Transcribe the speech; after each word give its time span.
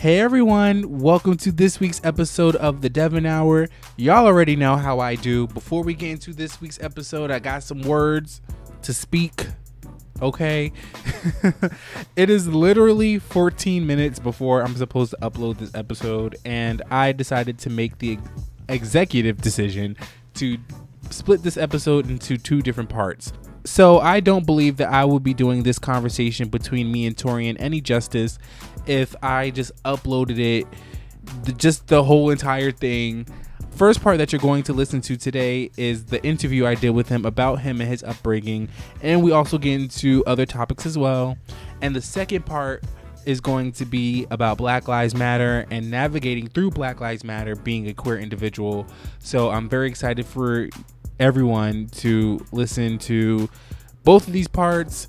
Hey 0.00 0.18
everyone, 0.18 0.98
welcome 0.98 1.36
to 1.36 1.52
this 1.52 1.78
week's 1.78 2.00
episode 2.02 2.56
of 2.56 2.80
the 2.80 2.88
Devon 2.88 3.26
Hour. 3.26 3.68
Y'all 3.98 4.24
already 4.24 4.56
know 4.56 4.76
how 4.76 4.98
I 4.98 5.14
do. 5.14 5.46
Before 5.48 5.82
we 5.82 5.92
get 5.92 6.12
into 6.12 6.32
this 6.32 6.58
week's 6.58 6.80
episode, 6.80 7.30
I 7.30 7.38
got 7.38 7.62
some 7.62 7.82
words 7.82 8.40
to 8.80 8.94
speak. 8.94 9.48
Okay. 10.22 10.72
it 12.16 12.30
is 12.30 12.48
literally 12.48 13.18
14 13.18 13.86
minutes 13.86 14.18
before 14.18 14.62
I'm 14.62 14.74
supposed 14.74 15.10
to 15.10 15.18
upload 15.18 15.58
this 15.58 15.74
episode, 15.74 16.34
and 16.46 16.80
I 16.90 17.12
decided 17.12 17.58
to 17.58 17.68
make 17.68 17.98
the 17.98 18.18
executive 18.70 19.42
decision 19.42 19.98
to 20.36 20.56
split 21.10 21.42
this 21.42 21.58
episode 21.58 22.08
into 22.08 22.38
two 22.38 22.62
different 22.62 22.88
parts. 22.88 23.34
So 23.64 23.98
I 23.98 24.20
don't 24.20 24.46
believe 24.46 24.78
that 24.78 24.90
I 24.90 25.04
will 25.04 25.20
be 25.20 25.34
doing 25.34 25.62
this 25.62 25.78
conversation 25.78 26.48
between 26.48 26.90
me 26.90 27.06
and 27.06 27.16
Torrian 27.16 27.56
any 27.58 27.80
justice 27.80 28.38
if 28.86 29.14
I 29.22 29.50
just 29.50 29.72
uploaded 29.84 30.38
it, 30.38 30.66
just 31.56 31.86
the 31.88 32.02
whole 32.02 32.30
entire 32.30 32.70
thing. 32.70 33.26
First 33.72 34.02
part 34.02 34.18
that 34.18 34.32
you're 34.32 34.40
going 34.40 34.62
to 34.64 34.72
listen 34.72 35.00
to 35.02 35.16
today 35.16 35.70
is 35.76 36.06
the 36.06 36.22
interview 36.24 36.66
I 36.66 36.74
did 36.74 36.90
with 36.90 37.08
him 37.08 37.24
about 37.24 37.60
him 37.60 37.80
and 37.80 37.88
his 37.88 38.02
upbringing, 38.02 38.68
and 39.02 39.22
we 39.22 39.32
also 39.32 39.58
get 39.58 39.80
into 39.80 40.24
other 40.26 40.44
topics 40.44 40.86
as 40.86 40.98
well. 40.98 41.36
And 41.80 41.94
the 41.94 42.02
second 42.02 42.44
part 42.44 42.84
is 43.26 43.40
going 43.40 43.72
to 43.72 43.84
be 43.84 44.26
about 44.30 44.58
Black 44.58 44.88
Lives 44.88 45.14
Matter 45.14 45.66
and 45.70 45.90
navigating 45.90 46.48
through 46.48 46.70
Black 46.70 47.00
Lives 47.00 47.24
Matter 47.24 47.54
being 47.54 47.88
a 47.88 47.94
queer 47.94 48.18
individual. 48.18 48.86
So 49.18 49.50
I'm 49.50 49.68
very 49.68 49.88
excited 49.88 50.26
for 50.26 50.68
everyone 51.20 51.86
to 51.86 52.44
listen 52.50 52.98
to 52.98 53.48
both 54.02 54.26
of 54.26 54.32
these 54.32 54.48
parts. 54.48 55.06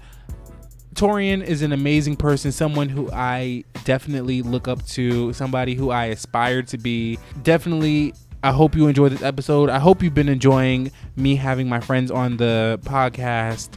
Torrian 0.93 1.41
is 1.41 1.61
an 1.61 1.71
amazing 1.71 2.17
person, 2.17 2.51
someone 2.51 2.89
who 2.89 3.09
I 3.11 3.63
definitely 3.85 4.41
look 4.41 4.67
up 4.67 4.85
to, 4.87 5.31
somebody 5.33 5.73
who 5.73 5.89
I 5.89 6.07
aspire 6.07 6.61
to 6.63 6.77
be. 6.77 7.17
Definitely, 7.43 8.13
I 8.43 8.51
hope 8.51 8.75
you 8.75 8.87
enjoyed 8.87 9.13
this 9.13 9.23
episode. 9.23 9.69
I 9.69 9.79
hope 9.79 10.03
you've 10.03 10.13
been 10.13 10.29
enjoying 10.29 10.91
me 11.15 11.35
having 11.37 11.69
my 11.69 11.79
friends 11.79 12.11
on 12.11 12.37
the 12.37 12.79
podcast. 12.83 13.69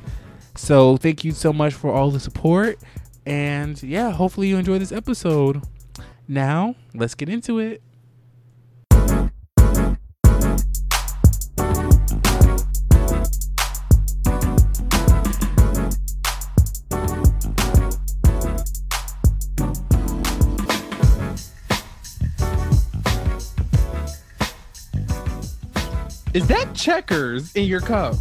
So, 0.56 0.96
thank 0.96 1.24
you 1.24 1.32
so 1.32 1.52
much 1.52 1.72
for 1.72 1.92
all 1.92 2.10
the 2.10 2.20
support. 2.20 2.78
And 3.26 3.80
yeah, 3.82 4.10
hopefully, 4.10 4.48
you 4.48 4.56
enjoy 4.56 4.78
this 4.78 4.92
episode. 4.92 5.62
Now, 6.26 6.74
let's 6.94 7.14
get 7.14 7.28
into 7.28 7.60
it. 7.60 7.80
Is 26.34 26.48
that 26.48 26.74
checkers 26.74 27.54
in 27.54 27.64
your 27.66 27.78
cup? 27.78 28.14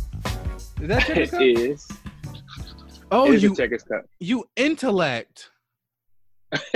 Is 0.80 0.88
that 0.88 1.02
checkers 1.02 1.32
cup? 1.32 1.42
It 1.42 1.58
is. 1.58 1.88
Oh, 3.12 3.26
it 3.26 3.36
is 3.36 3.44
you 3.44 3.56
checkers 3.56 3.82
cup. 3.82 4.06
You 4.20 4.48
intellect. 4.56 5.50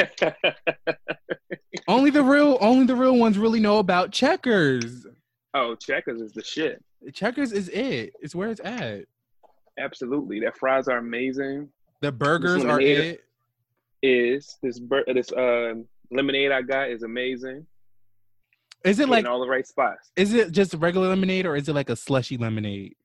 only 1.88 2.09
the 2.09 2.23
real, 2.23 2.58
only 2.59 2.88
the 2.88 2.95
real 2.95 3.17
ones 3.17 3.38
really 3.38 3.59
know 3.59 3.77
about 3.77 4.11
checkers. 4.11 5.05
Oh, 5.53 5.75
checkers 5.75 6.21
is 6.21 6.33
the 6.33 6.43
shit. 6.43 6.83
Checkers 7.13 7.52
is 7.52 7.69
it. 7.69 8.13
It's 8.19 8.33
where 8.33 8.49
it's 8.49 8.61
at. 8.63 9.05
Absolutely, 9.77 10.39
their 10.39 10.53
fries 10.53 10.88
are 10.88 10.97
amazing. 10.97 11.69
The 12.02 12.11
burgers 12.11 12.65
are 12.65 12.81
it. 12.81 13.23
Is 14.02 14.58
this 14.63 14.80
bur- 14.80 15.05
this 15.05 15.31
uh, 15.31 15.75
lemonade 16.09 16.52
I 16.52 16.63
got 16.63 16.89
is 16.89 17.03
amazing. 17.03 17.67
Is 18.88 18.99
it 18.99 19.09
like 19.09 19.21
in 19.21 19.27
all 19.27 19.41
the 19.41 19.47
right 19.47 19.67
spots? 19.67 20.11
Is 20.16 20.33
it 20.33 20.52
just 20.52 20.73
regular 20.75 21.09
lemonade 21.09 21.45
or 21.45 21.55
is 21.55 21.67
it 21.67 21.73
like 21.73 21.89
a 21.89 21.95
slushy 21.95 22.38
lemonade? 22.38 22.95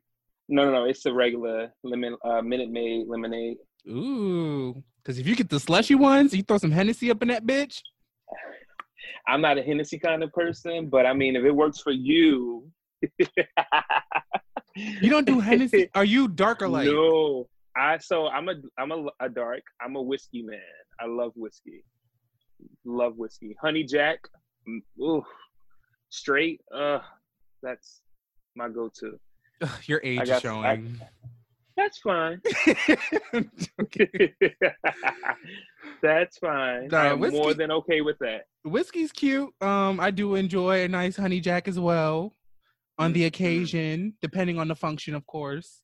No, 0.49 0.65
no, 0.65 0.73
no. 0.73 0.85
It's 0.85 1.05
a 1.07 1.13
regular 1.13 1.73
lemon, 1.83 2.17
uh, 2.25 2.43
Minute 2.43 2.71
Maid 2.71 3.09
lemonade. 3.09 3.57
Ooh, 3.89 4.83
because 5.03 5.19
if 5.19 5.27
you 5.27 5.35
get 5.35 5.49
the 5.49 5.59
slushy 5.59 5.95
ones, 5.95 6.35
you 6.35 6.43
throw 6.43 6.59
some 6.59 6.71
Hennessy 6.71 7.11
up 7.11 7.23
in 7.23 7.29
that 7.29 7.45
bitch. 7.47 7.81
I'm 9.27 9.41
not 9.41 9.59
a 9.59 9.63
Hennessy 9.63 9.99
kind 9.99 10.23
of 10.23 10.33
person, 10.33 10.89
but 10.89 11.07
I 11.07 11.13
mean, 11.13 11.37
if 11.37 11.45
it 11.45 11.51
works 11.51 11.81
for 11.81 11.93
you. 11.93 12.71
you 14.77 15.11
don't 15.11 15.27
do 15.27 15.41
Hennessy. 15.41 15.91
Are 15.95 16.05
you 16.05 16.29
dark 16.29 16.63
or 16.63 16.69
light? 16.69 16.87
No, 16.87 17.49
I. 17.77 17.99
So 17.99 18.29
I'm 18.29 18.49
a. 18.49 18.55
I'm 18.79 18.93
a, 18.93 19.07
a 19.21 19.29
dark. 19.29 19.63
I'm 19.81 19.97
a 19.97 20.03
whiskey 20.03 20.43
man. 20.43 20.61
I 21.01 21.07
love 21.07 21.33
whiskey. 21.35 21.85
Love 22.85 23.17
whiskey. 23.17 23.57
Honey 23.61 23.85
Jack. 23.85 24.21
Mm, 24.69 24.83
ooh, 25.01 25.23
straight, 26.13 26.61
uh, 26.75 26.99
that's 27.63 28.03
my 28.55 28.69
go-to. 28.69 29.19
Your 29.87 30.01
age 30.05 30.27
got, 30.27 30.43
showing. 30.43 30.65
I, 30.65 30.83
that's 31.77 31.99
fine. 31.99 32.41
that's 36.03 36.39
fine. 36.39 36.95
I'm 36.95 37.19
whiskey, 37.19 37.39
more 37.39 37.55
than 37.55 37.73
okay 37.73 38.03
with 38.03 38.19
that. 38.21 38.43
Whiskey's 38.65 39.11
cute. 39.11 39.51
Um, 39.61 39.99
I 39.99 40.11
do 40.11 40.35
enjoy 40.35 40.85
a 40.85 40.89
nice 40.89 41.17
honey 41.17 41.41
jack 41.41 41.69
as 41.69 41.81
well, 41.81 42.35
on 42.99 43.13
the 43.13 43.21
mm-hmm. 43.21 43.29
occasion, 43.29 44.15
depending 44.21 44.59
on 44.59 44.69
the 44.69 44.77
function, 44.77 45.15
of 45.15 45.27
course. 45.27 45.81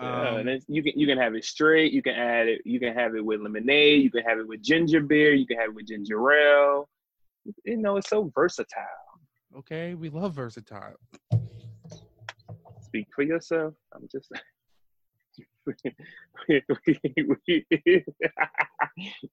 Yeah, 0.00 0.30
um, 0.30 0.48
and 0.48 0.62
you 0.66 0.82
can 0.82 0.98
you 0.98 1.06
can 1.06 1.18
have 1.18 1.36
it 1.36 1.44
straight. 1.44 1.92
You 1.92 2.02
can 2.02 2.14
add 2.14 2.48
it. 2.48 2.62
You 2.64 2.80
can 2.80 2.94
have 2.94 3.14
it 3.14 3.24
with 3.24 3.40
lemonade. 3.40 4.02
You 4.02 4.10
can 4.10 4.24
have 4.24 4.38
it 4.38 4.48
with 4.48 4.62
ginger 4.62 5.00
beer. 5.00 5.32
You 5.32 5.46
can 5.46 5.58
have 5.58 5.68
it 5.68 5.74
with 5.74 5.86
ginger 5.86 6.32
ale. 6.32 6.88
You 7.64 7.76
know, 7.76 7.98
it's 7.98 8.08
so 8.08 8.32
versatile. 8.34 9.11
Okay, 9.58 9.94
we 9.94 10.08
love 10.08 10.34
versatile. 10.34 10.96
Speak 12.80 13.06
for 13.14 13.22
yourself. 13.22 13.74
I'm 13.94 14.08
just. 14.10 14.30
we, 15.66 15.74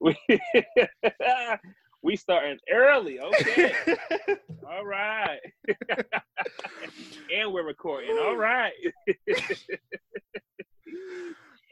we 0.00 0.14
we 2.02 2.16
starting 2.16 2.58
early. 2.72 3.20
Okay. 3.20 3.74
All 4.68 4.84
right. 4.84 5.40
and 7.34 7.52
we're 7.52 7.66
recording. 7.66 8.16
All 8.18 8.36
right. 8.36 8.72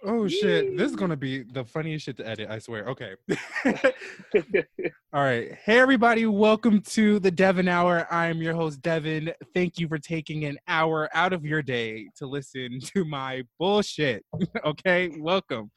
Oh 0.05 0.29
shit! 0.29 0.77
This 0.77 0.91
is 0.91 0.97
gonna 0.97 1.17
be 1.17 1.43
the 1.43 1.65
funniest 1.65 2.05
shit 2.05 2.17
to 2.19 2.27
edit. 2.27 2.49
I 2.49 2.61
swear. 2.61 2.87
Okay. 2.87 3.15
All 5.13 5.23
right. 5.25 5.53
Hey 5.65 5.81
everybody, 5.81 6.25
welcome 6.27 6.81
to 6.83 7.19
the 7.19 7.33
Devon 7.33 7.67
Hour. 7.67 8.07
I'm 8.09 8.41
your 8.41 8.55
host 8.55 8.81
Devin. 8.81 9.33
Thank 9.55 9.79
you 9.79 9.89
for 9.89 9.99
taking 9.99 10.45
an 10.45 10.57
hour 10.69 11.09
out 11.15 11.33
of 11.33 11.45
your 11.45 11.63
day 11.63 12.09
to 12.17 12.27
listen 12.27 12.79
to 12.95 13.05
my 13.05 13.43
bullshit. 13.59 14.25
okay, 14.65 15.11
welcome 15.19 15.69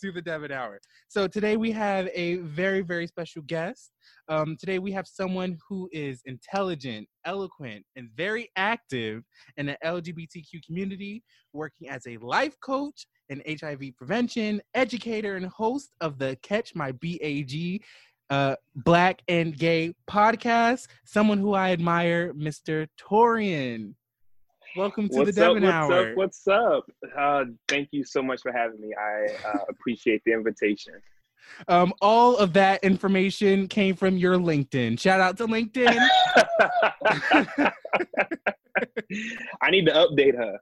to 0.00 0.12
the 0.12 0.22
Devon 0.22 0.52
Hour. 0.52 0.80
So 1.08 1.26
today 1.26 1.56
we 1.56 1.72
have 1.72 2.08
a 2.14 2.36
very 2.36 2.80
very 2.80 3.06
special 3.06 3.42
guest. 3.42 3.90
Um, 4.28 4.56
today 4.58 4.78
we 4.78 4.92
have 4.92 5.06
someone 5.06 5.58
who 5.68 5.88
is 5.92 6.22
intelligent, 6.26 7.06
eloquent, 7.24 7.84
and 7.96 8.08
very 8.16 8.48
active 8.56 9.22
in 9.56 9.66
the 9.66 9.76
LGBTQ 9.84 10.64
community, 10.66 11.22
working 11.52 11.88
as 11.88 12.06
a 12.06 12.16
life 12.18 12.56
coach 12.60 13.06
an 13.30 13.42
HIV 13.48 13.96
prevention 13.96 14.60
educator 14.74 15.36
and 15.36 15.46
host 15.46 15.90
of 16.00 16.18
the 16.18 16.36
Catch 16.42 16.74
My 16.74 16.92
BAG 16.92 17.82
uh, 18.28 18.56
Black 18.74 19.22
and 19.28 19.56
Gay 19.56 19.94
podcast. 20.08 20.88
Someone 21.04 21.38
who 21.38 21.54
I 21.54 21.72
admire, 21.72 22.32
Mr. 22.34 22.86
Torrian. 23.00 23.94
Welcome 24.76 25.08
to 25.08 25.18
what's 25.18 25.34
the 25.34 25.40
Devon 25.40 25.64
up, 25.64 25.74
Hour. 25.74 26.14
What's 26.14 26.46
up? 26.46 26.84
What's 27.00 27.12
up? 27.12 27.18
Uh, 27.18 27.44
thank 27.68 27.88
you 27.90 28.04
so 28.04 28.22
much 28.22 28.40
for 28.40 28.52
having 28.52 28.80
me. 28.80 28.92
I 28.94 29.48
uh, 29.48 29.64
appreciate 29.68 30.22
the 30.24 30.32
invitation. 30.32 30.94
Um, 31.66 31.92
all 32.00 32.36
of 32.36 32.52
that 32.52 32.84
information 32.84 33.66
came 33.66 33.96
from 33.96 34.16
your 34.16 34.36
LinkedIn. 34.36 35.00
Shout 35.00 35.20
out 35.20 35.36
to 35.38 35.46
LinkedIn. 35.46 35.98
I 39.60 39.70
need 39.70 39.86
to 39.86 39.92
update 39.92 40.36
her. 40.36 40.58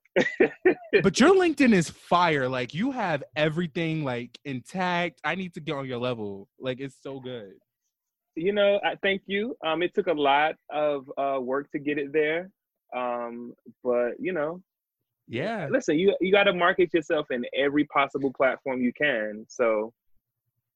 but 1.02 1.20
your 1.20 1.34
LinkedIn 1.34 1.75
is 1.75 1.90
fire. 1.90 2.49
Like 2.49 2.72
you 2.75 2.90
have 2.93 3.22
everything 3.37 4.04
like 4.04 4.38
intact. 4.44 5.20
I 5.25 5.34
need 5.34 5.54
to 5.54 5.61
get 5.61 5.75
on 5.75 5.87
your 5.87 5.99
level. 5.99 6.49
Like 6.58 6.81
it's 6.81 6.96
so 7.02 7.20
good. 7.20 7.52
You 8.34 8.52
know, 8.52 8.81
I 8.84 8.94
thank 9.02 9.22
you. 9.26 9.56
Um, 9.66 9.82
it 9.82 9.94
took 9.94 10.06
a 10.06 10.12
lot 10.12 10.54
of 10.70 11.11
uh, 11.19 11.40
work 11.40 11.70
to 11.72 11.78
get 11.78 11.99
it 11.99 12.12
there. 12.12 12.50
Um, 12.96 13.55
but 13.85 14.12
you 14.19 14.32
know, 14.32 14.62
yeah. 15.29 15.69
Listen, 15.70 15.99
you 15.99 16.17
you 16.20 16.32
got 16.32 16.44
to 16.44 16.52
market 16.55 16.93
yourself 16.94 17.31
in 17.31 17.44
every 17.55 17.85
possible 17.85 18.32
platform 18.32 18.81
you 18.81 18.93
can. 18.93 19.44
So, 19.49 19.93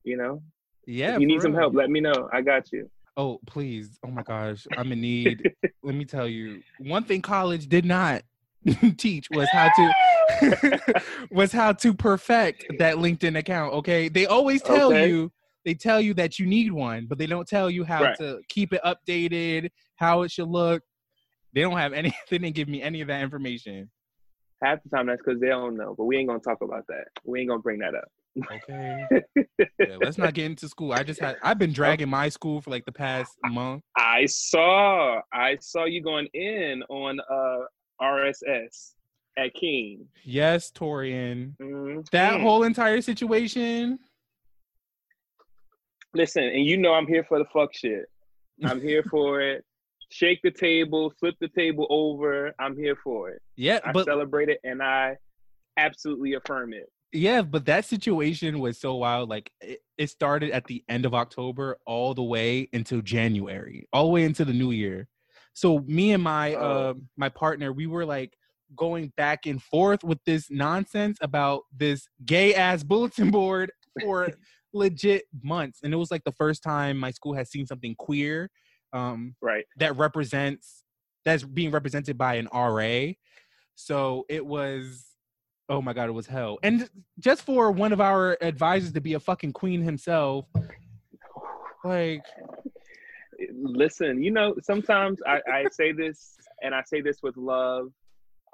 you 0.05 0.17
know, 0.17 0.43
yeah. 0.87 1.15
If 1.15 1.21
you 1.21 1.27
need 1.27 1.35
real. 1.35 1.43
some 1.43 1.55
help, 1.55 1.75
let 1.75 1.91
me 1.91 2.01
know. 2.01 2.29
I 2.33 2.43
got 2.43 2.71
you. 2.73 2.91
Oh, 3.17 3.41
please. 3.47 3.99
Oh 4.05 4.11
my 4.11 4.23
gosh. 4.27 4.67
I'm 4.77 4.93
in 4.93 5.01
need. 5.01 5.51
Let 5.83 5.95
me 5.95 6.05
tell 6.05 6.29
you. 6.29 6.63
One 6.79 7.05
thing 7.05 7.23
college 7.23 7.69
did 7.69 7.85
not 7.85 8.23
teach 8.99 9.29
was 9.31 9.49
how 9.53 9.71
to 9.77 10.81
was 11.31 11.53
how 11.53 11.73
to 11.73 11.95
perfect 11.95 12.67
that 12.79 12.97
LinkedIn 12.97 13.39
account. 13.39 13.73
Okay. 13.75 14.09
They 14.09 14.27
always 14.27 14.63
tell 14.63 14.89
okay. 14.93 15.09
you 15.09 15.33
they 15.65 15.75
tell 15.75 16.01
you 16.01 16.13
that 16.15 16.39
you 16.39 16.47
need 16.47 16.73
one, 16.73 17.07
but 17.07 17.19
they 17.19 17.27
don't 17.27 17.47
tell 17.47 17.71
you 17.71 17.85
how 17.85 18.03
Right. 18.03 18.19
to 18.19 18.41
keep 18.49 18.73
it 18.73 18.81
updated, 18.85 19.71
how 19.97 20.23
it 20.23 20.31
should 20.31 20.49
look. 20.49 20.83
They 21.53 21.61
don't 21.61 21.77
have 21.77 21.93
any. 21.93 22.15
They 22.31 22.39
didn't 22.39 22.55
give 22.55 22.69
me 22.69 22.83
any 22.83 23.01
of 23.01 23.09
that 23.09 23.23
information. 23.23 23.91
Half 24.63 24.83
the 24.85 24.91
time 24.91 25.07
that's 25.07 25.21
because 25.25 25.41
they 25.41 25.49
don't 25.49 25.77
know, 25.77 25.95
but 25.97 26.05
we 26.05 26.17
ain't 26.17 26.29
gonna 26.29 26.41
talk 26.41 26.59
about 26.63 26.87
that. 26.89 27.05
We 27.25 27.41
ain't 27.41 27.49
gonna 27.49 27.63
bring 27.63 27.81
that 27.81 27.95
up. 27.95 28.09
Okay. 28.51 29.07
Yeah, 29.81 29.97
let's 30.01 30.17
not 30.19 30.35
get 30.35 30.47
into 30.47 30.69
school. 30.69 30.93
I 30.93 31.03
just 31.03 31.21
had. 31.21 31.37
I've 31.43 31.59
been 31.59 31.73
dragging 31.73 32.09
my 32.09 32.29
school 32.29 32.61
for 32.61 32.71
like 32.71 32.85
the 32.85 32.93
past 32.93 33.37
month. 33.45 33.83
I 33.97 34.27
saw, 34.27 35.21
I 35.33 35.59
saw 35.61 35.85
you 35.85 36.03
going 36.03 36.27
in 36.33 36.83
on 36.89 37.21
uh 37.21 37.65
RSS 38.01 38.93
at 39.37 39.53
King. 39.55 40.07
Yes, 40.25 40.71
Torrian. 40.71 41.57
Mhm. 41.61 42.09
That 42.11 42.41
whole 42.41 42.63
entire 42.63 43.01
situation. 43.01 43.99
Listen, 46.15 46.45
and 46.45 46.65
you 46.65 46.77
know 46.77 46.93
I'm 46.93 47.07
here 47.07 47.25
for 47.25 47.39
the 47.39 47.47
fuck 47.53 47.75
shit. 47.75 48.05
I'm 48.65 48.81
here 48.81 49.03
for 49.11 49.41
it. 49.41 49.65
Shake 50.13 50.41
the 50.43 50.51
table, 50.51 51.11
flip 51.19 51.35
the 51.41 51.49
table 51.49 51.87
over. 51.89 52.53
I'm 52.59 52.77
here 52.77 52.97
for 53.03 53.31
it. 53.31 53.41
Yeah, 53.57 53.81
I 53.83 53.93
but 53.93 54.05
celebrate 54.05 54.51
it 54.51 54.59
and 54.63 54.83
I 54.83 55.17
absolutely 55.79 56.35
affirm 56.35 56.75
it. 56.75 56.91
yeah, 57.13 57.41
but 57.43 57.65
that 57.67 57.85
situation 57.87 58.59
was 58.61 58.79
so 58.79 58.95
wild. 58.97 59.31
Like 59.31 59.51
it, 59.63 59.81
it 59.97 60.11
started 60.11 60.51
at 60.51 60.67
the 60.67 60.85
end 60.89 61.07
of 61.07 61.15
October, 61.15 61.79
all 61.87 62.13
the 62.15 62.23
way 62.23 62.69
until 62.75 63.01
January, 63.01 63.89
all 63.93 64.05
the 64.07 64.11
way 64.13 64.25
into 64.25 64.45
the 64.45 64.53
new 64.53 64.71
year. 64.71 65.09
So 65.55 65.81
me 65.87 66.13
and 66.13 66.23
my 66.23 66.55
Oh. 66.55 66.61
uh, 66.91 66.95
my 67.17 67.29
partner, 67.31 67.73
we 67.73 67.87
were 67.87 68.05
like 68.05 68.35
going 68.77 69.13
back 69.17 69.47
and 69.47 69.63
forth 69.63 70.03
with 70.05 70.19
this 70.25 70.51
nonsense 70.51 71.19
about 71.23 71.63
this 71.75 72.07
gay 72.27 72.55
ass 72.55 72.83
bulletin 72.91 73.31
board 73.31 73.73
for 74.01 74.29
legit 74.75 75.25
months, 75.43 75.81
and 75.83 75.93
it 75.93 75.97
was 75.97 76.11
like 76.11 76.25
the 76.25 76.33
first 76.33 76.63
time 76.63 76.99
my 76.99 77.11
school 77.11 77.35
has 77.35 77.51
seen 77.51 77.67
something 77.67 77.95
queer. 77.99 78.51
Um, 78.93 79.35
Right. 79.41 79.65
that 79.79 79.97
represents 79.97 80.85
that's 81.25 81.45
being 81.45 81.71
represented 81.71 82.19
by 82.19 82.35
an 82.35 82.49
RA. 82.53 83.13
So 83.75 84.27
it 84.29 84.45
was 84.45 85.07
oh 85.69 85.81
my 85.81 85.93
god, 85.95 86.09
it 86.09 86.13
was 86.13 86.27
hell. 86.27 86.59
And 86.63 86.89
just 87.19 87.43
for 87.43 87.71
one 87.73 87.93
of 87.93 88.01
our 88.01 88.37
advisors 88.43 88.93
to 88.93 89.01
be 89.01 89.15
a 89.15 89.21
fucking 89.21 89.53
queen 89.53 89.81
himself, 89.83 90.47
like 91.85 92.25
Listen, 93.55 94.23
you 94.23 94.31
know, 94.31 94.55
sometimes 94.63 95.19
I, 95.27 95.41
I 95.51 95.65
say 95.73 95.93
this 95.93 96.37
and 96.63 96.75
I 96.75 96.83
say 96.85 97.01
this 97.01 97.23
with 97.23 97.37
love. 97.37 97.89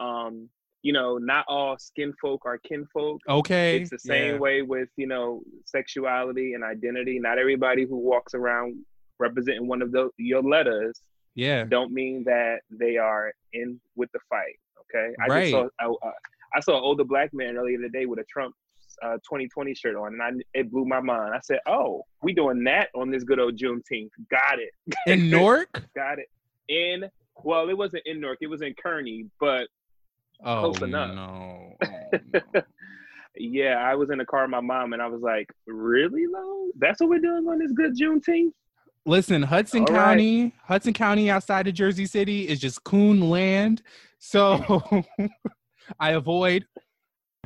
Um, 0.01 0.49
you 0.83 0.93
know, 0.93 1.19
not 1.19 1.45
all 1.49 1.77
skin 1.79 2.15
folk 2.23 2.43
are 2.47 2.57
kinfolk. 2.59 3.21
okay, 3.29 3.81
It's 3.81 3.91
the 3.91 3.99
same 3.99 4.35
yeah. 4.35 4.39
way 4.39 4.63
with, 4.63 4.89
you 4.97 5.07
know, 5.09 5.43
sexuality 5.67 6.55
and 6.55 6.63
identity. 6.63 7.19
Not 7.19 7.39
everybody 7.39 7.85
who 7.85 7.97
walks 7.99 8.33
around 8.33 8.77
representing 9.19 9.67
one 9.67 9.83
of 9.83 9.93
the 9.93 10.11
your 10.17 10.43
letters 10.43 11.01
Yeah, 11.35 11.65
don't 11.65 11.93
mean 11.93 12.25
that 12.25 12.61
they 12.71 12.97
are 12.97 13.33
in 13.53 13.81
with 13.97 14.11
the 14.13 14.21
fight. 14.29 14.59
Okay, 14.83 15.15
I 15.23 15.27
Right. 15.27 15.41
just 15.43 15.51
saw 15.53 15.69
I, 15.81 15.87
uh, 15.87 16.11
I 16.55 16.61
saw 16.61 16.77
an 16.79 16.83
older 16.83 17.05
black 17.05 17.33
man 17.35 17.57
earlier 17.57 17.79
today 17.79 18.07
with 18.07 18.19
a 18.21 18.25
Trump 18.25 18.55
uh, 19.03 19.15
2020 19.19 19.75
shirt 19.75 19.95
on, 19.97 20.15
and 20.15 20.23
I, 20.23 20.31
it 20.59 20.71
blew 20.71 20.85
my 20.85 21.01
mind. 21.01 21.35
I 21.35 21.41
said, 21.41 21.61
"Oh, 21.67 22.05
we 22.23 22.33
doing 22.33 22.65
that 22.65 22.89
on 22.95 23.11
this 23.11 23.23
good 23.25 23.39
old 23.39 23.57
Juneteenth? 23.57 24.11
Got 24.31 24.59
it, 24.59 24.71
in 25.07 25.31
Newark. 25.31 25.83
got 25.95 26.19
it." 26.19 26.29
In 26.69 27.09
well, 27.45 27.69
it 27.69 27.77
wasn't 27.79 28.03
in 28.07 28.21
Newark, 28.21 28.39
it 28.41 28.49
was 28.49 28.63
in 28.63 28.75
Kearny, 28.85 29.29
but 29.41 29.69
Oh 30.45 30.61
Close 30.61 30.83
enough. 30.83 31.15
no. 31.15 31.77
Oh, 31.83 32.19
no. 32.55 32.63
yeah, 33.37 33.75
I 33.77 33.95
was 33.95 34.11
in 34.11 34.19
the 34.19 34.25
car 34.25 34.43
with 34.43 34.51
my 34.51 34.61
mom, 34.61 34.93
and 34.93 35.03
I 35.03 35.07
was 35.07 35.21
like, 35.21 35.49
"Really, 35.67 36.25
though? 36.33 36.69
That's 36.79 37.01
what 37.01 37.11
we're 37.11 37.19
doing 37.21 37.47
on 37.49 37.59
this 37.59 37.73
good 37.73 37.97
Juneteenth?" 37.97 38.53
Listen, 39.07 39.43
Hudson 39.43 39.81
All 39.81 39.95
right. 39.95 40.05
County, 40.05 40.55
Hudson 40.65 40.93
County 40.93 41.31
outside 41.31 41.67
of 41.67 41.75
Jersey 41.75 42.07
City 42.07 42.49
is 42.49 42.61
just 42.61 42.85
coon 42.85 43.31
land. 43.31 43.83
So 44.19 45.05
I 46.01 46.11
avoid. 46.11 46.67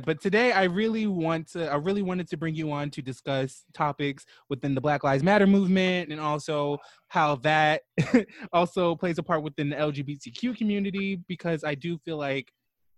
But 0.05 0.21
today 0.21 0.51
I 0.51 0.63
really 0.63 1.07
want 1.07 1.51
to 1.53 1.71
I 1.71 1.75
really 1.75 2.01
wanted 2.01 2.27
to 2.29 2.37
bring 2.37 2.55
you 2.55 2.71
on 2.71 2.89
to 2.91 3.01
discuss 3.01 3.63
topics 3.73 4.25
within 4.49 4.75
the 4.75 4.81
Black 4.81 5.03
Lives 5.03 5.23
Matter 5.23 5.47
movement 5.47 6.11
and 6.11 6.19
also 6.19 6.79
how 7.07 7.35
that 7.37 7.83
also 8.53 8.95
plays 8.95 9.17
a 9.17 9.23
part 9.23 9.43
within 9.43 9.69
the 9.69 9.75
LGBTQ 9.75 10.57
community 10.57 11.21
because 11.27 11.63
I 11.63 11.75
do 11.75 11.97
feel 11.99 12.17
like 12.17 12.51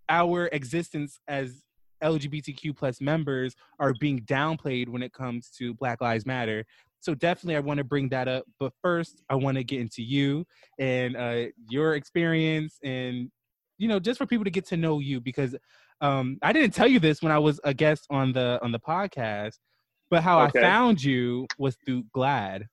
our 0.08 0.48
existence 0.48 1.20
as 1.28 1.62
LGBTQ 2.02 2.76
plus 2.76 3.00
members 3.00 3.54
are 3.78 3.94
being 4.00 4.20
downplayed 4.20 4.88
when 4.88 5.02
it 5.02 5.12
comes 5.12 5.50
to 5.50 5.74
Black 5.74 6.00
Lives 6.00 6.26
Matter. 6.26 6.64
So 7.06 7.14
definitely, 7.14 7.54
I 7.54 7.60
want 7.60 7.78
to 7.78 7.84
bring 7.84 8.08
that 8.08 8.26
up. 8.26 8.46
But 8.58 8.72
first, 8.82 9.22
I 9.30 9.36
want 9.36 9.56
to 9.58 9.62
get 9.62 9.80
into 9.80 10.02
you 10.02 10.44
and 10.80 11.16
uh, 11.16 11.44
your 11.68 11.94
experience, 11.94 12.80
and 12.82 13.30
you 13.78 13.86
know, 13.86 14.00
just 14.00 14.18
for 14.18 14.26
people 14.26 14.42
to 14.42 14.50
get 14.50 14.66
to 14.66 14.76
know 14.76 14.98
you, 14.98 15.20
because 15.20 15.54
um, 16.00 16.36
I 16.42 16.52
didn't 16.52 16.74
tell 16.74 16.88
you 16.88 16.98
this 16.98 17.22
when 17.22 17.30
I 17.30 17.38
was 17.38 17.60
a 17.62 17.72
guest 17.72 18.08
on 18.10 18.32
the 18.32 18.58
on 18.60 18.72
the 18.72 18.80
podcast, 18.80 19.58
but 20.10 20.24
how 20.24 20.40
Okay. 20.40 20.58
I 20.58 20.62
found 20.62 21.00
you 21.00 21.46
was 21.58 21.76
through 21.86 22.02
GLAAD. 22.12 22.64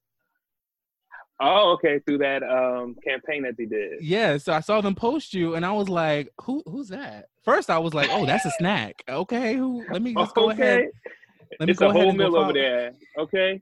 Oh, 1.40 1.74
okay, 1.74 2.00
through 2.00 2.18
that 2.20 2.42
um, 2.42 2.96
campaign 3.08 3.44
that 3.44 3.56
they 3.56 3.66
did. 3.66 4.02
Yeah, 4.02 4.38
so 4.38 4.52
I 4.52 4.62
saw 4.62 4.82
them 4.82 4.96
post 4.96 5.36
you, 5.36 5.54
and 5.54 5.64
I 5.64 5.74
was 5.74 5.90
like, 5.90 6.30
"Who? 6.42 6.64
Who's 6.66 6.88
that?" 6.88 7.28
First, 7.44 7.70
I 7.70 7.78
was 7.78 7.94
like, 7.94 8.10
"Oh, 8.12 8.26
that's 8.26 8.46
a 8.46 8.52
snack." 8.52 8.96
Okay, 9.08 9.54
who? 9.54 9.86
Let 9.92 10.02
me 10.02 10.16
just 10.16 10.34
go 10.34 10.50
ahead. 10.50 10.88
Let 11.60 11.68
me 11.68 11.74
it's 11.74 11.80
go 11.80 11.88
a 11.88 11.92
ahead 11.92 12.02
whole 12.02 12.10
and 12.10 12.20
go 12.20 12.36
over 12.36 12.54
there. 12.54 12.94
Okay, 13.20 13.62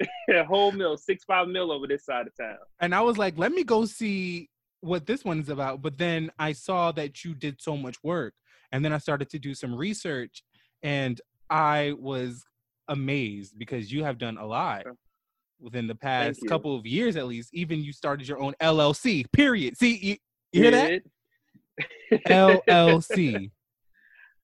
whole 0.46 0.72
mill, 0.72 0.96
six 0.96 1.24
five 1.24 1.48
mil 1.48 1.72
over 1.72 1.86
this 1.86 2.04
side 2.04 2.26
of 2.26 2.36
town. 2.36 2.58
and 2.80 2.94
I 2.94 3.00
was 3.00 3.18
like, 3.18 3.38
let 3.38 3.52
me 3.52 3.64
go 3.64 3.84
see 3.84 4.48
what 4.80 5.06
this 5.06 5.24
one 5.24 5.40
is 5.40 5.48
about. 5.48 5.82
But 5.82 5.98
then 5.98 6.30
I 6.38 6.52
saw 6.52 6.92
that 6.92 7.24
you 7.24 7.34
did 7.34 7.60
so 7.60 7.76
much 7.76 7.96
work, 8.02 8.34
and 8.72 8.84
then 8.84 8.92
I 8.92 8.98
started 8.98 9.30
to 9.30 9.38
do 9.38 9.54
some 9.54 9.74
research, 9.74 10.42
and 10.82 11.20
I 11.50 11.94
was 11.98 12.44
amazed 12.88 13.58
because 13.58 13.92
you 13.92 14.04
have 14.04 14.18
done 14.18 14.38
a 14.38 14.46
lot 14.46 14.84
within 15.60 15.86
the 15.86 15.94
past 15.94 16.40
couple 16.48 16.76
of 16.76 16.86
years, 16.86 17.16
at 17.16 17.26
least. 17.26 17.50
Even 17.52 17.82
you 17.82 17.92
started 17.92 18.28
your 18.28 18.40
own 18.40 18.54
LLC. 18.60 19.24
Period. 19.32 19.76
See, 19.76 19.96
you, 19.96 20.16
you 20.52 20.62
hear 20.62 20.70
that? 20.70 21.02
LLC. 22.28 23.50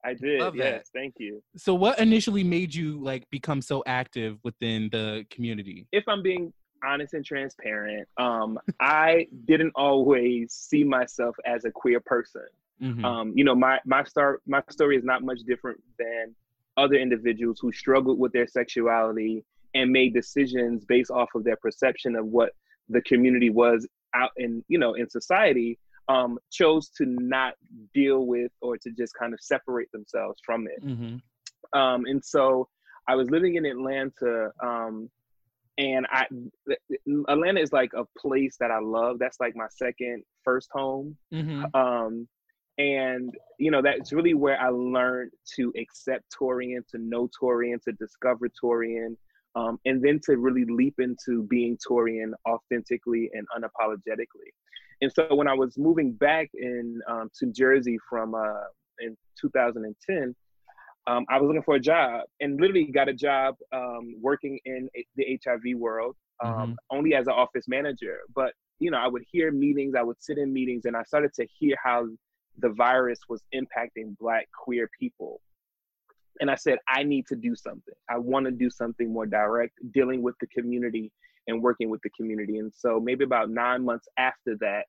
I 0.04 0.14
did. 0.14 0.40
Love 0.40 0.56
that. 0.56 0.64
yes, 0.64 0.90
thank 0.92 1.14
you. 1.18 1.42
So, 1.56 1.74
what 1.74 1.98
initially 1.98 2.44
made 2.44 2.74
you 2.74 3.02
like 3.02 3.28
become 3.30 3.62
so 3.62 3.82
active 3.86 4.38
within 4.42 4.88
the 4.92 5.24
community? 5.30 5.86
If 5.92 6.04
I'm 6.08 6.22
being 6.22 6.52
honest 6.84 7.14
and 7.14 7.24
transparent, 7.24 8.06
um, 8.18 8.58
I 8.80 9.26
didn't 9.46 9.72
always 9.74 10.52
see 10.52 10.84
myself 10.84 11.36
as 11.46 11.64
a 11.64 11.70
queer 11.70 12.00
person. 12.00 12.46
Mhm. 12.82 13.04
Um, 13.04 13.32
you 13.34 13.44
know, 13.44 13.54
my 13.54 13.80
my 13.86 14.04
start 14.04 14.42
my 14.46 14.62
story 14.70 14.96
is 14.96 15.04
not 15.04 15.22
much 15.22 15.40
different 15.46 15.80
than 15.98 16.34
other 16.76 16.96
individuals 16.96 17.58
who 17.60 17.72
struggled 17.72 18.18
with 18.18 18.32
their 18.32 18.46
sexuality 18.46 19.44
and 19.74 19.90
made 19.90 20.12
decisions 20.12 20.84
based 20.84 21.10
off 21.10 21.34
of 21.34 21.44
their 21.44 21.56
perception 21.56 22.16
of 22.16 22.26
what 22.26 22.50
the 22.88 23.00
community 23.02 23.48
was 23.50 23.86
out 24.12 24.30
in 24.36 24.62
you 24.68 24.78
know 24.78 24.94
in 24.94 25.08
society. 25.08 25.78
Um, 26.08 26.38
chose 26.52 26.90
to 26.98 27.06
not 27.06 27.54
deal 27.94 28.26
with 28.26 28.52
or 28.60 28.76
to 28.76 28.90
just 28.90 29.14
kind 29.14 29.32
of 29.32 29.40
separate 29.40 29.90
themselves 29.92 30.38
from 30.44 30.66
it. 30.66 30.84
Mhm. 30.84 31.22
Um, 31.72 32.04
and 32.04 32.22
so 32.22 32.68
I 33.08 33.14
was 33.14 33.30
living 33.30 33.56
in 33.56 33.64
Atlanta, 33.64 34.52
um, 34.62 35.10
and 35.78 36.06
I 36.10 36.26
Atlanta 37.28 37.60
is 37.60 37.72
like 37.72 37.92
a 37.94 38.04
place 38.18 38.56
that 38.58 38.70
I 38.70 38.80
love. 38.80 39.18
That's 39.18 39.40
like 39.40 39.56
my 39.56 39.68
second 39.68 40.24
first 40.42 40.70
home. 40.72 41.16
Mhm. 41.32 41.74
Um, 41.74 42.28
and 42.78 43.36
you 43.58 43.70
know 43.70 43.82
that's 43.82 44.12
really 44.12 44.34
where 44.34 44.60
I 44.60 44.68
learned 44.68 45.32
to 45.56 45.72
accept 45.76 46.34
Torrian, 46.38 46.86
to 46.88 46.98
know 46.98 47.28
Torrian, 47.40 47.82
to 47.84 47.92
discover 47.92 48.48
Torrian, 48.48 49.16
um, 49.54 49.78
and 49.84 50.02
then 50.02 50.20
to 50.24 50.36
really 50.36 50.64
leap 50.64 50.94
into 50.98 51.44
being 51.44 51.78
Torrian 51.78 52.32
authentically 52.48 53.30
and 53.32 53.46
unapologetically. 53.56 54.50
And 55.00 55.12
so 55.12 55.34
when 55.34 55.48
I 55.48 55.54
was 55.54 55.76
moving 55.76 56.12
back 56.12 56.48
in 56.54 57.00
um, 57.08 57.30
to 57.40 57.46
Jersey 57.46 57.98
from 58.08 58.34
uh, 58.34 58.64
in 59.00 59.16
2010, 59.40 60.34
um, 61.06 61.26
I 61.28 61.38
was 61.38 61.46
looking 61.46 61.62
for 61.62 61.74
a 61.74 61.80
job 61.80 62.22
and 62.40 62.60
literally 62.60 62.86
got 62.86 63.08
a 63.08 63.12
job 63.12 63.56
um, 63.72 64.14
working 64.20 64.58
in 64.64 64.88
the 65.16 65.38
HIV 65.44 65.78
world, 65.78 66.16
um, 66.42 66.76
only 66.90 67.14
as 67.14 67.26
an 67.26 67.34
office 67.34 67.68
manager. 67.68 68.20
But 68.34 68.52
you 68.78 68.90
know, 68.90 68.98
I 68.98 69.06
would 69.06 69.22
hear 69.30 69.52
meetings, 69.52 69.94
I 69.96 70.02
would 70.02 70.22
sit 70.22 70.38
in 70.38 70.52
meetings, 70.52 70.84
and 70.84 70.96
I 70.96 71.02
started 71.04 71.32
to 71.34 71.46
hear 71.58 71.76
how 71.82 72.06
the 72.58 72.70
virus 72.70 73.18
was 73.28 73.42
impacting 73.54 74.16
Black 74.18 74.48
queer 74.64 74.88
people. 74.98 75.40
And 76.40 76.50
I 76.50 76.56
said, 76.56 76.78
I 76.88 77.02
need 77.02 77.26
to 77.28 77.36
do 77.36 77.54
something. 77.54 77.94
I 78.08 78.18
want 78.18 78.46
to 78.46 78.50
do 78.50 78.70
something 78.70 79.12
more 79.12 79.26
direct, 79.26 79.78
dealing 79.92 80.22
with 80.22 80.34
the 80.40 80.46
community 80.48 81.12
and 81.46 81.62
working 81.62 81.90
with 81.90 82.00
the 82.02 82.10
community. 82.10 82.58
And 82.58 82.72
so 82.74 82.98
maybe 82.98 83.24
about 83.24 83.50
nine 83.50 83.84
months 83.84 84.08
after 84.18 84.56
that, 84.60 84.86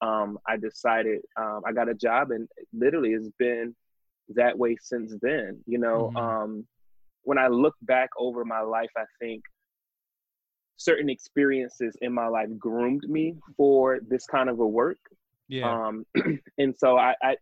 um, 0.00 0.38
I 0.46 0.56
decided 0.56 1.20
um, 1.36 1.62
I 1.66 1.72
got 1.72 1.88
a 1.88 1.94
job, 1.94 2.30
and 2.30 2.48
literally 2.72 3.12
it's 3.12 3.30
been 3.38 3.74
that 4.30 4.56
way 4.56 4.76
since 4.80 5.14
then. 5.20 5.62
You 5.66 5.78
know, 5.78 6.12
Mhm. 6.14 6.20
um, 6.20 6.68
when 7.22 7.38
I 7.38 7.48
look 7.48 7.74
back 7.82 8.10
over 8.16 8.44
my 8.44 8.60
life, 8.60 8.90
I 8.96 9.04
think 9.20 9.42
certain 10.76 11.10
experiences 11.10 11.96
in 12.00 12.12
my 12.12 12.28
life 12.28 12.48
groomed 12.58 13.08
me 13.08 13.36
for 13.56 13.98
this 14.00 14.24
kind 14.26 14.48
of 14.48 14.60
a 14.60 14.66
work. 14.66 14.98
Yeah. 15.48 15.86
Um, 15.86 16.06
and 16.58 16.76
so 16.76 16.96
I, 16.96 17.16
I, 17.22 17.36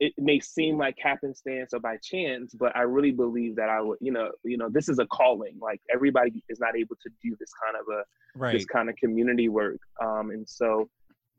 it 0.00 0.14
may 0.16 0.40
seem 0.40 0.78
like 0.78 0.96
happenstance 0.98 1.74
or 1.74 1.78
by 1.78 1.98
chance, 2.02 2.54
but 2.54 2.74
I 2.74 2.82
really 2.82 3.12
believe 3.12 3.56
that 3.56 3.68
I 3.68 3.82
would, 3.82 3.98
you 4.00 4.10
know, 4.10 4.30
you 4.42 4.56
know, 4.56 4.70
this 4.70 4.88
is 4.88 4.98
a 4.98 5.06
calling. 5.06 5.58
Like 5.60 5.80
everybody 5.92 6.42
is 6.48 6.58
not 6.58 6.74
able 6.74 6.96
to 7.02 7.10
do 7.22 7.36
this 7.38 7.50
kind 7.62 7.76
of 7.78 7.86
a 7.94 8.02
right. 8.34 8.54
this 8.54 8.64
kind 8.64 8.88
of 8.88 8.96
community 8.96 9.50
work. 9.50 9.78
Um, 10.02 10.30
and 10.30 10.48
so, 10.48 10.88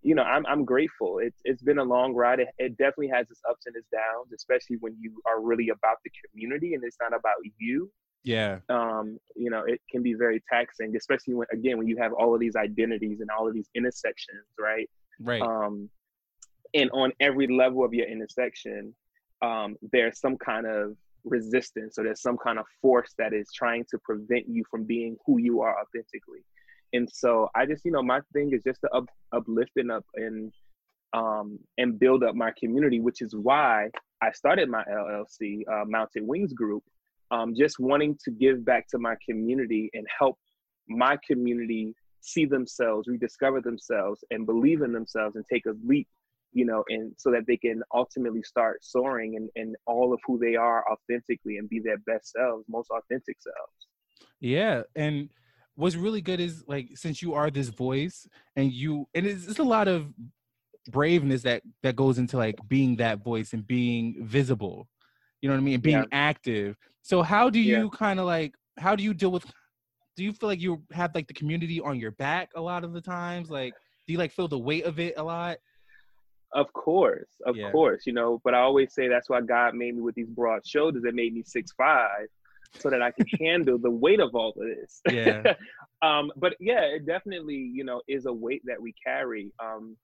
you 0.04 0.14
know, 0.14 0.22
I'm 0.22 0.46
I'm 0.46 0.64
grateful. 0.64 1.18
It's 1.18 1.42
it's 1.44 1.64
been 1.64 1.80
a 1.80 1.84
long 1.84 2.14
ride. 2.14 2.40
It, 2.40 2.50
it 2.60 2.78
definitely 2.78 3.10
has 3.10 3.32
its 3.32 3.42
ups 3.50 3.66
and 3.66 3.76
its 3.76 3.88
downs, 3.92 4.32
especially 4.32 4.78
when 4.78 4.96
you 5.02 5.20
are 5.26 5.42
really 5.42 5.70
about 5.70 5.98
the 6.06 6.12
community 6.24 6.76
and 6.76 6.84
it's 6.84 6.98
not 7.02 7.16
about 7.18 7.42
you. 7.58 7.92
yeah. 8.24 8.60
Um, 8.70 9.18
you 9.36 9.50
know, 9.50 9.64
it 9.66 9.82
can 9.90 10.04
be 10.04 10.14
very 10.14 10.44
taxing, 10.54 10.96
especially 10.96 11.34
when 11.34 11.48
again 11.52 11.80
when 11.80 11.88
you 11.88 11.98
have 11.98 12.14
all 12.14 12.36
of 12.36 12.40
these 12.40 12.56
identities 12.56 13.22
and 13.22 13.32
all 13.32 13.48
of 13.48 13.56
these 13.56 13.70
intersections, 13.74 14.46
right? 14.60 14.88
Right. 15.20 15.42
um, 15.42 15.90
and 16.74 16.90
on 16.92 17.12
every 17.20 17.48
level 17.48 17.84
of 17.84 17.94
your 17.94 18.08
intersection 18.08 18.94
um, 19.42 19.76
there's 19.92 20.20
some 20.20 20.38
kind 20.38 20.68
of 20.68 20.96
resistance 21.24 21.98
or 21.98 22.04
there's 22.04 22.22
some 22.22 22.38
kind 22.38 22.60
of 22.60 22.66
force 22.82 23.14
that 23.18 23.34
is 23.34 23.48
trying 23.54 23.86
to 23.90 23.98
prevent 24.00 24.48
you 24.48 24.64
from 24.70 24.84
being 24.84 25.16
who 25.26 25.40
you 25.40 25.62
are 25.62 25.76
authentically. 25.80 26.44
And 26.94 27.10
so 27.12 27.50
i 27.56 27.66
just 27.66 27.86
you 27.86 27.92
know 27.92 28.04
my 28.04 28.20
thing 28.34 28.52
is 28.54 28.64
just 28.64 28.82
to 28.82 28.90
up, 28.90 29.06
uplift 29.32 29.72
and 29.78 29.92
up 29.92 30.06
and 30.16 30.54
um, 31.14 31.60
and 31.78 32.00
build 32.00 32.24
up 32.24 32.36
my 32.36 32.52
community 32.60 33.00
which 33.00 33.22
is 33.22 33.36
why 33.36 33.90
i 34.22 34.32
started 34.32 34.70
my 34.70 34.84
llc 34.84 35.62
uh, 35.72 35.86
mounted 35.86 36.26
wings 36.26 36.54
group 36.54 36.84
um, 37.32 37.56
just 37.56 37.80
wanting 37.80 38.18
to 38.24 38.32
give 38.32 38.64
back 38.66 38.88
to 38.90 39.00
my 39.00 39.16
community 39.26 39.90
and 39.94 40.06
help 40.20 40.38
my 40.88 41.18
community 41.26 41.96
see 42.20 42.46
themselves, 42.46 43.08
rediscover 43.08 43.62
themselves, 43.62 44.24
and 44.30 44.46
believe 44.46 44.82
in 44.82 44.92
themselves 44.92 45.36
and 45.36 45.46
take 45.52 45.66
a 45.66 45.74
leap, 45.86 46.08
you 46.54 46.66
know, 46.66 46.84
and 46.90 47.14
so 47.18 47.32
that 47.32 47.46
they 47.48 47.58
can 47.58 47.82
ultimately 47.94 48.44
start 48.44 48.84
soaring 48.84 49.36
and, 49.38 49.50
and 49.56 49.76
all 49.86 50.14
of 50.14 50.20
who 50.26 50.38
they 50.38 50.56
are 50.56 50.84
authentically 50.92 51.58
and 51.58 51.70
be 51.70 51.80
their 51.80 51.98
best 52.00 52.32
selves, 52.32 52.66
most 52.68 52.90
authentic 52.92 53.38
selves. 53.40 54.28
Yeah, 54.40 54.84
and 54.96 55.30
what's 55.76 55.96
really 55.96 56.22
good 56.22 56.40
is 56.40 56.64
like 56.68 56.90
since 56.96 57.22
you 57.22 57.34
are 57.34 57.50
this 57.50 57.70
voice 57.70 58.28
and 58.56 58.72
you 58.72 59.08
and 59.14 59.26
it's, 59.26 59.48
it's 59.48 59.60
a 59.60 59.64
lot 59.64 59.88
of 59.88 60.14
braveness 60.90 61.44
that 61.44 61.62
that 61.84 61.96
goes 61.96 62.18
into 62.18 62.38
like 62.38 62.58
being 62.68 62.96
that 62.98 63.24
voice 63.24 63.54
and 63.54 63.66
being 63.66 64.18
visible. 64.26 64.88
You 65.42 65.50
know 65.50 65.56
what 65.56 65.62
I 65.62 65.64
mean? 65.64 65.74
And 65.76 65.84
being 65.84 66.02
Yeah. 66.02 66.06
active. 66.12 66.78
So 67.02 67.22
how 67.22 67.50
do 67.50 67.60
Yeah. 67.60 67.78
you 67.80 67.90
kind 67.92 68.20
of 68.20 68.26
like 68.26 68.56
how 68.78 68.96
do 68.96 69.04
you 69.04 69.14
deal 69.14 69.32
with 69.32 69.46
do 70.18 70.24
you 70.24 70.34
feel 70.34 70.50
like 70.50 70.60
you 70.60 70.84
have 70.92 71.16
like 71.16 71.28
the 71.28 71.34
community 71.34 71.80
on 71.80 72.00
your 72.00 72.12
back 72.12 72.50
a 72.56 72.62
lot 72.62 72.84
of 72.84 72.94
the 72.94 73.02
times? 73.02 73.50
Like 73.50 73.74
do 74.08 74.14
you 74.14 74.20
like 74.20 74.32
feel 74.32 74.48
the 74.48 74.60
weight 74.60 74.84
of 74.86 75.00
it 75.00 75.14
a 75.18 75.24
lot? 75.24 75.58
Of 76.54 76.72
course, 76.74 77.30
of 77.46 77.56
Yeah. 77.56 77.72
course, 77.72 78.06
you 78.06 78.14
know, 78.14 78.42
but 78.44 78.54
I 78.54 78.60
always 78.60 78.94
say 78.94 79.08
that's 79.08 79.30
why 79.30 79.42
God 79.42 79.74
made 79.74 79.96
me 79.96 80.02
with 80.02 80.16
these 80.16 80.30
broad 80.30 80.66
shoulders 80.66 81.04
that 81.04 81.16
made 81.16 81.34
me 81.34 81.44
six 81.44 81.72
five 81.74 82.28
so 82.78 82.90
that 82.90 83.02
I 83.02 83.12
can 83.12 83.26
handle 83.40 83.78
the 83.78 83.90
weight 83.92 84.20
of 84.20 84.36
all 84.36 84.50
of 84.50 84.56
this. 84.58 85.02
Yeah. 85.10 85.54
um, 86.02 86.32
but 86.36 86.56
yeah, 86.60 86.82
it 86.82 87.06
definitely, 87.06 87.56
you 87.56 87.84
know, 87.84 88.02
is 88.08 88.26
a 88.26 88.34
weight 88.34 88.62
that 88.66 88.82
we 88.82 88.94
carry. 89.06 89.52
Um, 89.64 89.96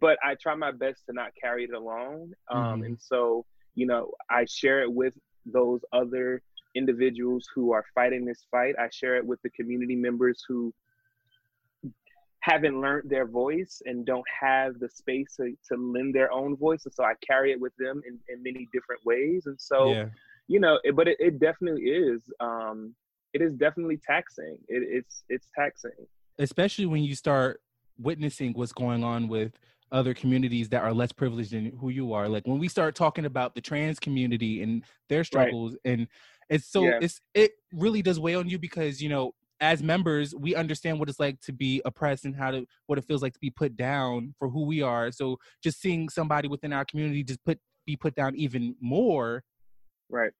but 0.00 0.18
I 0.24 0.34
try 0.34 0.54
my 0.56 0.72
best 0.72 1.06
to 1.06 1.12
not 1.12 1.30
carry 1.40 1.64
it 1.64 1.72
alone. 1.72 2.32
Um, 2.50 2.82
Mhm. 2.82 2.86
and 2.86 3.00
so, 3.00 3.44
you 3.76 3.86
know, 3.86 4.10
I 4.30 4.44
share 4.46 4.82
it 4.82 4.92
with 4.92 5.16
those 5.46 5.80
other 5.92 6.42
individuals 6.74 7.46
who 7.54 7.72
are 7.72 7.84
fighting 7.94 8.24
this 8.24 8.46
fight. 8.50 8.74
I 8.78 8.88
share 8.90 9.16
it 9.16 9.24
with 9.24 9.40
the 9.42 9.50
community 9.50 9.94
members 9.94 10.42
who 10.48 10.74
haven't 12.50 12.76
learned 12.84 13.08
their 13.14 13.26
voice 13.26 13.74
and 13.86 14.04
don't 14.12 14.28
have 14.46 14.70
the 14.82 14.88
space 14.88 15.30
to, 15.38 15.44
to 15.68 15.74
lend 15.94 16.14
their 16.14 16.30
own 16.40 16.52
voice. 16.66 16.82
And 16.84 16.92
so 16.92 17.02
I 17.02 17.14
carry 17.30 17.48
it 17.54 17.60
with 17.64 17.74
them 17.78 17.96
in, 18.08 18.14
in 18.28 18.42
many 18.48 18.68
different 18.72 19.00
ways. 19.10 19.40
And 19.46 19.58
so, 19.58 19.78
yeah. 19.92 20.06
you 20.46 20.60
know, 20.60 20.74
it, 20.84 20.94
but 20.94 21.06
it, 21.08 21.16
it 21.18 21.34
definitely 21.40 21.84
is, 21.84 22.20
um, 22.40 22.94
it 23.32 23.40
is 23.40 23.54
definitely 23.54 23.98
taxing. 24.12 24.58
It, 24.68 24.82
it's, 24.96 25.24
it's 25.34 25.48
taxing. 25.58 25.98
especially 26.38 26.86
when 26.86 27.02
you 27.02 27.14
start 27.14 27.62
witnessing 27.98 28.52
what's 28.52 28.72
going 28.72 29.02
on 29.04 29.26
with 29.28 29.52
other 29.92 30.12
communities 30.12 30.68
that 30.68 30.82
are 30.82 30.92
less 30.92 31.12
privileged 31.12 31.52
than 31.52 31.66
who 31.80 31.88
you 31.88 32.12
are 32.12 32.28
like 32.28 32.44
when 32.46 32.58
we 32.58 32.68
start 32.68 32.96
talking 32.96 33.26
about 33.26 33.54
the 33.54 33.60
trans 33.60 34.00
community 34.00 34.62
and 34.62 34.82
their 35.08 35.22
struggles 35.22 35.76
and 35.84 36.08
it's 36.48 36.66
so 36.66 36.82
Yeah. 36.82 36.98
it's 37.00 37.20
it 37.34 37.52
really 37.72 38.02
does 38.02 38.18
weigh 38.18 38.34
on 38.34 38.48
you 38.48 38.58
because 38.58 39.00
you 39.00 39.08
know 39.08 39.32
as 39.60 39.82
members 39.82 40.34
we 40.34 40.54
understand 40.54 40.98
what 40.98 41.08
it's 41.08 41.20
like 41.20 41.40
to 41.40 41.52
be 41.52 41.80
oppressed 41.84 42.24
and 42.24 42.34
how 42.34 42.50
to 42.50 42.66
what 42.86 42.98
it 42.98 43.04
feels 43.04 43.22
like 43.22 43.32
to 43.32 43.38
be 43.40 43.50
put 43.50 43.76
down 43.76 44.34
for 44.38 44.48
who 44.48 44.64
we 44.64 44.82
are. 44.82 45.10
So 45.12 45.38
just 45.62 45.80
seeing 45.80 46.08
somebody 46.08 46.48
within 46.48 46.72
our 46.72 46.84
community 46.84 47.22
just 47.22 47.44
put 47.44 47.58
be 47.86 47.96
put 47.96 48.14
down 48.14 48.34
even 48.36 48.74
more 48.80 49.44
Right. 50.10 50.32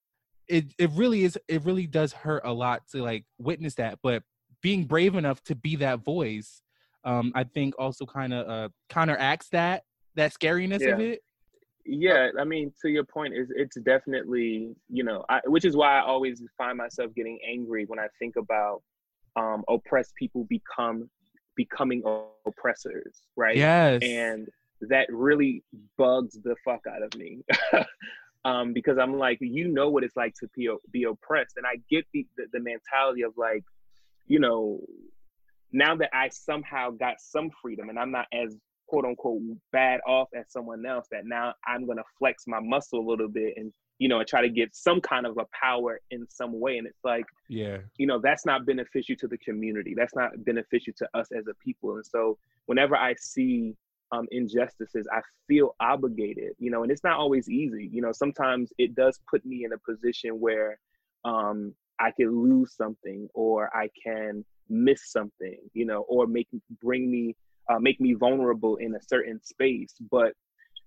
it 0.49 0.67
it 0.79 0.91
really 0.93 1.25
is 1.25 1.39
it 1.49 1.65
really 1.65 1.87
does 1.87 2.13
hurt 2.13 2.43
a 2.45 2.53
lot 2.53 2.83
to 2.93 3.03
like 3.03 3.25
witness 3.39 3.75
that. 3.77 3.99
But 4.03 4.23
being 4.63 4.85
brave 4.85 5.15
enough 5.15 5.43
to 5.45 5.55
be 5.55 5.77
that 5.77 6.01
voice 6.01 6.63
um 7.05 7.31
i 7.35 7.45
think 7.45 7.75
also 7.79 8.07
kind 8.07 8.33
of 8.33 8.49
uh 8.49 8.69
counteracts 8.89 9.51
that 9.51 9.83
that 10.15 10.33
scariness 10.33 10.91
of 10.91 11.01
it. 11.01 11.21
Yeah, 11.87 12.31
I 12.41 12.45
mean, 12.45 12.73
to 12.81 12.89
your 12.89 13.05
point, 13.05 13.35
is 13.35 13.49
it's 13.55 13.77
definitely 13.81 14.75
you 14.89 15.05
know, 15.05 15.25
I, 15.29 15.41
which 15.47 15.65
is 15.65 15.77
why 15.77 15.99
I 15.99 16.03
always 16.03 16.43
find 16.57 16.79
myself 16.79 17.15
getting 17.15 17.39
angry 17.47 17.85
when 17.87 17.99
I 17.99 18.07
think 18.19 18.37
about 18.37 18.83
um, 19.37 19.65
oppressed 19.69 20.15
people 20.17 20.45
become 20.45 21.09
becoming 21.57 22.03
oppressors, 22.47 23.23
right? 23.37 23.57
yes. 23.57 24.03
And 24.03 24.49
that 24.89 25.07
really 25.11 25.63
bugs 25.97 26.39
the 26.43 26.57
fuck 26.65 26.81
out 26.87 27.03
of 27.03 27.15
me. 27.15 27.43
Um, 28.47 28.75
because 28.75 28.99
i'm 28.99 29.19
like 29.19 29.39
you 29.41 29.69
know 29.69 29.89
what 29.89 30.05
it's 30.05 30.17
like 30.17 30.35
to 30.35 30.49
be, 30.55 30.69
be 30.93 31.05
oppressed. 31.05 31.57
And 31.57 31.65
i 31.67 31.77
get 31.89 32.05
the, 32.13 32.27
the, 32.37 32.45
the 32.53 32.61
mentality 32.61 33.23
of 33.23 33.33
like 33.39 33.65
you 34.27 34.39
know 34.39 34.81
now 35.73 35.97
that 35.97 36.11
i 36.13 36.29
somehow 36.29 36.91
got 36.91 37.23
some 37.23 37.51
freedom 37.63 37.89
and 37.89 37.99
i'm 37.99 38.11
not 38.11 38.27
as 38.35 38.55
quote 38.87 39.07
unquote 39.07 39.41
bad 39.73 40.01
off 40.07 40.29
as 40.37 40.45
someone 40.53 40.85
else 40.85 41.07
that 41.11 41.25
now 41.25 41.55
i'm 41.67 41.87
going 41.87 41.97
to 41.97 42.05
flex 42.19 42.45
my 42.47 42.61
muscle 42.61 43.01
a 43.01 43.09
little 43.09 43.29
bit 43.29 43.55
and 43.57 43.73
you 44.05 44.11
know 44.11 44.19
and 44.19 44.29
try 44.29 44.43
to 44.43 44.51
get 44.51 44.77
some 44.77 45.01
kind 45.01 45.25
of 45.25 45.39
a 45.39 45.47
power 45.59 45.99
in 46.11 46.27
some 46.29 46.61
way. 46.61 46.77
And 46.77 46.87
it's 46.87 47.03
like 47.05 47.25
yeah. 47.49 47.79
you 47.97 48.07
know 48.07 48.21
that's 48.23 48.45
not 48.45 48.67
beneficial 48.67 49.17
to 49.17 49.27
the 49.27 49.39
community. 49.39 49.95
That's 49.97 50.15
not 50.15 50.33
beneficial 50.45 50.93
to 50.99 51.09
us 51.15 51.29
as 51.33 51.47
a 51.47 51.55
people. 51.55 51.97
And 51.97 52.05
so 52.05 52.37
whenever 52.67 52.97
i 52.97 53.15
see 53.19 53.75
um, 54.13 54.27
injustices 54.31 55.07
i 55.11 55.21
feel 55.49 55.75
obligated 55.81 56.53
you 56.59 56.71
know 56.71 56.83
and 56.83 56.93
it's 56.93 57.03
not 57.03 57.17
always 57.19 57.49
easy. 57.49 57.89
You 57.91 58.03
know 58.03 58.13
sometimes 58.13 58.75
it 58.77 58.95
does 58.95 59.19
put 59.31 59.43
me 59.47 59.65
in 59.65 59.73
a 59.73 59.79
position 59.91 60.39
where 60.39 60.79
um, 61.25 61.75
i 61.99 62.11
can 62.11 62.31
lose 62.31 62.75
something 62.77 63.27
or 63.33 63.75
i 63.75 63.89
can 64.05 64.45
miss 64.69 65.11
something 65.11 65.59
you 65.73 65.87
know 65.87 66.01
or 66.09 66.27
make 66.27 66.49
bring 66.83 67.11
me 67.11 67.35
uh, 67.71 67.79
make 67.79 68.01
me 68.01 68.13
vulnerable 68.15 68.77
in 68.77 68.95
a 68.95 69.03
certain 69.03 69.43
space. 69.43 69.95
But 70.11 70.33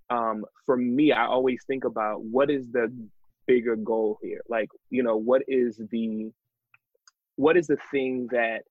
um, 0.09 0.45
for 0.65 0.77
me 0.77 1.11
i 1.11 1.25
always 1.25 1.63
think 1.67 1.83
about 1.85 2.23
what 2.23 2.49
is 2.49 2.69
the 2.71 2.91
bigger 3.47 3.75
goal 3.77 4.19
here? 4.21 4.41
Like 4.47 4.69
you 4.89 5.01
know 5.01 5.17
what 5.17 5.41
is 5.47 5.81
the 5.91 6.29
what 7.37 7.57
is 7.57 7.67
the 7.67 7.77
thing 7.91 8.27
that 8.31 8.63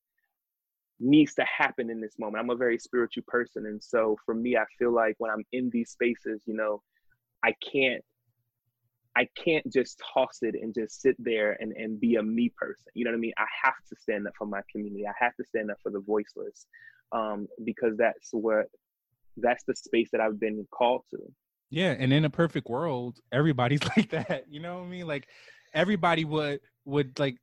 needs 1.01 1.35
to 1.35 1.45
happen 1.45 1.91
in 1.91 2.01
this 2.01 2.19
moment? 2.19 2.43
I'm 2.43 2.51
a 2.51 2.57
very 2.57 2.79
spiritual 2.79 3.25
person 3.27 3.67
and 3.67 3.83
so 3.83 4.17
for 4.25 4.35
me 4.35 4.57
i 4.57 4.65
feel 4.79 4.93
like 4.93 5.15
when 5.19 5.31
i'm 5.31 5.45
in 5.53 5.71
these 5.71 5.91
spaces 5.91 6.43
you 6.47 6.55
know 6.55 6.83
i 7.45 7.53
can't 7.73 8.03
i 9.15 9.27
can't 9.37 9.71
just 9.73 10.01
toss 10.15 10.39
it 10.43 10.55
and 10.61 10.75
just 10.75 11.01
sit 11.01 11.17
there 11.19 11.57
and, 11.61 11.73
and 11.73 12.01
be 12.01 12.17
a 12.17 12.23
me 12.23 12.53
person. 12.57 12.85
You 12.95 13.05
know 13.05 13.11
what 13.11 13.17
i 13.17 13.21
mean? 13.21 13.33
I 13.39 13.47
have 13.65 13.75
to 13.89 13.97
stand 13.97 14.27
up 14.27 14.35
for 14.37 14.47
my 14.47 14.61
community. 14.71 15.07
I 15.07 15.13
have 15.19 15.35
to 15.37 15.45
stand 15.45 15.71
up 15.71 15.79
for 15.83 15.91
the 15.91 16.01
voiceless 16.01 16.67
um, 17.13 17.47
because 17.65 17.97
that's 17.97 18.31
what 18.33 18.67
that's 19.37 19.65
the 19.65 19.75
space 19.75 20.09
that 20.13 20.21
i've 20.21 20.39
been 20.41 20.67
called 20.71 21.03
to 21.11 21.19
yeah 21.71 21.95
and 21.99 22.13
in 22.13 22.25
a 22.25 22.31
perfect 22.31 22.69
world 22.69 23.19
everybody's 23.33 23.83
like 23.97 24.11
that 24.11 24.45
you 24.49 24.61
know 24.61 24.79
what 24.79 24.85
i 24.85 24.89
mean 24.89 25.07
like 25.07 25.29
everybody 25.75 26.25
would 26.25 26.61
would 26.85 27.19
like 27.19 27.37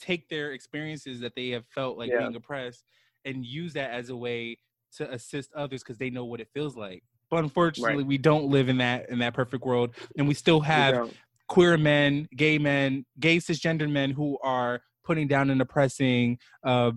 take 0.00 0.28
their 0.28 0.52
experiences 0.52 1.20
that 1.20 1.34
they 1.34 1.48
have 1.48 1.66
felt 1.66 1.98
like 1.98 2.10
Yeah. 2.10 2.20
being 2.20 2.36
oppressed 2.36 2.84
and 3.24 3.44
use 3.44 3.72
that 3.72 3.90
as 3.90 4.10
a 4.10 4.16
way 4.16 4.56
to 4.96 5.10
assist 5.12 5.52
others 5.54 5.82
because 5.82 5.98
they 5.98 6.08
know 6.10 6.24
what 6.24 6.40
it 6.40 6.48
feels 6.54 6.76
like 6.76 7.02
but 7.30 7.42
unfortunately 7.42 8.04
we 8.04 8.16
don't 8.16 8.46
live 8.46 8.68
in 8.68 8.78
that 8.78 9.08
in 9.10 9.18
that 9.18 9.34
perfect 9.34 9.64
world 9.64 9.94
and 10.16 10.26
we 10.26 10.34
still 10.34 10.60
have 10.60 10.94
know? 10.94 11.10
queer 11.48 11.76
men, 11.76 12.28
gay 12.36 12.58
men, 12.58 13.04
gay 13.18 13.38
cisgender 13.38 13.90
men 13.90 14.10
who 14.10 14.38
are 14.42 14.80
putting 15.04 15.26
down 15.26 15.50
and 15.50 15.60
oppressing 15.60 16.38
uh, 16.62 16.92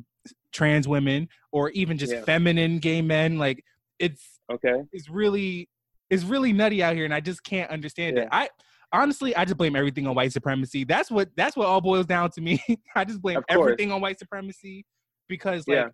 trans 0.51 0.87
women, 0.87 1.27
or 1.51 1.69
even 1.71 1.97
just 1.97 2.13
Yeah. 2.13 2.21
feminine 2.25 2.79
gay 2.79 3.01
men. 3.01 3.37
Like 3.37 3.63
it's 4.01 4.39
okay 4.51 4.81
it's 4.91 5.09
really 5.09 5.69
it's 6.11 6.25
really 6.25 6.51
nutty 6.51 6.83
out 6.83 6.93
here, 6.93 7.05
and 7.05 7.13
I 7.13 7.21
just 7.21 7.41
can't 7.41 7.71
understand 7.71 8.17
it. 8.17 8.27
I 8.33 8.49
honestly 8.91 9.33
I 9.33 9.45
just 9.45 9.55
blame 9.57 9.77
everything 9.77 10.05
on 10.05 10.13
white 10.13 10.33
supremacy. 10.33 10.83
That's 10.83 11.09
what 11.09 11.29
that's 11.37 11.55
what 11.55 11.67
all 11.67 11.79
boils 11.79 12.05
down 12.05 12.29
to 12.31 12.41
me. 12.41 12.61
I 12.95 13.05
just 13.05 13.21
blame 13.21 13.39
everything 13.47 13.91
on 13.93 14.01
white 14.01 14.19
supremacy 14.19 14.85
because 15.29 15.65
like 15.69 15.77
Yeah. 15.77 15.87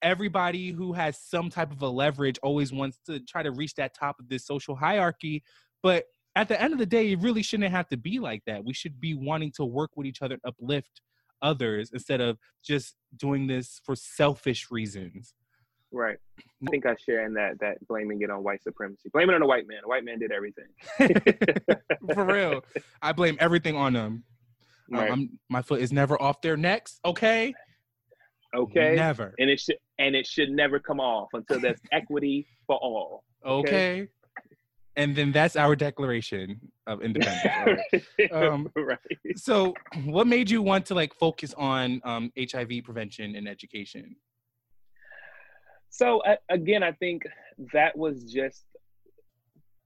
everybody 0.00 0.70
who 0.70 0.92
has 0.92 1.18
some 1.20 1.50
type 1.50 1.72
of 1.72 1.82
a 1.82 1.88
leverage 1.88 2.38
always 2.44 2.72
wants 2.72 3.00
to 3.06 3.18
try 3.20 3.42
to 3.42 3.50
reach 3.50 3.74
that 3.74 3.94
top 3.98 4.20
of 4.20 4.28
this 4.28 4.46
social 4.46 4.76
hierarchy 4.76 5.42
but 5.82 6.04
at 6.36 6.46
the 6.46 6.60
end 6.62 6.72
of 6.72 6.78
the 6.78 6.86
day 6.86 7.10
it 7.10 7.20
really 7.20 7.42
shouldn't 7.42 7.72
have 7.72 7.88
to 7.88 7.96
be 7.96 8.20
like 8.20 8.40
that 8.46 8.64
we 8.64 8.72
should 8.72 9.00
be 9.00 9.14
wanting 9.14 9.50
to 9.50 9.64
work 9.64 9.90
with 9.96 10.06
each 10.06 10.22
other 10.22 10.34
and 10.34 10.42
uplift 10.46 11.00
others 11.42 11.90
instead 11.92 12.20
of 12.20 12.38
just 12.64 12.94
doing 13.16 13.48
this 13.48 13.80
for 13.84 13.96
selfish 13.96 14.70
reasons 14.70 15.34
Right. 15.92 16.18
I 16.66 16.70
think 16.70 16.84
I 16.86 16.94
share 16.96 17.24
in 17.24 17.32
that 17.34 17.58
that 17.60 17.86
blaming 17.88 18.20
it 18.22 18.30
on 18.30 18.42
white 18.44 18.62
supremacy. 18.62 19.08
Blame 19.12 19.30
it 19.30 19.34
on 19.34 19.42
a 19.42 19.46
white 19.46 19.66
man. 19.66 19.78
A 19.84 19.88
white 19.88 20.04
man 20.04 20.18
did 20.18 20.32
everything. 20.32 20.66
for 22.14 22.24
real 22.24 22.64
i 23.02 23.12
blame 23.12 23.36
everything 23.40 23.76
on 23.76 23.92
them 23.92 24.24
Uh, 24.94 24.98
Right. 24.98 25.10
I'm, 25.12 25.38
my 25.50 25.60
foot 25.62 25.80
is 25.82 25.92
never 25.92 26.20
off 26.20 26.40
their 26.40 26.56
necks 26.56 26.98
okay 27.04 27.52
okay. 28.56 28.94
never 28.96 29.34
And 29.38 29.50
it 29.50 29.60
should 29.60 29.76
and 29.98 30.16
it 30.16 30.26
should 30.26 30.50
never 30.50 30.78
come 30.78 31.00
off 31.00 31.28
until 31.34 31.60
there's 31.60 31.80
equity 31.92 32.46
for 32.66 32.76
all. 32.76 33.24
okay 33.44 34.08
and 34.96 35.14
then 35.14 35.30
that's 35.32 35.54
our 35.56 35.76
declaration 35.76 36.58
of 36.86 37.02
independence 37.02 37.44
right? 37.92 38.32
Um, 38.32 38.70
right. 38.76 38.98
so 39.36 39.74
what 40.06 40.26
made 40.26 40.48
you 40.50 40.62
want 40.62 40.86
to 40.86 40.94
like 40.94 41.12
focus 41.14 41.52
on 41.58 42.00
um, 42.04 42.32
hiv 42.50 42.70
prevention 42.84 43.36
and 43.36 43.46
education 43.46 44.16
So 45.90 46.20
uh, 46.20 46.36
again, 46.48 46.82
I 46.82 46.92
think 46.92 47.22
that 47.72 47.96
was 47.96 48.24
just 48.24 48.64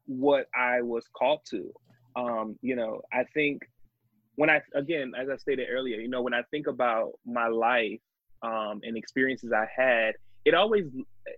what 0.07 0.47
I 0.55 0.83
was 0.83 1.07
called 1.17 1.41
to. 1.51 1.73
Um, 2.17 2.59
you 2.61 2.77
know, 2.77 3.03
I 3.13 3.25
think 3.35 3.63
when 4.35 4.51
I 4.51 4.61
again, 4.75 5.13
as 5.19 5.29
I 5.29 5.37
stated 5.37 5.69
earlier, 5.71 6.01
you 6.01 6.09
know, 6.09 6.23
when 6.23 6.35
I 6.35 6.43
think 6.51 6.67
about 6.67 7.13
my 7.25 7.49
life 7.49 8.01
um, 8.43 8.81
and 8.83 8.97
experiences 8.97 9.53
I 9.53 9.67
had, 9.75 10.15
it 10.45 10.55
always 10.55 10.87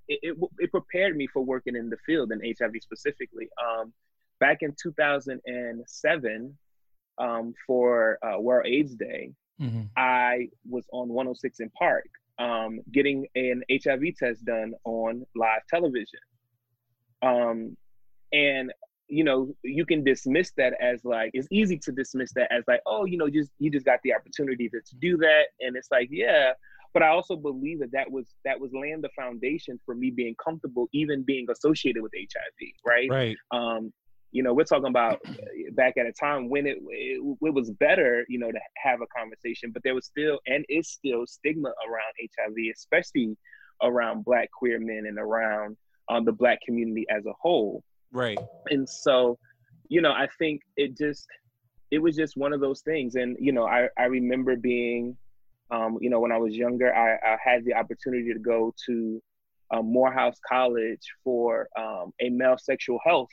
it, 0.09 0.19
it, 0.23 0.37
it 0.59 0.71
prepared 0.71 1.17
me 1.17 1.27
for 1.27 1.43
working 1.43 1.77
in 1.77 1.91
the 1.91 1.99
field 2.07 2.33
in 2.33 2.41
HIV 2.41 2.75
specifically. 2.81 3.49
Um, 3.63 3.93
back 4.41 4.59
in 4.63 4.75
2007, 4.83 6.59
um, 7.19 7.55
for 7.67 8.19
uh, 8.25 8.41
World 8.41 8.67
AIDS 8.67 8.95
Day, 8.95 9.33
I 9.97 10.49
was 10.69 10.85
on 10.93 11.09
106 11.09 11.61
& 11.69 11.79
Park 11.79 12.09
um, 12.39 12.81
getting 12.93 13.27
an 13.35 13.63
HIV 13.71 14.17
test 14.19 14.45
done 14.45 14.75
on 14.85 15.25
live 15.35 15.63
television. 15.69 16.21
Um, 17.23 17.77
and 18.33 18.73
you 19.09 19.23
know, 19.23 19.55
you 19.63 19.85
can 19.85 20.03
dismiss 20.03 20.53
that 20.57 20.75
as 20.81 21.05
like 21.05 21.31
it's 21.35 21.49
easy 21.51 21.79
to 21.79 21.93
dismiss 21.93 22.33
that 22.35 22.51
as 22.51 22.65
like, 22.67 22.81
oh, 22.87 23.05
you 23.05 23.19
know, 23.19 23.29
just 23.29 23.51
you 23.59 23.71
just 23.71 23.87
got 23.87 24.01
the 24.03 24.15
opportunity 24.15 24.69
to, 24.69 24.81
to 24.81 24.97
do 25.01 25.17
that, 25.19 25.45
and 25.61 25.77
it's 25.77 25.89
like, 25.91 26.09
yeah. 26.11 26.53
But 26.93 27.03
I 27.03 27.09
also 27.09 27.37
believe 27.37 27.81
that 27.81 27.93
that 27.93 28.11
was 28.11 28.27
that 28.45 28.59
was 28.59 28.71
laying 28.73 29.01
the 29.01 29.09
foundation 29.17 29.79
for 29.85 29.95
me 29.95 30.11
being 30.11 30.35
comfortable, 30.43 30.89
even 30.93 31.23
being 31.23 31.47
associated 31.51 32.03
with 32.03 32.13
HIV, 32.15 32.69
right? 32.87 33.11
right 33.11 33.37
um, 33.51 33.93
you 34.35 34.43
know, 34.43 34.53
we're 34.53 34.65
talking 34.65 34.89
about 34.89 35.23
back 35.73 35.97
at 35.97 36.07
a 36.07 36.13
time 36.13 36.51
when 36.51 36.67
it, 36.67 36.79
it 36.89 37.37
it 37.41 37.55
was 37.55 37.71
better, 37.71 38.27
you 38.29 38.39
know, 38.39 38.51
to 38.51 38.59
have 38.77 39.01
a 39.01 39.07
conversation, 39.07 39.71
but 39.71 39.83
there 39.85 39.95
was 39.95 40.05
still 40.05 40.41
and 40.47 40.67
is 40.69 40.89
still 40.89 41.25
stigma 41.27 41.69
around 41.69 42.13
HIV, 42.19 42.57
especially 42.75 43.37
around 43.83 44.25
Black 44.25 44.51
queer 44.51 44.81
men 44.81 45.05
and 45.07 45.19
around 45.19 45.77
um, 46.11 46.25
the 46.25 46.33
Black 46.33 46.59
community 46.67 47.07
as 47.09 47.25
a 47.27 47.33
whole. 47.41 47.83
right 48.13 48.39
And 48.69 48.89
so, 48.89 49.39
you 49.89 50.03
know, 50.03 50.11
I 50.11 50.29
think 50.39 50.63
it 50.77 50.99
just 50.99 51.27
it 51.93 52.01
was 52.01 52.17
just 52.17 52.37
one 52.37 52.53
of 52.53 52.61
those 52.61 52.81
things. 52.81 53.15
And 53.15 53.37
you 53.39 53.53
know, 53.53 53.67
I 53.69 53.89
I 53.97 54.07
remember 54.07 54.57
being, 54.57 55.17
um, 55.71 55.97
you 56.01 56.11
know, 56.11 56.19
when 56.19 56.33
I 56.33 56.39
was 56.39 56.55
younger, 56.57 56.93
I, 56.93 57.15
I 57.15 57.37
had 57.43 57.65
the 57.65 57.75
opportunity 57.75 58.33
to 58.33 58.41
go 58.41 58.75
to 58.87 59.23
um, 59.71 59.93
Morehouse 59.93 60.39
College 60.49 61.07
for 61.23 61.69
um, 61.79 62.13
a 62.21 62.31
male 62.31 62.59
sexual 62.59 62.99
health, 63.05 63.31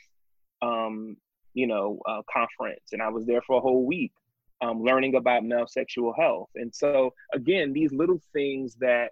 um, 0.62 1.16
you 1.54 1.66
know, 1.66 1.98
uh, 2.08 2.22
conference, 2.32 2.92
and 2.92 3.02
I 3.02 3.08
was 3.10 3.26
there 3.26 3.42
for 3.46 3.58
a 3.58 3.60
whole 3.60 3.84
week, 3.84 4.12
um, 4.62 4.82
learning 4.82 5.16
about 5.16 5.44
male 5.44 5.66
sexual 5.66 6.14
health. 6.18 6.48
And 6.54 6.74
so, 6.74 7.12
again, 7.34 7.72
these 7.72 7.92
little 7.92 8.20
things 8.32 8.76
that, 8.76 9.10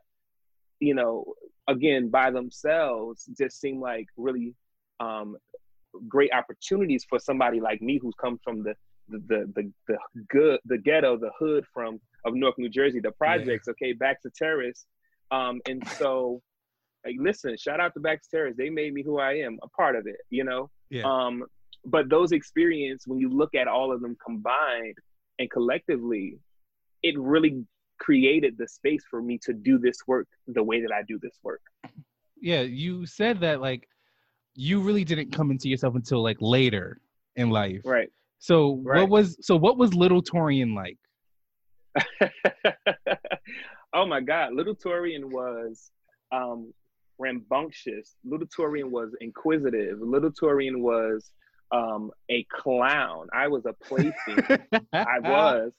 you 0.79 0.95
know, 0.95 1.25
again 1.69 2.09
by 2.09 2.31
themselves 2.31 3.29
just 3.39 3.61
seem 3.61 3.81
like 3.81 4.07
really 4.17 4.55
um, 5.01 5.37
great 6.09 6.33
opportunities 6.33 7.05
for 7.09 7.19
somebody 7.19 7.61
like 7.61 7.81
me 7.83 7.99
who's 8.01 8.15
come 8.21 8.39
from 8.43 8.63
the 8.63 8.75
the 9.09 9.19
the 9.29 9.53
the, 9.57 9.73
the 9.89 9.99
good 10.29 10.61
the 10.65 10.79
ghetto, 10.79 11.19
the 11.19 11.31
hood 11.39 11.65
from 11.75 12.01
of 12.25 12.35
Newark, 12.35 12.59
New 12.59 12.69
Jersey, 12.69 13.01
the 13.01 13.13
projects. 13.13 13.67
Okay, 13.69 13.93
back 13.93 14.23
to 14.23 14.31
terrace, 14.31 14.87
um, 15.31 15.61
and 15.69 15.87
so. 15.99 16.41
Like, 17.05 17.17
listen, 17.19 17.57
shout 17.57 17.81
out 17.81 17.95
to 17.95 18.01
Baxter 18.01 18.37
Terrace. 18.39 18.55
They 18.57 18.71
made 18.71 18.93
me 18.93 19.03
who 19.03 19.19
I 19.19 19.35
am, 19.39 19.59
a 19.63 19.69
part 19.69 19.97
of 19.97 20.07
it, 20.07 20.17
you 20.31 20.45
know? 20.45 20.71
Yeah. 20.91 21.03
Um, 21.05 21.45
but 21.85 22.11
those 22.11 22.33
experience, 22.33 23.05
when 23.07 23.19
you 23.19 23.29
look 23.31 23.55
at 23.55 23.69
all 23.69 23.91
of 23.93 24.01
them 24.03 24.17
combined 24.25 24.97
and 25.39 25.51
collectively, 25.51 26.39
it 27.03 27.19
really 27.19 27.65
created 27.99 28.57
the 28.59 28.69
space 28.69 29.03
for 29.11 29.23
me 29.23 29.39
to 29.45 29.53
do 29.53 29.79
this 29.79 29.97
work 30.07 30.27
the 30.47 30.63
way 30.63 30.81
that 30.83 30.93
I 30.93 31.03
do 31.07 31.19
this 31.23 31.39
work. 31.43 31.61
yeah 32.41 32.63
you 32.63 33.05
said 33.05 33.41
that 33.41 33.61
like 33.61 33.87
you 34.55 34.81
really 34.81 35.05
didn't 35.05 35.31
come 35.33 35.51
into 35.51 35.69
yourself 35.69 35.95
until 35.95 36.23
like 36.23 36.39
later 36.41 36.99
in 37.37 37.51
life 37.51 37.83
Right. 37.85 38.09
so 38.39 38.81
Right. 38.83 39.01
what 39.03 39.11
was 39.11 39.37
so 39.43 39.55
what 39.57 39.77
was 39.77 39.93
little 39.95 40.23
torrian 40.23 40.75
like 40.75 40.97
oh 43.93 44.07
my 44.07 44.21
God, 44.21 44.53
Little 44.55 44.75
Torrian 44.77 45.25
was 45.25 45.91
um, 46.33 46.73
rambunctious. 47.21 48.17
Little 48.25 48.47
Torrian 48.47 48.91
was 48.91 49.11
inquisitive. 49.21 50.01
Little 50.01 50.31
Torrian 50.31 50.79
was 50.79 51.31
um, 51.71 52.11
a 52.31 52.45
clown. 52.51 53.29
I 53.33 53.49
was 53.49 53.67
a 53.67 53.75
plaything. 53.85 54.59
I 54.93 55.19
was. 55.21 55.73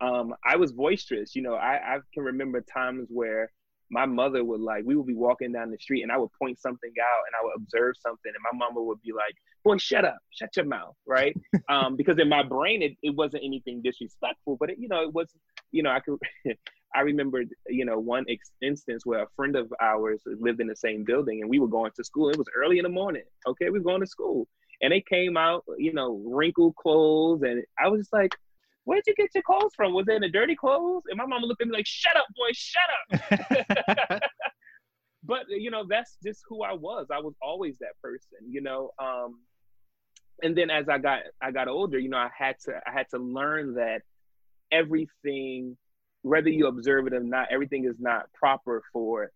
Um, 0.00 0.34
I 0.44 0.56
was 0.56 0.72
boisterous. 0.72 1.34
You 1.34 1.42
know, 1.42 1.54
I, 1.54 1.74
I 1.74 1.98
can 2.12 2.24
remember 2.24 2.60
times 2.60 3.08
where 3.10 3.50
my 3.92 4.06
mother 4.06 4.42
would 4.42 4.60
like, 4.60 4.84
we 4.86 4.96
would 4.96 5.06
be 5.06 5.14
walking 5.14 5.52
down 5.52 5.70
the 5.70 5.78
street 5.78 6.02
and 6.02 6.10
I 6.10 6.16
would 6.16 6.30
point 6.40 6.58
something 6.58 6.92
out 6.98 7.22
and 7.26 7.34
I 7.38 7.44
would 7.44 7.52
observe 7.56 7.94
something 8.00 8.32
and 8.34 8.42
my 8.42 8.66
mama 8.66 8.82
would 8.82 9.02
be 9.02 9.12
like, 9.12 9.34
boy, 9.64 9.76
shut 9.76 10.06
up, 10.06 10.16
shut 10.30 10.56
your 10.56 10.64
mouth, 10.64 10.94
right? 11.06 11.36
um, 11.68 11.96
because 11.96 12.18
in 12.18 12.28
my 12.28 12.42
brain, 12.42 12.82
it, 12.82 12.92
it 13.02 13.14
wasn't 13.14 13.44
anything 13.44 13.82
disrespectful, 13.82 14.56
but 14.58 14.70
it, 14.70 14.78
you 14.78 14.88
know, 14.88 15.02
it 15.02 15.12
was, 15.12 15.30
you 15.72 15.82
know, 15.82 15.90
I 15.90 16.00
could, 16.00 16.18
I 16.94 17.00
remembered, 17.00 17.48
you 17.68 17.84
know, 17.84 17.98
one 17.98 18.24
ex- 18.28 18.52
instance 18.60 19.06
where 19.06 19.22
a 19.22 19.28
friend 19.36 19.56
of 19.56 19.72
ours 19.80 20.20
lived 20.26 20.60
in 20.60 20.66
the 20.66 20.76
same 20.76 21.04
building 21.04 21.40
and 21.40 21.50
we 21.50 21.58
were 21.58 21.68
going 21.68 21.92
to 21.96 22.04
school. 22.04 22.28
It 22.28 22.38
was 22.38 22.48
early 22.54 22.78
in 22.78 22.82
the 22.82 22.88
morning. 22.88 23.24
Okay. 23.46 23.70
We 23.70 23.78
were 23.78 23.84
going 23.84 24.00
to 24.00 24.06
school 24.06 24.46
and 24.82 24.92
they 24.92 25.00
came 25.00 25.36
out, 25.36 25.64
you 25.78 25.92
know, 25.92 26.22
wrinkled 26.26 26.76
clothes. 26.76 27.42
And 27.42 27.62
I 27.82 27.88
was 27.88 28.00
just 28.00 28.12
like, 28.12 28.36
where'd 28.84 29.04
you 29.06 29.14
get 29.14 29.30
your 29.34 29.44
clothes 29.44 29.72
from? 29.76 29.94
Was 29.94 30.06
it 30.08 30.14
in 30.14 30.22
the 30.22 30.28
dirty 30.28 30.56
clothes? 30.56 31.04
And 31.08 31.16
my 31.16 31.26
mama 31.26 31.46
looked 31.46 31.62
at 31.62 31.68
me 31.68 31.74
like, 31.74 31.86
shut 31.86 32.16
up, 32.16 32.26
boy, 32.36 32.50
shut 32.52 34.02
up. 34.10 34.22
but 35.24 35.42
you 35.48 35.70
know, 35.70 35.84
that's 35.88 36.18
just 36.22 36.40
who 36.48 36.62
I 36.62 36.72
was. 36.72 37.06
I 37.12 37.20
was 37.20 37.34
always 37.40 37.78
that 37.78 38.00
person, 38.02 38.38
you 38.48 38.60
know. 38.60 38.90
Um, 39.02 39.40
and 40.42 40.56
then 40.56 40.70
as 40.70 40.88
I 40.88 40.98
got 40.98 41.20
I 41.40 41.50
got 41.52 41.68
older, 41.68 41.98
you 41.98 42.08
know, 42.08 42.18
I 42.18 42.30
had 42.36 42.56
to 42.64 42.80
I 42.86 42.92
had 42.92 43.06
to 43.10 43.18
learn 43.18 43.74
that 43.74 44.02
everything, 44.72 45.76
whether 46.22 46.48
you 46.48 46.66
observe 46.66 47.06
it 47.06 47.12
or 47.14 47.20
not, 47.20 47.48
everything 47.50 47.84
is 47.84 47.96
not 48.00 48.32
proper 48.32 48.82
for 48.92 49.30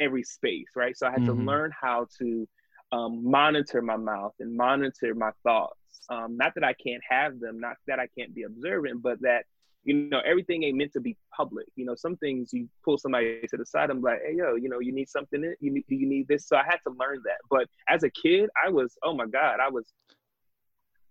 every 0.00 0.22
space, 0.22 0.68
right? 0.76 0.96
So 0.96 1.06
I 1.06 1.10
had 1.10 1.22
Mhm. 1.22 1.26
to 1.26 1.32
learn 1.32 1.72
how 1.78 2.06
to 2.18 2.48
um, 2.92 3.24
monitor 3.28 3.80
my 3.80 3.96
mouth 3.96 4.34
and 4.38 4.54
monitor 4.54 5.14
my 5.14 5.30
thoughts. 5.42 5.76
Um, 6.10 6.36
not 6.36 6.54
that 6.54 6.64
I 6.64 6.74
can't 6.74 7.02
have 7.08 7.40
them, 7.40 7.58
not 7.58 7.76
that 7.86 7.98
I 7.98 8.06
can't 8.18 8.34
be 8.34 8.42
observant, 8.42 9.02
but 9.02 9.20
that 9.22 9.44
you 9.84 9.94
know 9.94 10.20
everything 10.20 10.62
ain't 10.62 10.76
meant 10.76 10.92
to 10.92 11.00
be 11.00 11.16
public. 11.34 11.66
You 11.74 11.84
know, 11.86 11.94
some 11.94 12.16
things 12.18 12.52
you 12.52 12.68
pull 12.84 12.98
somebody 12.98 13.40
to 13.48 13.56
the 13.56 13.64
side. 13.66 13.90
I'm 13.90 14.02
like, 14.02 14.20
hey 14.24 14.34
yo, 14.36 14.54
you 14.56 14.68
know, 14.68 14.78
you 14.78 14.92
need 14.92 15.08
something. 15.08 15.42
in- 15.42 15.56
You 15.60 15.72
need 15.72 15.84
you 15.88 16.06
need 16.06 16.28
this. 16.28 16.46
So 16.46 16.56
I 16.56 16.64
had 16.64 16.78
to 16.86 16.90
learn 16.98 17.20
that. 17.24 17.38
But 17.50 17.66
as 17.88 18.02
a 18.02 18.10
kid, 18.10 18.50
I 18.64 18.68
was 18.68 18.96
oh 19.02 19.14
my 19.14 19.26
god, 19.26 19.58
I 19.60 19.70
was, 19.70 19.92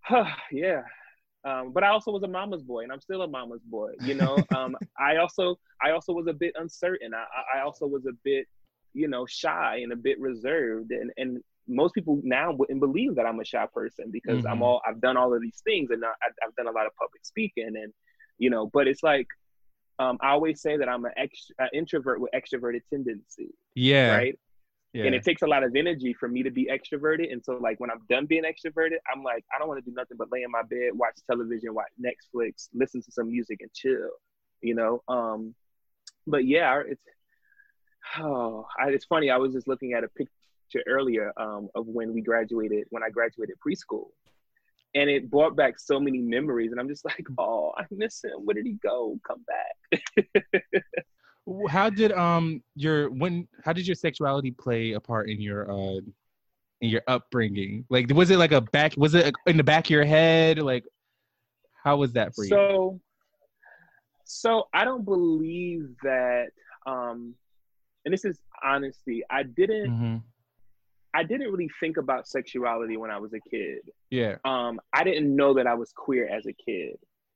huh, 0.01 0.25
yeah. 0.51 0.83
Um, 1.43 1.71
but 1.73 1.83
I 1.83 1.87
also 1.89 2.11
was 2.11 2.23
a 2.23 2.27
mama's 2.27 2.61
boy, 2.63 2.83
and 2.83 2.91
I'm 2.91 3.01
still 3.01 3.21
a 3.23 3.27
mama's 3.27 3.61
boy. 3.63 3.91
You 3.99 4.15
know, 4.15 4.45
um, 4.55 4.77
I 4.99 5.17
also 5.17 5.57
I 5.81 5.91
also 5.91 6.13
was 6.13 6.27
a 6.27 6.33
bit 6.33 6.53
uncertain. 6.57 7.13
I, 7.13 7.25
I- 7.57 7.61
also 7.63 7.87
was 7.87 8.05
a 8.05 8.13
bit, 8.23 8.47
you 8.93 9.07
know, 9.07 9.25
shy 9.25 9.79
and 9.83 9.91
a 9.91 9.95
bit 9.95 10.19
reserved, 10.19 10.91
and 10.91 11.11
and 11.17 11.43
most 11.67 11.93
people 11.93 12.19
now 12.23 12.51
wouldn't 12.51 12.79
believe 12.79 13.15
that 13.15 13.25
I'm 13.25 13.39
a 13.39 13.45
shy 13.45 13.65
person 13.73 14.09
because 14.11 14.43
I'm 14.45 14.59
Mhm. 14.59 14.61
all 14.61 14.81
I've 14.87 14.99
done 15.01 15.17
all 15.17 15.33
of 15.33 15.41
these 15.41 15.61
things, 15.63 15.89
and 15.91 16.03
I, 16.05 16.09
I've 16.45 16.55
done 16.55 16.67
a 16.67 16.71
lot 16.71 16.85
of 16.85 16.95
public 16.95 17.25
speaking, 17.25 17.67
and 17.75 17.93
you 18.37 18.49
know. 18.49 18.69
But 18.73 18.87
it's 18.87 19.03
like 19.03 19.27
um, 19.99 20.17
I 20.21 20.29
always 20.31 20.61
say 20.61 20.77
that 20.77 20.89
I'm 20.89 21.05
an 21.05 21.13
ext- 21.19 21.51
an 21.59 21.69
introvert 21.73 22.19
with 22.21 22.31
extroverted 22.33 22.81
tendency, 22.89 23.49
yeah 23.75 24.15
right? 24.15 24.39
Yeah 24.93 25.05
And 25.05 25.15
it 25.15 25.23
takes 25.23 25.41
a 25.41 25.47
lot 25.47 25.63
of 25.63 25.75
energy 25.75 26.13
for 26.13 26.27
me 26.27 26.43
to 26.43 26.51
be 26.51 26.69
extroverted. 26.71 27.31
And 27.31 27.43
so, 27.43 27.53
like, 27.53 27.79
when 27.79 27.89
I'm 27.89 28.01
done 28.09 28.25
being 28.25 28.43
extroverted, 28.43 28.97
I'm 29.13 29.23
like, 29.23 29.45
I 29.53 29.59
don't 29.59 29.67
want 29.67 29.83
to 29.83 29.89
do 29.89 29.95
nothing 29.95 30.17
but 30.17 30.31
lay 30.31 30.43
in 30.43 30.51
my 30.51 30.63
bed, 30.63 30.91
watch 30.93 31.15
television, 31.29 31.73
watch 31.73 31.91
Netflix, 31.99 32.67
listen 32.73 33.01
to 33.03 33.11
some 33.11 33.27
music, 33.29 33.59
and 33.61 33.71
chill, 33.73 34.09
you 34.61 34.75
know? 34.75 35.01
Um, 35.07 35.55
but 36.27 36.45
yeah, 36.45 36.81
it's 36.85 37.01
oh, 38.19 38.67
I, 38.79 38.89
it's 38.89 39.05
funny. 39.05 39.29
I 39.29 39.37
was 39.37 39.53
just 39.53 39.67
looking 39.67 39.93
at 39.93 40.03
a 40.03 40.09
picture 40.09 40.83
earlier 40.87 41.31
um, 41.37 41.69
of 41.75 41.87
when 41.87 42.13
we 42.13 42.21
graduated, 42.21 42.85
when 42.89 43.03
I 43.03 43.09
graduated 43.09 43.55
preschool, 43.65 44.07
and 44.93 45.09
it 45.09 45.29
brought 45.29 45.55
back 45.55 45.79
so 45.79 45.99
many 45.99 46.19
memories. 46.19 46.71
And 46.71 46.79
I'm 46.79 46.87
just 46.87 47.05
like, 47.05 47.25
oh, 47.37 47.73
I 47.77 47.85
miss 47.91 48.23
him. 48.23 48.45
Where 48.45 48.53
did 48.53 48.65
he 48.65 48.73
go? 48.73 49.19
Come 49.25 49.45
back. 49.47 50.03
how 51.69 51.89
did 51.89 52.11
um 52.11 52.61
your 52.75 53.09
when 53.09 53.47
how 53.63 53.73
did 53.73 53.87
your 53.87 53.95
sexuality 53.95 54.51
play 54.51 54.93
a 54.93 54.99
part 54.99 55.29
in 55.29 55.41
your 55.41 55.71
uh 55.71 55.99
in 56.81 56.89
your 56.89 57.01
upbringing? 57.07 57.85
Like, 57.89 58.11
was 58.13 58.29
it 58.31 58.37
like 58.37 58.51
a 58.51 58.61
back? 58.61 58.93
Was 58.97 59.15
it 59.15 59.33
in 59.45 59.57
the 59.57 59.63
back 59.63 59.85
of 59.85 59.91
your 59.91 60.05
head? 60.05 60.59
Like, 60.59 60.83
how 61.83 61.97
was 61.97 62.13
that 62.13 62.35
for 62.35 62.43
you? 62.43 62.49
So, 62.49 62.99
so 64.25 64.67
I 64.73 64.83
don't 64.83 65.05
believe 65.05 65.95
that. 66.03 66.47
Um, 66.85 67.35
and 68.03 68.13
this 68.13 68.25
is 68.25 68.41
honesty. 68.63 69.21
I 69.29 69.43
didn't. 69.43 69.91
Mm-hmm. 69.91 70.17
I 71.13 71.23
didn't 71.23 71.51
really 71.51 71.69
think 71.81 71.97
about 71.97 72.25
sexuality 72.25 72.95
when 72.95 73.11
I 73.11 73.19
was 73.19 73.33
a 73.33 73.39
kid. 73.49 73.79
Yeah. 74.09 74.37
Um, 74.45 74.79
I 74.93 75.03
didn't 75.03 75.35
know 75.35 75.53
that 75.55 75.67
I 75.67 75.73
was 75.73 75.91
queer 75.91 76.29
as 76.29 76.45
a 76.45 76.53
kid. 76.53 76.95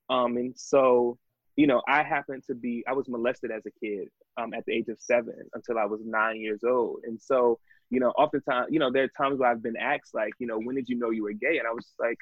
Um, 0.10 0.38
and 0.38 0.58
so, 0.58 1.18
you 1.56 1.68
know, 1.68 1.82
I 1.88 2.04
happened 2.04 2.44
to 2.48 2.56
be, 2.56 2.84
I 2.88 2.94
was 2.94 3.08
molested 3.08 3.52
as 3.52 3.63
a 3.65 3.72
kid 3.80 4.10
um, 4.38 4.54
at 4.54 4.65
the 4.65 4.74
age 4.74 4.89
of 4.89 5.00
seven 5.00 5.36
until 5.54 5.78
I 5.78 5.86
was 5.86 6.02
nine 6.04 6.41
years 6.41 6.62
old. 6.65 7.00
And 7.06 7.20
so, 7.22 7.60
you 7.89 8.00
know, 8.00 8.10
oftentimes, 8.12 8.68
you 8.72 8.80
know, 8.80 8.91
there 8.91 9.04
are 9.04 9.12
times 9.18 9.39
where 9.39 9.50
I've 9.50 9.63
been 9.63 9.78
asked, 9.78 10.13
like, 10.13 10.34
you 10.39 10.48
know, 10.48 10.60
when 10.60 10.76
did 10.76 10.89
you 10.89 10.98
know 10.98 11.12
you 11.12 11.24
were 11.24 11.34
gay? 11.34 11.58
And 11.58 11.68
I 11.68 11.72
was 11.72 11.94
like, 12.00 12.18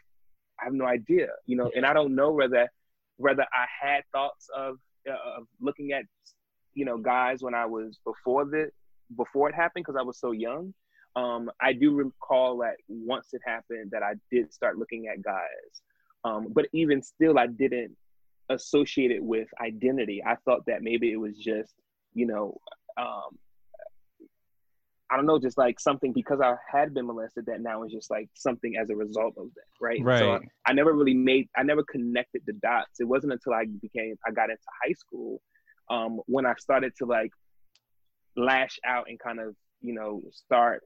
I 0.61 0.65
have 0.65 0.73
no 0.73 0.85
idea, 0.85 1.29
you 1.45 1.57
know, 1.57 1.71
and 1.75 1.85
I 1.85 1.93
don't 1.93 2.15
know 2.15 2.31
whether 2.31 2.69
whether 3.17 3.43
I 3.43 3.65
had 3.81 4.03
thoughts 4.11 4.49
of 4.55 4.77
uh, 5.09 5.37
of 5.37 5.47
looking 5.59 5.91
at, 5.93 6.03
you 6.73 6.85
know, 6.85 6.97
guys 6.97 7.41
when 7.41 7.55
I 7.55 7.65
was 7.65 7.99
before 8.05 8.45
the 8.45 8.69
before 9.15 9.49
it 9.49 9.55
happened 9.55 9.85
because 9.85 9.99
I 9.99 10.03
was 10.03 10.19
so 10.19 10.31
young. 10.31 10.73
Um, 11.15 11.49
I 11.61 11.73
do 11.73 11.93
recall 11.93 12.57
that 12.59 12.75
once 12.87 13.29
it 13.33 13.41
happened 13.45 13.91
that 13.91 14.03
I 14.03 14.13
did 14.31 14.53
start 14.53 14.77
looking 14.77 15.07
at 15.07 15.21
guys, 15.21 15.81
um, 16.23 16.47
but 16.51 16.65
even 16.73 17.01
still, 17.01 17.37
I 17.37 17.47
didn't 17.47 17.95
associate 18.49 19.11
it 19.11 19.23
with 19.23 19.47
identity. 19.61 20.21
I 20.25 20.35
thought 20.45 20.65
that 20.67 20.81
maybe 20.81 21.11
it 21.11 21.17
was 21.17 21.37
just, 21.37 21.73
you 22.13 22.25
know, 22.27 22.57
um, 22.97 23.37
I 25.11 25.15
don't 25.15 25.25
know, 25.25 25.37
just 25.37 25.57
like 25.57 25.79
something 25.79 26.11
because 26.11 26.41
I 26.41 26.55
had 26.71 26.93
been 26.93 27.05
molested 27.05 27.45
that 27.45 27.61
now 27.61 27.83
is 27.83 27.91
just 27.91 28.09
like 28.09 28.29
something 28.33 28.75
as 28.77 28.89
a 28.89 28.95
result 28.95 29.35
of 29.37 29.47
that, 29.55 29.65
right? 29.79 29.99
Right. 30.01 30.19
So 30.19 30.39
I 30.65 30.73
never 30.73 30.93
really 30.93 31.13
made, 31.13 31.49
I 31.55 31.63
never 31.63 31.83
connected 31.83 32.41
the 32.47 32.53
dots. 32.53 32.99
It 32.99 33.07
wasn't 33.07 33.33
until 33.33 33.53
I 33.53 33.65
became, 33.81 34.15
I 34.25 34.31
got 34.31 34.49
into 34.49 34.63
high 34.83 34.93
school, 34.93 35.39
um, 35.91 36.19
when 36.25 36.45
I 36.45 36.53
started 36.57 36.93
to 36.97 37.05
like 37.05 37.31
lash 38.35 38.79
out 38.85 39.05
and 39.07 39.19
kind 39.19 39.39
of, 39.39 39.55
you 39.81 39.93
know, 39.93 40.21
start 40.31 40.81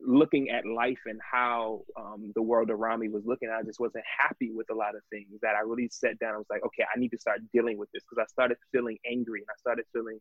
looking 0.00 0.50
at 0.50 0.66
life 0.66 0.98
and 1.06 1.20
how 1.20 1.82
um, 1.98 2.32
the 2.34 2.42
world 2.42 2.70
around 2.70 3.00
me 3.00 3.08
was 3.08 3.24
looking. 3.24 3.48
I 3.48 3.62
just 3.62 3.80
wasn't 3.80 4.04
happy 4.18 4.50
with 4.52 4.70
a 4.70 4.74
lot 4.74 4.94
of 4.94 5.02
things 5.10 5.28
that 5.42 5.54
I 5.56 5.60
really 5.60 5.88
sat 5.88 6.18
down. 6.18 6.34
I 6.34 6.38
was 6.38 6.46
like, 6.50 6.64
okay, 6.64 6.84
I 6.94 6.98
need 6.98 7.10
to 7.10 7.18
start 7.18 7.40
dealing 7.52 7.78
with 7.78 7.90
this 7.92 8.02
because 8.08 8.22
I 8.22 8.26
started 8.30 8.58
feeling 8.72 8.98
angry 9.10 9.40
and 9.40 9.48
I 9.50 9.56
started 9.58 9.84
feeling 9.92 10.18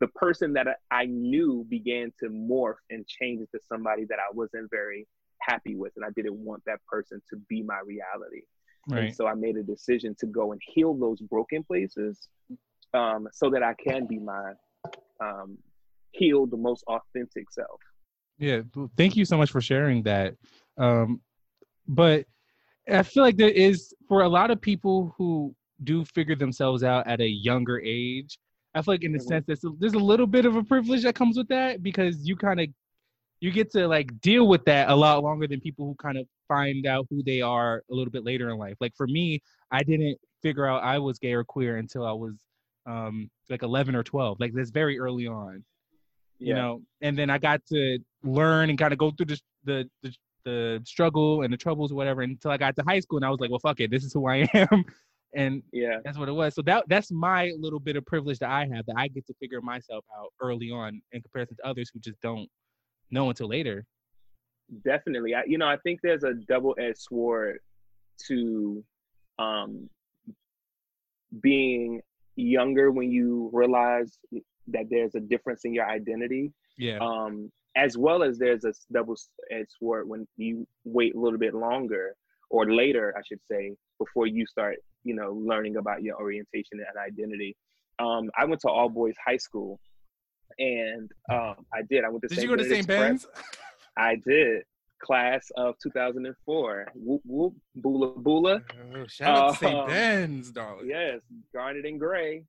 the 0.00 0.08
person 0.08 0.52
that 0.54 0.66
I 0.90 1.06
knew 1.06 1.66
began 1.68 2.12
to 2.20 2.28
morph 2.28 2.74
and 2.90 3.06
change 3.06 3.40
into 3.40 3.64
somebody 3.68 4.04
that 4.06 4.18
I 4.18 4.32
wasn't 4.32 4.70
very 4.70 5.06
happy 5.40 5.76
with. 5.76 5.92
And 5.96 6.04
I 6.04 6.10
didn't 6.10 6.36
want 6.36 6.62
that 6.66 6.80
person 6.86 7.20
to 7.30 7.36
be 7.48 7.62
my 7.62 7.80
reality. 7.84 8.42
Right. 8.88 9.04
And 9.04 9.14
so 9.14 9.26
I 9.26 9.34
made 9.34 9.56
a 9.56 9.62
decision 9.62 10.14
to 10.20 10.26
go 10.26 10.52
and 10.52 10.60
heal 10.64 10.94
those 10.94 11.20
broken 11.20 11.64
places 11.64 12.28
um, 12.92 13.28
so 13.32 13.50
that 13.50 13.62
I 13.62 13.74
can 13.74 14.06
be 14.06 14.18
my 14.18 14.52
um, 15.20 15.58
healed, 16.12 16.50
the 16.50 16.56
most 16.56 16.84
authentic 16.86 17.50
self. 17.50 17.80
Yeah. 18.38 18.62
Thank 18.96 19.16
you 19.16 19.24
so 19.24 19.36
much 19.36 19.50
for 19.50 19.60
sharing 19.60 20.02
that. 20.04 20.34
Um, 20.76 21.20
but 21.86 22.26
I 22.90 23.02
feel 23.02 23.22
like 23.22 23.36
there 23.36 23.48
is, 23.48 23.94
for 24.08 24.22
a 24.22 24.28
lot 24.28 24.50
of 24.50 24.60
people 24.60 25.14
who 25.16 25.54
do 25.82 26.04
figure 26.04 26.34
themselves 26.34 26.82
out 26.82 27.06
at 27.06 27.20
a 27.20 27.28
younger 27.28 27.80
age, 27.80 28.38
I 28.74 28.82
feel 28.82 28.94
like 28.94 29.04
in 29.04 29.12
the 29.12 29.18
mm-hmm. 29.18 29.28
sense 29.28 29.46
that 29.46 29.76
there's 29.78 29.94
a 29.94 29.98
little 29.98 30.26
bit 30.26 30.46
of 30.46 30.56
a 30.56 30.64
privilege 30.64 31.02
that 31.04 31.14
comes 31.14 31.36
with 31.36 31.48
that 31.48 31.82
because 31.82 32.26
you 32.26 32.36
kind 32.36 32.60
of 32.60 32.68
you 33.40 33.50
get 33.50 33.70
to 33.72 33.86
like 33.86 34.20
deal 34.20 34.48
with 34.48 34.64
that 34.64 34.88
a 34.88 34.94
lot 34.94 35.22
longer 35.22 35.46
than 35.46 35.60
people 35.60 35.86
who 35.86 35.94
kind 35.96 36.18
of 36.18 36.26
find 36.48 36.86
out 36.86 37.06
who 37.10 37.22
they 37.22 37.40
are 37.40 37.82
a 37.90 37.94
little 37.94 38.10
bit 38.10 38.24
later 38.24 38.50
in 38.50 38.58
life. 38.58 38.76
Like 38.80 38.94
for 38.96 39.06
me, 39.06 39.40
I 39.70 39.82
didn't 39.82 40.18
figure 40.42 40.66
out 40.66 40.82
I 40.82 40.98
was 40.98 41.18
gay 41.18 41.34
or 41.34 41.44
queer 41.44 41.76
until 41.76 42.06
I 42.06 42.12
was 42.12 42.34
um 42.86 43.30
like 43.50 43.62
11 43.62 43.94
or 43.94 44.02
12. 44.02 44.40
Like 44.40 44.52
that's 44.54 44.70
very 44.70 44.98
early 44.98 45.26
on. 45.26 45.64
Yeah. 46.38 46.48
You 46.48 46.54
know, 46.54 46.82
and 47.00 47.16
then 47.16 47.30
I 47.30 47.38
got 47.38 47.60
to 47.66 47.98
learn 48.24 48.70
and 48.70 48.78
kind 48.78 48.92
of 48.92 48.98
go 48.98 49.10
through 49.10 49.26
the, 49.26 49.40
the 49.64 49.90
the 50.02 50.14
the 50.44 50.82
struggle 50.84 51.42
and 51.42 51.52
the 51.52 51.56
troubles 51.56 51.90
or 51.90 51.94
whatever 51.94 52.22
until 52.22 52.50
I 52.50 52.58
got 52.58 52.76
to 52.76 52.82
high 52.86 53.00
school 53.00 53.16
and 53.16 53.24
I 53.24 53.30
was 53.30 53.40
like, 53.40 53.50
well, 53.50 53.60
fuck 53.60 53.80
it, 53.80 53.90
this 53.90 54.04
is 54.04 54.12
who 54.12 54.26
I 54.26 54.48
am. 54.54 54.84
And 55.34 55.62
yeah. 55.72 55.98
that's 56.04 56.18
what 56.18 56.28
it 56.28 56.32
was. 56.32 56.54
So 56.54 56.62
that 56.62 56.84
that's 56.88 57.10
my 57.10 57.52
little 57.58 57.80
bit 57.80 57.96
of 57.96 58.06
privilege 58.06 58.38
that 58.38 58.50
i 58.50 58.68
have 58.72 58.86
that 58.86 58.94
i 58.96 59.08
get 59.08 59.26
to 59.26 59.34
figure 59.40 59.60
myself 59.60 60.04
out 60.16 60.32
early 60.40 60.70
on 60.70 61.00
in 61.12 61.22
comparison 61.22 61.56
to 61.56 61.66
others 61.66 61.90
who 61.92 61.98
just 62.00 62.20
don't 62.20 62.48
know 63.10 63.30
until 63.30 63.48
later. 63.48 63.84
Definitely. 64.84 65.34
I, 65.34 65.42
you 65.46 65.58
know 65.58 65.66
i 65.66 65.76
think 65.78 66.00
there's 66.02 66.24
a 66.24 66.34
double-edged 66.34 66.98
sword 66.98 67.58
to 68.28 68.84
um 69.38 69.88
being 71.42 72.00
younger 72.36 72.90
when 72.90 73.10
you 73.10 73.50
realize 73.52 74.18
that 74.68 74.86
there's 74.90 75.14
a 75.14 75.20
difference 75.20 75.64
in 75.64 75.74
your 75.74 75.88
identity. 75.88 76.52
Yeah. 76.78 76.98
Um 77.00 77.50
as 77.76 77.96
well 77.96 78.22
as 78.22 78.38
there's 78.38 78.64
a 78.64 78.72
double-edged 78.92 79.70
sword 79.78 80.08
when 80.08 80.26
you 80.36 80.66
wait 80.84 81.14
a 81.14 81.18
little 81.18 81.38
bit 81.38 81.54
longer 81.54 82.14
or 82.50 82.70
later 82.70 83.14
i 83.16 83.22
should 83.26 83.40
say 83.50 83.74
before 83.98 84.26
you 84.26 84.46
start 84.46 84.76
you 85.04 85.14
know, 85.14 85.32
learning 85.32 85.76
about 85.76 86.02
your 86.02 86.16
orientation 86.16 86.72
and 86.80 86.98
identity. 86.98 87.56
Um, 87.98 88.30
I 88.36 88.46
went 88.46 88.60
to 88.62 88.68
all 88.68 88.88
boys 88.88 89.14
high 89.24 89.36
school, 89.36 89.78
and 90.58 91.10
um, 91.30 91.66
I 91.72 91.82
did. 91.88 92.04
I 92.04 92.08
went 92.08 92.22
to. 92.22 92.28
Did 92.28 92.42
you 92.42 92.48
go 92.48 92.56
to 92.56 92.64
St. 92.64 92.86
Ben's? 92.86 93.26
I 93.96 94.16
did. 94.16 94.62
Class 95.00 95.50
of 95.56 95.74
2004. 95.82 96.88
Whoop 96.94 97.20
whoop, 97.26 97.54
bula 97.76 98.18
bula. 98.18 98.62
Oh, 98.96 99.06
shout 99.06 99.36
out 99.36 99.50
to 99.52 99.58
St. 99.58 99.74
Um, 99.74 99.86
Ben's, 99.86 100.50
darling. 100.50 100.88
Yes, 100.88 101.20
garnet 101.52 101.84
and 101.84 102.00
gray. 102.00 102.44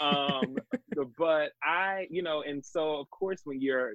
Um, 0.00 0.56
but 1.18 1.52
I, 1.62 2.08
you 2.10 2.22
know, 2.22 2.42
and 2.42 2.64
so 2.64 2.96
of 2.96 3.08
course 3.10 3.42
when 3.44 3.60
you're 3.60 3.92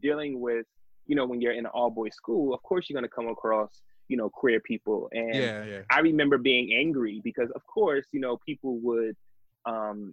dealing 0.00 0.40
with, 0.40 0.66
you 1.06 1.16
know, 1.16 1.26
when 1.26 1.40
you're 1.40 1.52
in 1.52 1.66
an 1.66 1.72
all 1.74 1.90
boys 1.90 2.14
school, 2.14 2.54
of 2.54 2.62
course 2.62 2.88
you're 2.88 2.98
going 2.98 3.08
to 3.08 3.14
come 3.14 3.28
across 3.28 3.82
you 4.12 4.18
know 4.18 4.28
queer 4.28 4.60
people 4.60 5.08
and 5.12 5.34
yeah, 5.34 5.64
yeah. 5.64 5.80
i 5.90 6.00
remember 6.00 6.36
being 6.36 6.74
angry 6.78 7.22
because 7.24 7.50
of 7.54 7.66
course 7.66 8.04
you 8.12 8.20
know 8.20 8.36
people 8.44 8.78
would 8.80 9.16
um, 9.64 10.12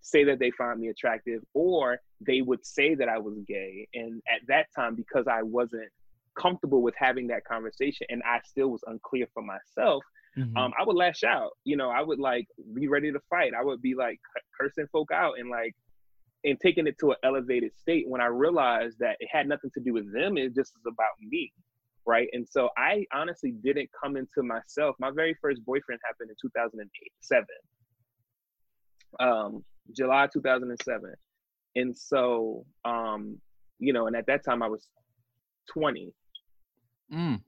say 0.00 0.24
that 0.24 0.38
they 0.38 0.50
found 0.50 0.80
me 0.80 0.88
attractive 0.88 1.42
or 1.54 1.98
they 2.20 2.40
would 2.40 2.64
say 2.66 2.96
that 2.96 3.08
i 3.08 3.16
was 3.16 3.34
gay 3.46 3.86
and 3.94 4.20
at 4.28 4.40
that 4.48 4.66
time 4.74 4.96
because 4.96 5.26
i 5.28 5.40
wasn't 5.40 5.88
comfortable 6.34 6.82
with 6.82 6.94
having 6.98 7.28
that 7.28 7.44
conversation 7.44 8.06
and 8.10 8.22
i 8.24 8.40
still 8.44 8.70
was 8.70 8.82
unclear 8.88 9.26
for 9.32 9.42
myself 9.42 10.02
mm-hmm. 10.36 10.56
um, 10.56 10.72
i 10.78 10.84
would 10.84 10.96
lash 10.96 11.22
out 11.22 11.50
you 11.64 11.76
know 11.76 11.90
i 11.90 12.02
would 12.02 12.18
like 12.18 12.48
be 12.74 12.88
ready 12.88 13.12
to 13.12 13.20
fight 13.30 13.52
i 13.54 13.62
would 13.62 13.82
be 13.82 13.94
like 13.94 14.18
cursing 14.58 14.86
folk 14.90 15.10
out 15.12 15.34
and 15.38 15.48
like 15.48 15.76
and 16.44 16.58
taking 16.60 16.86
it 16.86 16.96
to 16.98 17.10
an 17.10 17.16
elevated 17.24 17.72
state 17.76 18.04
when 18.08 18.20
i 18.20 18.26
realized 18.26 18.96
that 18.98 19.16
it 19.20 19.28
had 19.30 19.48
nothing 19.48 19.70
to 19.74 19.80
do 19.80 19.92
with 19.92 20.12
them 20.12 20.36
it 20.36 20.54
just 20.54 20.72
was 20.74 20.92
about 20.92 21.12
me 21.20 21.52
right? 22.08 22.28
And 22.32 22.48
so 22.50 22.70
I 22.78 23.04
honestly 23.12 23.52
didn't 23.62 23.90
come 24.02 24.16
into 24.16 24.42
myself. 24.42 24.96
My 24.98 25.10
very 25.14 25.36
first 25.42 25.64
boyfriend 25.64 26.00
happened 26.04 26.30
in 26.30 26.36
2007, 26.40 27.46
um, 29.20 29.62
July 29.94 30.26
2007. 30.32 31.12
And 31.76 31.96
so, 31.96 32.64
um, 32.86 33.38
you 33.78 33.92
know, 33.92 34.06
and 34.06 34.16
at 34.16 34.26
that 34.26 34.42
time 34.42 34.62
I 34.62 34.68
was 34.68 34.88
20. 35.74 36.10
Mm. 37.12 37.42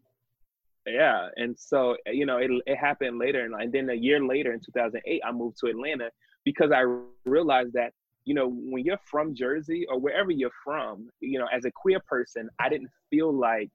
Yeah. 0.87 1.29
And 1.37 1.59
so, 1.59 1.97
you 2.07 2.27
know, 2.27 2.37
it, 2.37 2.51
it 2.67 2.77
happened 2.77 3.19
later. 3.19 3.47
And, 3.47 3.55
and 3.55 3.73
then 3.73 3.89
a 3.89 3.95
year 3.95 4.23
later 4.23 4.53
in 4.53 4.61
2008, 4.61 5.23
I 5.25 5.33
moved 5.33 5.57
to 5.61 5.71
Atlanta 5.71 6.11
because 6.45 6.71
I 6.71 6.85
realized 7.25 7.73
that 7.73 7.93
you 8.25 8.35
know, 8.35 8.49
when 8.49 8.85
you're 8.85 9.01
from 9.05 9.35
Jersey 9.35 9.87
or 9.89 9.99
wherever 9.99 10.31
you're 10.31 10.51
from, 10.65 11.09
you 11.21 11.39
know, 11.39 11.47
as 11.53 11.65
a 11.65 11.71
queer 11.71 12.01
person, 12.07 12.49
I 12.59 12.69
didn't 12.69 12.91
feel 13.09 13.33
like 13.33 13.71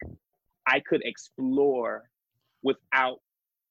I 0.67 0.79
could 0.79 1.01
explore 1.03 2.09
without 2.63 3.19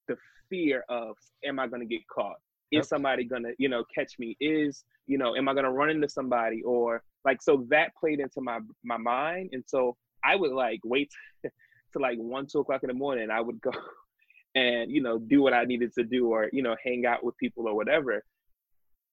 the 0.09 0.17
fear 0.49 0.85
of 0.89 1.17
am 1.45 1.59
I 1.59 1.67
gonna 1.69 1.85
get 1.85 2.07
caught? 2.09 2.37
Is 2.71 2.79
yep. 2.79 2.85
somebody 2.87 3.25
gonna, 3.25 3.51
you 3.59 3.69
know, 3.69 3.85
catch 3.95 4.19
me? 4.19 4.37
Is, 4.41 4.85
you 5.07 5.19
know, 5.19 5.37
am 5.37 5.49
I 5.49 5.55
gonna 5.55 5.71
run 5.71 5.91
into 5.91 6.09
somebody? 6.09 6.63
Or 6.63 7.03
like 7.25 7.41
so 7.41 7.65
that 7.71 7.95
played 7.99 8.21
into 8.21 8.41
my 8.41 8.59
my 8.83 8.97
mind. 8.97 9.51
And 9.53 9.65
so 9.67 9.97
I 10.25 10.37
would 10.37 10.53
like 10.53 10.81
wait 10.85 11.11
to 11.45 11.99
like 11.99 12.19
one, 12.19 12.47
two 12.47 12.61
o'clock 12.61 12.83
in 12.83 12.89
the 12.89 12.95
morning. 12.95 13.31
I 13.31 13.41
would 13.41 13.61
go 13.61 13.71
and, 14.55 14.91
you 14.91 15.03
know, 15.03 15.19
do 15.19 15.43
what 15.43 15.53
I 15.53 15.65
needed 15.65 15.93
to 15.95 16.05
do 16.05 16.29
or, 16.29 16.49
you 16.53 16.63
know, 16.63 16.77
hang 16.85 17.07
out 17.07 17.25
with 17.25 17.37
people 17.39 17.69
or 17.69 17.75
whatever. 17.75 18.23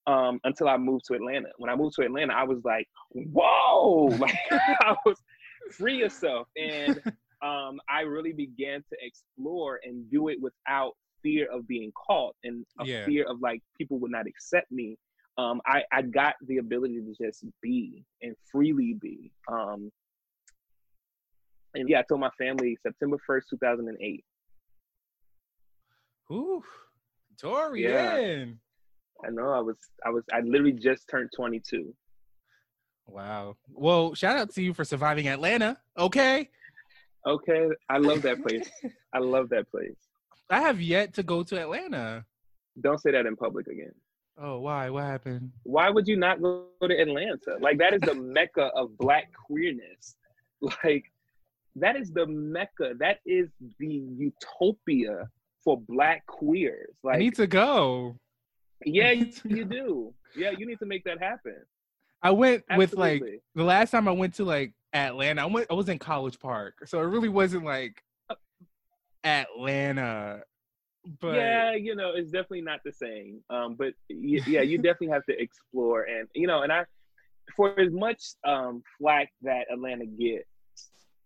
Um, 0.06 0.40
until 0.42 0.68
I 0.68 0.76
moved 0.76 1.04
to 1.06 1.14
Atlanta. 1.14 1.48
When 1.58 1.70
I 1.70 1.76
moved 1.76 1.94
to 1.96 2.02
Atlanta, 2.02 2.34
I 2.34 2.42
was 2.42 2.58
like, 2.64 2.88
whoa, 3.10 4.06
like 4.20 4.34
I 4.50 4.96
was 5.06 5.16
free 5.70 5.96
yourself. 5.96 6.48
And 6.56 6.98
um, 7.42 7.78
I 7.88 8.00
really 8.00 8.32
began 8.32 8.80
to 8.80 8.96
explore 9.00 9.78
and 9.84 10.10
do 10.10 10.28
it 10.28 10.38
without 10.40 10.92
fear 11.22 11.48
of 11.52 11.68
being 11.68 11.92
caught 11.92 12.34
and 12.42 12.66
a 12.80 12.84
Yeah. 12.84 13.04
fear 13.04 13.24
of 13.28 13.40
like 13.40 13.62
people 13.78 13.98
would 14.00 14.10
not 14.10 14.26
accept 14.26 14.72
me. 14.72 14.98
Um, 15.38 15.60
I, 15.66 15.82
I 15.92 16.02
got 16.02 16.34
the 16.46 16.58
ability 16.58 17.00
to 17.00 17.14
just 17.24 17.44
be 17.62 18.04
and 18.22 18.34
freely 18.50 18.94
be. 19.00 19.30
Um, 19.50 19.90
and 21.74 21.88
yeah, 21.88 22.00
I 22.00 22.02
told 22.02 22.20
my 22.20 22.30
family 22.36 22.76
September 22.82 23.18
1st, 23.28 23.42
2008. 23.50 24.24
Ooh, 26.30 26.62
Torrian. 27.40 28.58
I 29.24 29.30
know 29.30 29.50
I 29.50 29.60
was, 29.60 29.76
I 30.04 30.10
was, 30.10 30.24
I 30.32 30.40
literally 30.40 30.72
just 30.72 31.08
turned 31.08 31.30
22. 31.34 31.94
Wow. 33.06 33.56
Well, 33.72 34.14
shout 34.14 34.36
out 34.36 34.50
to 34.54 34.62
you 34.62 34.74
for 34.74 34.84
surviving 34.84 35.28
Atlanta. 35.28 35.78
Okay. 35.98 36.48
Okay, 37.26 37.68
I 37.88 37.98
love 37.98 38.22
that 38.22 38.42
place. 38.46 38.68
I 39.12 39.18
love 39.18 39.48
that 39.50 39.70
place. 39.70 39.96
I 40.50 40.60
have 40.60 40.80
yet 40.80 41.14
to 41.14 41.22
go 41.22 41.42
to 41.44 41.60
Atlanta. 41.60 42.24
Don't 42.80 43.00
say 43.00 43.12
that 43.12 43.26
in 43.26 43.36
public 43.36 43.68
again. 43.68 43.92
Oh, 44.38 44.60
why? 44.60 44.90
What 44.90 45.04
happened? 45.04 45.52
Why 45.62 45.90
would 45.90 46.08
you 46.08 46.16
not 46.16 46.40
go 46.40 46.66
to 46.82 47.00
Atlanta? 47.00 47.58
Like 47.60 47.78
that 47.78 47.94
is 47.94 48.00
the 48.00 48.14
mecca 48.14 48.70
of 48.74 48.96
black 48.98 49.32
queerness. 49.46 50.16
Like 50.84 51.02
that 51.74 51.96
is 51.96 52.12
the 52.12 52.24
mecca. 52.24 52.92
That 53.00 53.18
is 53.26 53.48
the 53.80 54.04
utopia 54.16 55.28
for 55.64 55.80
black 55.88 56.24
queers. 56.26 56.94
Like 57.02 57.16
I 57.16 57.18
need 57.18 57.34
to 57.34 57.48
go. 57.48 58.16
Yeah, 58.84 59.10
you, 59.12 59.32
you 59.44 59.64
do. 59.64 60.14
Yeah, 60.36 60.50
you 60.50 60.66
need 60.66 60.78
to 60.78 60.86
make 60.86 61.04
that 61.04 61.20
happen. 61.20 61.56
I 62.22 62.30
went 62.30 62.64
with 62.76 62.94
like 62.94 63.22
the 63.54 63.64
last 63.64 63.90
time 63.90 64.06
I 64.08 64.12
went 64.12 64.34
to 64.34 64.44
like 64.44 64.72
Atlanta. 64.92 65.42
I 65.42 65.46
went. 65.46 65.66
I 65.70 65.74
was 65.74 65.88
in 65.88 65.98
College 65.98 66.38
Park, 66.38 66.86
so 66.86 67.00
it 67.00 67.04
really 67.04 67.28
wasn't 67.28 67.64
like 67.64 68.02
Atlanta. 69.24 70.42
But 71.20 71.34
yeah, 71.34 71.74
you 71.74 71.96
know, 71.96 72.12
it's 72.14 72.30
definitely 72.30 72.62
not 72.62 72.80
the 72.84 72.92
same. 72.92 73.40
Um, 73.50 73.74
but 73.74 73.94
y- 74.08 74.40
yeah, 74.46 74.62
you 74.62 74.78
definitely 74.82 75.08
have 75.08 75.24
to 75.26 75.40
explore, 75.40 76.04
and 76.04 76.28
you 76.34 76.46
know, 76.46 76.62
and 76.62 76.72
I, 76.72 76.84
for 77.56 77.78
as 77.78 77.92
much 77.92 78.22
um 78.46 78.82
flack 78.98 79.30
that 79.42 79.66
Atlanta 79.72 80.06
gets, 80.06 80.46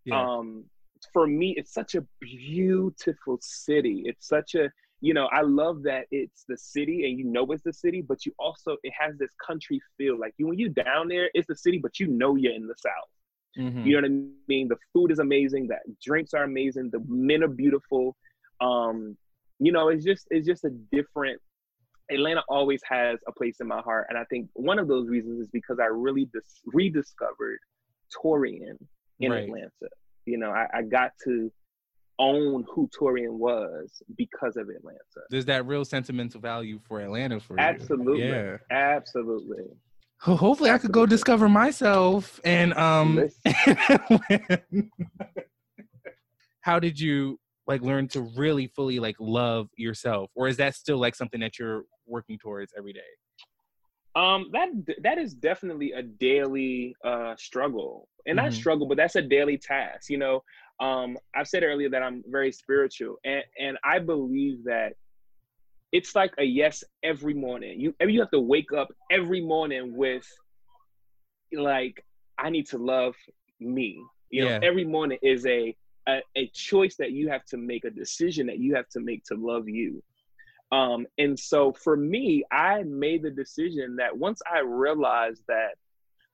yeah, 0.05 0.23
um, 0.23 0.65
for 1.13 1.27
me, 1.27 1.55
it's 1.57 1.73
such 1.75 1.95
a 1.95 2.05
beautiful 2.21 3.39
city. 3.43 4.03
It's 4.07 4.27
such 4.27 4.55
a, 4.55 4.71
you 5.01 5.15
know, 5.15 5.27
I 5.27 5.43
love 5.43 5.83
that 5.83 6.07
it's 6.11 6.45
the 6.49 6.57
city, 6.57 7.09
and 7.09 7.19
you 7.19 7.25
know 7.25 7.45
it's 7.53 7.63
the 7.63 7.73
city, 7.73 8.03
but 8.03 8.25
you 8.27 8.33
also 8.39 8.77
it 8.83 8.93
has 8.99 9.17
this 9.19 9.31
country 9.47 9.81
feel. 9.99 10.19
Like 10.19 10.35
you 10.39 10.47
when 10.49 10.59
you 10.59 10.69
down 10.71 11.09
there, 11.09 11.31
it's 11.35 11.47
the 11.47 11.57
city, 11.57 11.79
but 11.79 12.01
you 12.01 12.07
know 12.07 12.35
you're 12.37 12.55
in 12.55 12.67
the 12.67 12.75
south. 12.79 13.11
mhm. 13.59 13.85
You 13.87 13.93
know 14.01 14.09
what 14.09 14.11
I 14.11 14.15
mean? 14.49 14.69
The 14.69 14.77
food 14.93 15.11
is 15.11 15.19
amazing. 15.19 15.69
The 15.69 15.79
drinks 16.03 16.35
are 16.35 16.45
amazing. 16.45 16.91
The 16.91 17.03
men 17.09 17.43
are 17.43 17.49
beautiful. 17.49 18.17
Um, 18.61 19.17
you 19.59 19.73
know, 19.73 19.89
it's 19.89 20.05
just 20.05 20.27
it's 20.31 20.47
just 20.47 20.65
a 20.65 20.71
different. 20.93 21.41
Atlanta 22.11 22.43
always 22.49 22.81
has 22.89 23.19
a 23.27 23.33
place 23.33 23.57
in 23.61 23.67
my 23.67 23.81
heart, 23.81 24.07
and 24.09 24.17
I 24.19 24.25
think 24.25 24.49
one 24.55 24.79
of 24.79 24.87
those 24.87 25.09
reasons 25.09 25.41
is 25.41 25.49
because 25.49 25.79
I 25.81 25.87
really 25.87 26.27
dis- 26.33 26.63
rediscovered 26.67 27.59
Torrian 28.15 28.77
in 29.21 29.33
Right. 29.33 29.45
Atlanta. 29.45 29.71
You 30.25 30.39
know, 30.39 30.51
I, 30.51 30.67
I 30.73 30.83
got 30.83 31.13
to 31.25 31.51
own 32.19 32.65
who 32.73 32.89
Torrian 32.99 33.33
was 33.33 34.03
because 34.17 34.57
of 34.57 34.69
Atlanta. 34.69 34.99
there's 35.31 35.45
that 35.47 35.67
real 35.67 35.85
sentimental 35.85 36.41
value 36.41 36.81
for 36.87 37.01
Atlanta 37.01 37.39
for 37.41 37.59
you. 37.59 37.65
Absolutely. 37.65 38.23
Yeah. 38.27 38.57
Absolutely. 38.71 39.65
Ho- 40.21 40.37
Hopefully, 40.37 40.71
I 40.71 40.79
could 40.79 40.93
go 40.93 41.05
discover 41.07 41.49
myself. 41.49 42.41
And 42.45 42.73
um, 42.75 43.29
how 46.61 46.79
did 46.79 46.99
you 46.99 47.39
like 47.67 47.83
learn 47.83 48.09
to 48.09 48.21
really 48.37 48.69
fully 48.69 48.99
like 48.99 49.17
love 49.19 49.69
yourself, 49.77 50.31
or 50.35 50.49
is 50.49 50.57
that 50.59 50.75
still 50.75 50.99
like 50.99 51.15
something 51.15 51.41
that 51.41 51.59
you're 51.59 51.85
working 52.07 52.39
towards 52.39 52.73
every 52.77 52.93
day? 52.93 53.01
Um, 54.15 54.49
that 54.53 54.69
that 55.03 55.19
is 55.19 55.35
definitely 55.35 55.93
a 55.93 56.03
daily 56.03 56.95
uh 57.05 57.35
struggle, 57.37 58.09
and 58.27 58.37
not 58.37 58.51
Mhm. 58.51 58.55
struggle, 58.55 58.87
but 58.87 58.97
that's 58.97 59.17
a 59.17 59.23
daily 59.23 59.59
task. 59.59 60.09
You 60.09 60.19
know, 60.19 60.43
um, 60.81 61.17
I've 61.35 61.49
said 61.49 61.63
earlier 61.63 61.89
that 61.91 62.03
I'm 62.03 62.23
very 62.27 62.53
spiritual, 62.53 63.17
and 63.25 63.43
and 63.59 63.79
I 63.85 63.99
believe 63.99 64.65
that 64.65 64.95
it's 65.93 66.15
like 66.15 66.33
a 66.39 66.45
yes 66.45 66.85
every 67.03 67.35
morning. 67.35 67.81
You 67.81 67.95
you 68.01 68.21
have 68.21 68.31
to 68.31 68.41
wake 68.41 68.73
up 68.73 68.89
every 69.11 69.41
morning 69.41 69.97
with 69.97 70.27
like 71.53 72.05
I 72.39 72.51
need 72.51 72.67
to 72.69 72.79
love 72.79 73.15
me. 73.61 73.99
You 74.31 74.43
know, 74.43 74.59
every 74.63 74.85
morning 74.85 75.19
is 75.23 75.47
a, 75.47 75.75
a 76.09 76.21
a 76.37 76.49
choice 76.55 76.97
that 76.97 77.13
you 77.13 77.31
have 77.31 77.45
to 77.47 77.57
make, 77.57 77.85
a 77.85 77.91
decision 77.91 78.47
that 78.49 78.59
you 78.59 78.75
have 78.75 78.89
to 78.91 79.01
make 79.01 79.25
to 79.25 79.35
love 79.35 79.69
you. 79.69 80.03
Um, 80.73 81.07
and 81.17 81.39
so 81.39 81.73
for 81.73 81.97
me, 81.97 82.45
I 82.51 82.83
made 82.83 83.23
the 83.23 83.31
decision 83.31 83.97
that 83.97 84.17
once 84.19 84.43
I 84.53 84.61
realized 84.61 85.43
that 85.49 85.77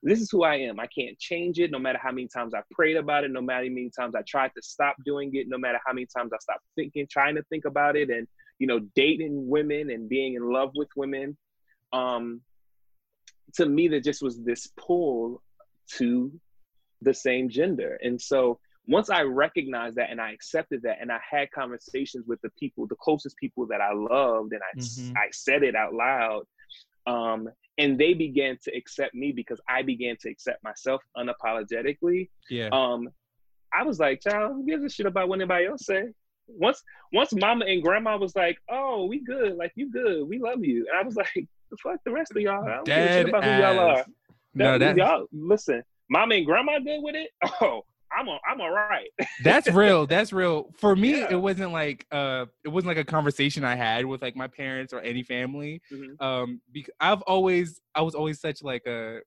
this 0.03 0.21
is 0.21 0.31
who 0.31 0.43
I 0.43 0.57
am, 0.57 0.81
I 0.81 0.87
can't 0.87 1.19
change 1.19 1.59
it 1.61 1.71
no 1.71 1.79
matter 1.79 1.99
how 2.03 2.11
many 2.11 2.27
times 2.27 2.55
I 2.55 2.62
prayed 2.73 2.97
about 2.97 3.25
it, 3.25 3.31
no 3.31 3.41
matter 3.41 3.65
how 3.65 3.71
many 3.71 3.91
times 3.91 4.15
I 4.15 4.23
tried 4.23 4.51
to 4.57 4.62
stop 4.62 4.97
doing 5.05 5.35
it, 5.35 5.49
no 5.49 5.59
matter 5.59 5.79
how 5.87 5.93
many 5.93 6.07
times 6.07 6.33
I 6.33 6.38
stopped 6.38 6.65
thinking, 6.75 7.07
trying 7.11 7.37
to 7.37 7.43
think 7.45 7.65
about 7.65 7.97
it, 7.97 8.11
and 8.11 8.27
you 8.59 8.67
know, 8.67 8.81
dating 8.95 9.49
women 9.49 9.91
and 9.91 10.09
being 10.09 10.35
in 10.35 10.53
love 10.53 10.71
with 10.75 10.88
women. 10.97 11.37
Um, 11.93 12.43
to 13.55 13.67
me, 13.67 13.88
there 13.88 14.01
just 14.01 14.23
was 14.23 14.41
this 14.41 14.69
pull 14.77 15.43
to 15.97 16.33
the 17.01 17.12
same 17.12 17.49
gender. 17.49 17.99
And 18.03 18.21
so 18.21 18.59
once 18.87 19.11
I 19.11 19.23
recognized 19.23 19.97
that 19.97 20.11
and 20.11 20.21
I 20.21 20.33
accepted 20.33 20.83
that 20.83 20.99
and 21.01 21.11
I 21.11 21.19
had 21.29 21.51
conversations 21.51 22.27
with 22.27 22.41
the 22.43 22.51
people, 22.59 22.87
the 22.87 22.97
closest 22.97 23.37
people 23.37 23.67
that 23.67 23.81
I 23.81 23.93
loved, 23.93 24.53
and 24.53 24.62
I, 24.62 24.79
Mhm. 24.79 25.17
I 25.17 25.29
said 25.33 25.62
it 25.62 25.75
out 25.75 25.95
loud, 25.95 26.45
um, 27.07 27.49
and 27.79 27.99
they 27.99 28.15
began 28.15 28.59
to 28.65 28.77
accept 28.77 29.15
me 29.15 29.33
because 29.33 29.61
I 29.69 29.83
began 29.83 30.17
to 30.21 30.31
accept 30.31 30.62
myself 30.62 31.03
unapologetically. 31.17 32.29
Yeah. 32.51 32.69
Um, 32.73 33.09
I 33.73 33.83
was 33.85 33.99
like, 33.99 34.21
child, 34.21 34.53
who 34.53 34.67
gives 34.67 34.85
a 34.85 34.88
shit 34.88 35.07
about 35.07 35.29
what 35.29 35.37
anybody 35.41 35.67
else 35.67 35.87
say? 35.87 36.05
Once, 36.47 36.83
once 37.12 37.33
mama 37.33 37.65
and 37.65 37.83
grandma 37.83 38.17
was 38.19 38.37
like, 38.37 38.59
oh, 38.71 39.07
we 39.07 39.21
good, 39.21 39.57
like 39.57 39.73
you 39.75 39.91
good, 39.91 40.29
we 40.29 40.38
love 40.38 40.62
you. 40.65 40.87
And 40.91 40.99
I 40.99 41.03
was 41.03 41.17
like, 41.17 41.33
the 41.71 41.77
fuck 41.83 41.99
the 42.05 42.11
rest 42.12 42.33
of 42.33 42.37
y'all. 42.43 42.65
I 42.69 42.75
don't 42.77 42.85
give 42.87 42.97
a 42.99 43.09
shit 43.09 43.29
about 43.31 43.45
who 43.45 43.51
y'all 43.51 43.91
ass. 43.91 43.99
are. 44.01 44.05
No, 44.55 44.79
That- 44.79 44.97
that 44.97 44.97
y'all 44.97 45.27
listen. 45.33 45.83
Mama 46.11 46.35
and 46.35 46.45
grandma 46.45 46.79
good 46.79 47.01
with 47.03 47.15
it. 47.15 47.31
Oh, 47.62 47.83
I'm 48.18 48.29
a, 48.29 48.38
I'm 48.51 48.61
all 48.61 48.70
right. 48.70 49.09
that's 49.44 49.68
real. 49.70 50.07
That's 50.07 50.33
real. 50.33 50.70
For 50.79 50.94
me, 50.96 51.20
Yeah. 51.20 51.29
it 51.31 51.37
wasn't 51.40 51.72
like 51.72 52.07
uh, 52.12 52.46
it 52.64 52.68
wasn't 52.68 52.88
like 52.88 52.98
a 52.98 53.05
conversation 53.05 53.64
I 53.64 53.75
had 53.75 54.05
with 54.07 54.22
like 54.22 54.37
my 54.37 54.48
parents 54.48 54.92
or 54.92 55.01
any 55.01 55.22
family. 55.22 55.81
Mhm. 55.92 56.20
Um, 56.20 56.61
because 56.72 56.94
I've 57.01 57.22
always, 57.22 57.81
I 57.94 58.03
was 58.03 58.14
always 58.14 58.40
such 58.40 58.62
like 58.62 58.87
a 58.87 59.20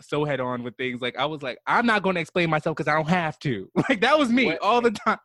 so 0.00 0.24
head 0.24 0.40
on 0.40 0.62
with 0.62 0.76
things. 0.76 1.00
Like 1.00 1.16
I 1.18 1.26
was 1.26 1.42
like, 1.42 1.58
I'm 1.66 1.86
not 1.86 2.02
going 2.02 2.14
to 2.14 2.20
explain 2.20 2.50
myself 2.50 2.76
because 2.76 2.88
I 2.88 2.94
don't 2.94 3.08
have 3.08 3.38
to. 3.40 3.68
Like 3.88 4.00
that 4.00 4.18
was 4.18 4.30
me 4.30 4.46
What- 4.46 4.62
all 4.62 4.80
the 4.80 4.90
time. 4.92 5.18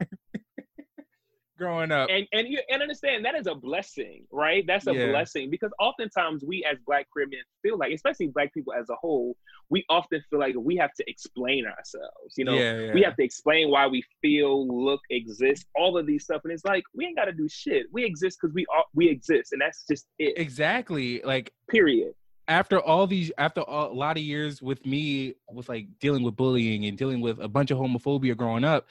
Growing 1.57 1.91
up, 1.91 2.07
And 2.11 2.27
and 2.33 2.47
you 2.47 2.59
and 2.69 2.81
understand 2.83 3.25
that 3.25 3.33
is 3.33 3.47
a 3.47 3.55
blessing, 3.55 4.25
right? 4.31 4.63
That's 4.67 4.85
a 4.85 4.93
Yeah. 4.93 5.07
blessing 5.07 5.49
because 5.49 5.71
oftentimes 5.79 6.43
we 6.45 6.63
as 6.63 6.77
Black 6.85 7.09
queer 7.09 7.25
men 7.27 7.39
feel 7.63 7.77
like, 7.77 7.91
especially 7.93 8.27
Black 8.27 8.53
people 8.53 8.73
as 8.73 8.89
a 8.89 8.95
whole, 8.95 9.35
we 9.69 9.83
often 9.89 10.21
feel 10.29 10.39
like 10.39 10.53
we 10.55 10.75
have 10.77 10.93
to 10.93 11.03
explain 11.09 11.65
ourselves. 11.65 12.35
You 12.37 12.45
know, 12.45 12.53
yeah, 12.59 12.79
yeah. 12.79 12.93
we 12.93 13.01
have 13.01 13.15
to 13.15 13.23
explain 13.23 13.71
why 13.71 13.87
we 13.87 14.03
feel, 14.21 14.67
look, 14.67 15.01
exist, 15.09 15.65
all 15.75 15.97
of 15.97 16.05
these 16.05 16.23
stuff, 16.25 16.41
and 16.43 16.53
it's 16.53 16.63
like 16.63 16.83
we 16.93 17.05
ain't 17.05 17.15
got 17.17 17.25
to 17.25 17.33
do 17.33 17.49
shit. 17.49 17.87
We 17.91 18.05
exist 18.05 18.37
because 18.39 18.53
we 18.53 18.65
are 18.75 18.83
we 18.93 19.09
exist, 19.09 19.51
and 19.51 19.59
that's 19.61 19.83
just 19.89 20.05
it. 20.19 20.37
exactly 20.37 21.21
like 21.23 21.51
Period. 21.69 22.13
after 22.47 22.79
all 22.79 23.07
these 23.07 23.31
after 23.39 23.61
all, 23.61 23.91
a 23.91 23.93
lot 23.93 24.15
of 24.15 24.21
years 24.23 24.61
with 24.61 24.85
me 24.85 25.33
with 25.51 25.69
like 25.69 25.87
dealing 25.99 26.21
with 26.21 26.35
bullying 26.35 26.85
and 26.85 26.97
dealing 26.99 27.19
with 27.19 27.39
a 27.39 27.47
bunch 27.47 27.71
of 27.71 27.79
homophobia 27.79 28.37
growing 28.37 28.63
up 28.63 28.85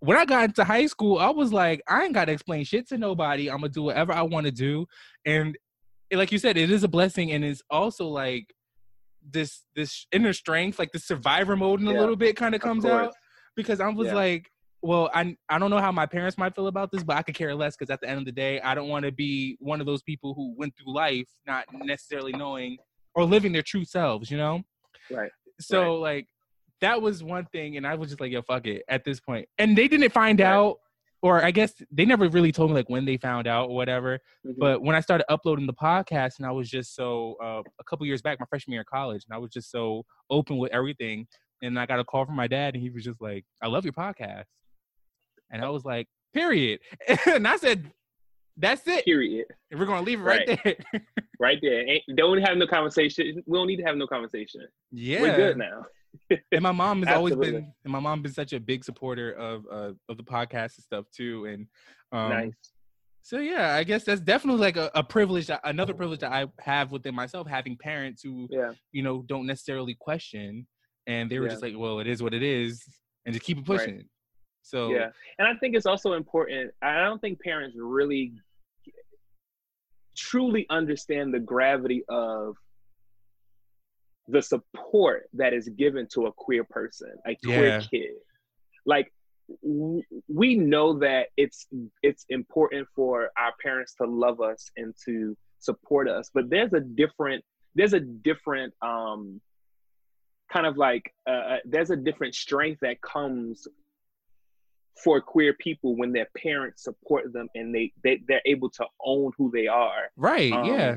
when 0.00 0.16
i 0.16 0.24
got 0.24 0.44
into 0.44 0.62
high 0.64 0.86
school 0.86 1.18
i 1.18 1.28
was 1.30 1.52
like 1.52 1.80
i 1.88 2.04
ain't 2.04 2.12
gotta 2.12 2.32
explain 2.32 2.64
shit 2.64 2.86
to 2.88 2.98
nobody. 2.98 3.50
I'm 3.50 3.58
gonna 3.58 3.68
do 3.70 3.82
whatever 3.84 4.12
i 4.12 4.22
want 4.22 4.46
to 4.46 4.52
do. 4.52 4.86
And 5.24 5.56
it- 6.10 6.16
like 6.18 6.30
you 6.32 6.38
said 6.38 6.56
it 6.56 6.70
is 6.70 6.84
a 6.84 6.88
blessing 6.88 7.32
and 7.32 7.44
it's 7.44 7.62
also 7.70 8.06
like 8.08 8.52
this 9.28 9.64
this 9.74 10.06
inner 10.12 10.32
strength 10.32 10.78
like 10.78 10.92
the 10.92 10.98
survivor 11.00 11.56
mode 11.56 11.80
in 11.80 11.88
a 11.88 11.92
little 11.92 12.14
bit 12.16 12.36
kind 12.36 12.54
of 12.54 12.60
comes 12.60 12.84
out. 12.84 13.12
Because 13.56 13.80
i 13.80 13.88
was 13.88 14.08
Yeah. 14.08 14.14
like 14.14 14.46
well 14.82 15.10
I, 15.14 15.34
I 15.48 15.58
don't 15.58 15.70
know 15.70 15.80
how 15.80 15.90
my 15.90 16.06
parents 16.06 16.36
might 16.38 16.54
feel 16.54 16.66
about 16.68 16.92
this 16.92 17.02
but 17.02 17.16
i 17.16 17.22
could 17.22 17.34
care 17.34 17.54
less 17.54 17.74
because 17.76 17.90
at 17.90 18.00
the 18.00 18.08
end 18.08 18.18
of 18.20 18.24
the 18.26 18.32
day 18.32 18.60
i 18.60 18.74
don't 18.74 18.88
want 18.88 19.04
to 19.06 19.10
be 19.10 19.56
one 19.58 19.80
of 19.80 19.86
those 19.86 20.02
people 20.02 20.34
who 20.34 20.54
went 20.56 20.74
through 20.76 20.94
life 20.94 21.26
not 21.46 21.64
necessarily 21.72 22.32
knowing 22.32 22.76
or 23.14 23.24
living 23.24 23.50
their 23.52 23.62
true 23.62 23.84
selves 23.84 24.30
you 24.30 24.36
know? 24.36 24.62
Right. 25.10 25.30
so 25.60 25.94
like 25.96 26.26
that 26.80 27.00
was 27.00 27.22
one 27.22 27.46
thing 27.52 27.76
and 27.76 27.86
i 27.86 27.94
was 27.94 28.10
just 28.10 28.20
like 28.20 28.30
yo 28.32 28.42
fuck 28.42 28.66
it 28.66 28.82
at 28.88 29.04
this 29.04 29.18
point 29.20 29.48
and 29.58 29.76
they 29.76 29.88
didn't 29.88 30.10
find 30.12 30.40
Right. 30.40 30.46
out 30.46 30.76
or 31.22 31.42
I 31.42 31.50
guess 31.50 31.72
they 31.90 32.04
never 32.04 32.28
really 32.28 32.52
told 32.52 32.70
me 32.70 32.76
like 32.76 32.90
when 32.90 33.06
they 33.06 33.16
found 33.16 33.46
out 33.48 33.70
or 33.70 33.74
whatever. 33.74 34.20
Mhm. 34.46 34.54
But 34.58 34.82
when 34.82 34.94
I 34.94 35.00
started 35.00 35.24
uploading 35.32 35.66
the 35.66 35.72
podcast, 35.72 36.36
and 36.38 36.46
I 36.46 36.52
was 36.52 36.68
just 36.68 36.94
so 36.94 37.36
uh, 37.42 37.62
a 37.80 37.84
couple 37.84 38.06
years 38.06 38.20
back, 38.20 38.38
my 38.38 38.44
freshman 38.46 38.72
year 38.72 38.82
of 38.82 38.86
college, 38.86 39.24
and 39.26 39.34
I 39.34 39.38
was 39.38 39.50
just 39.50 39.70
so 39.70 40.04
open 40.30 40.58
with 40.58 40.70
everything. 40.72 41.26
And 41.62 41.80
I 41.80 41.86
got 41.86 41.98
a 41.98 42.04
call 42.04 42.26
from 42.26 42.36
my 42.36 42.46
dad, 42.46 42.74
and 42.74 42.82
he 42.82 42.90
was 42.90 43.02
just 43.02 43.20
like, 43.20 43.44
"I 43.62 43.66
love 43.66 43.84
your 43.84 43.94
podcast," 43.94 44.44
and 45.50 45.64
I 45.64 45.70
was 45.70 45.84
like, 45.86 46.06
"Period." 46.34 46.80
and 47.26 47.48
I 47.48 47.56
said, 47.56 47.90
"That's 48.58 48.86
it. 48.86 49.06
period. 49.06 49.46
And 49.70 49.80
we're 49.80 49.86
gonna 49.86 50.02
leave 50.04 50.20
it 50.20 50.24
right, 50.24 50.48
Right. 50.48 50.60
there." 50.92 51.02
Right 51.40 51.58
there. 51.62 51.86
Ain't, 51.88 52.02
don't 52.14 52.40
have 52.42 52.56
no 52.58 52.66
conversation. 52.66 53.42
We 53.46 53.58
don't 53.58 53.66
need 53.66 53.76
to 53.78 53.84
have 53.84 53.96
no 53.96 54.06
conversation. 54.06 54.62
yeah, 54.92 55.22
We're 55.22 55.34
good 55.36 55.56
now. 55.58 55.86
And 56.52 56.62
my 56.62 56.72
mom 56.72 57.02
has 57.02 57.14
always 57.14 57.34
been 57.36 57.56
and 57.56 57.92
my 57.92 57.98
mom 58.00 58.22
been 58.22 58.32
such 58.32 58.52
a 58.52 58.60
big 58.60 58.84
supporter 58.84 59.32
of 59.32 59.64
uh, 59.70 59.92
of 60.08 60.16
the 60.16 60.22
podcast 60.22 60.76
and 60.76 60.84
stuff 60.84 61.04
too 61.14 61.44
and 61.46 61.66
um 62.12 62.30
nice. 62.30 62.52
so 63.22 63.38
yeah 63.38 63.74
i 63.74 63.82
guess 63.84 64.04
that's 64.04 64.20
definitely 64.20 64.60
like 64.60 64.76
a, 64.76 64.90
a 64.94 65.02
privilege 65.02 65.46
that, 65.48 65.60
another 65.64 65.94
privilege 65.94 66.20
that 66.20 66.32
i 66.32 66.46
have 66.60 66.92
within 66.92 67.14
myself 67.14 67.46
having 67.46 67.76
parents 67.76 68.22
who 68.22 68.46
Yeah. 68.50 68.72
you 68.92 69.02
know 69.02 69.22
don't 69.26 69.46
necessarily 69.46 69.94
question 69.98 70.66
and 71.06 71.30
they 71.30 71.38
were 71.38 71.46
Yeah. 71.46 71.52
just 71.52 71.62
like 71.62 71.74
well 71.76 71.98
it 72.00 72.06
is 72.06 72.22
what 72.22 72.34
it 72.34 72.42
is 72.42 72.82
and 73.24 73.32
just 73.34 73.44
keep 73.44 73.58
it 73.58 73.68
Right. 73.68 73.78
pushing 73.78 74.08
so 74.62 74.90
Yeah. 74.90 75.10
And 75.38 75.46
I 75.46 75.54
think 75.60 75.76
it's 75.76 75.86
also 75.86 76.14
important. 76.14 76.72
I 76.82 77.04
don't 77.04 77.20
think 77.20 77.40
parents 77.40 77.76
really 77.78 78.32
truly 80.16 80.66
understand 80.70 81.32
the 81.32 81.38
gravity 81.38 82.02
of 82.08 82.56
the 84.28 84.42
support 84.42 85.28
that 85.34 85.52
is 85.54 85.68
given 85.70 86.06
to 86.14 86.26
a 86.26 86.32
queer 86.32 86.64
person, 86.64 87.12
a 87.26 87.36
queer 87.44 87.66
Yeah. 87.68 87.80
kid. 87.90 88.14
Like 88.84 89.12
w- 89.62 90.02
we 90.28 90.56
know 90.56 90.98
that 91.00 91.28
it's 91.36 91.66
it's 92.02 92.24
important 92.28 92.88
for 92.94 93.30
our 93.38 93.52
parents 93.62 93.94
to 93.96 94.04
love 94.06 94.40
us 94.40 94.70
and 94.76 94.94
to 95.04 95.36
support 95.58 96.08
us, 96.08 96.30
but 96.34 96.50
there's 96.50 96.72
a 96.72 96.80
different 96.80 97.44
there's 97.74 97.92
a 97.92 98.00
different 98.00 98.74
um 98.82 99.40
kind 100.52 100.66
of 100.66 100.76
like 100.76 101.12
uh, 101.26 101.56
there's 101.64 101.90
a 101.90 101.96
different 101.96 102.34
strength 102.34 102.78
that 102.80 103.00
comes 103.02 103.66
for 105.02 105.20
queer 105.20 105.52
people 105.54 105.96
when 105.96 106.12
their 106.12 106.28
parents 106.36 106.84
support 106.84 107.32
them 107.32 107.48
and 107.54 107.74
they, 107.74 107.92
they 108.02 108.20
they're 108.28 108.40
able 108.46 108.70
to 108.70 108.84
own 109.04 109.30
who 109.36 109.50
they 109.50 109.66
are 109.66 110.10
right 110.16 110.52
Um, 110.52 110.64
yeah 110.64 110.96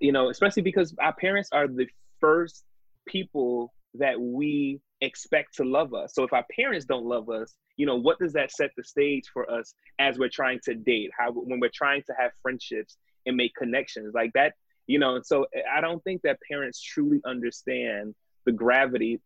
you 0.00 0.12
know 0.12 0.30
especially 0.30 0.62
because 0.62 0.94
our 1.00 1.12
parents 1.12 1.50
are 1.52 1.66
the 1.68 1.86
first 2.20 2.64
people 3.06 3.72
that 3.94 4.20
we 4.20 4.80
expect 5.00 5.56
to 5.56 5.64
love 5.64 5.94
us. 5.94 6.14
So 6.14 6.22
if 6.22 6.32
our 6.32 6.44
parents 6.54 6.84
don't 6.84 7.06
love 7.06 7.28
us 7.28 7.54
you 7.80 7.86
know 7.86 7.96
what 7.96 8.18
does 8.18 8.34
that 8.34 8.52
set 8.52 8.70
the 8.76 8.84
stage 8.84 9.24
for 9.32 9.50
us 9.50 9.72
as 9.98 10.18
we're 10.18 10.28
trying 10.28 10.60
to 10.64 10.74
date? 10.74 11.10
How 11.18 11.32
when 11.32 11.60
we're 11.60 11.70
trying 11.74 12.02
to 12.02 12.14
have 12.18 12.30
friendships 12.42 12.98
and 13.24 13.36
make 13.36 13.54
connections 13.54 14.12
like 14.14 14.32
that 14.34 14.52
you 14.86 14.98
know 14.98 15.20
so 15.22 15.46
i 15.74 15.80
don't 15.80 16.02
think 16.04 16.20
that 16.22 16.38
parents 16.50 16.80
truly 16.80 17.20
understand 17.24 18.14
the 18.44 18.52
gravity 18.52 19.20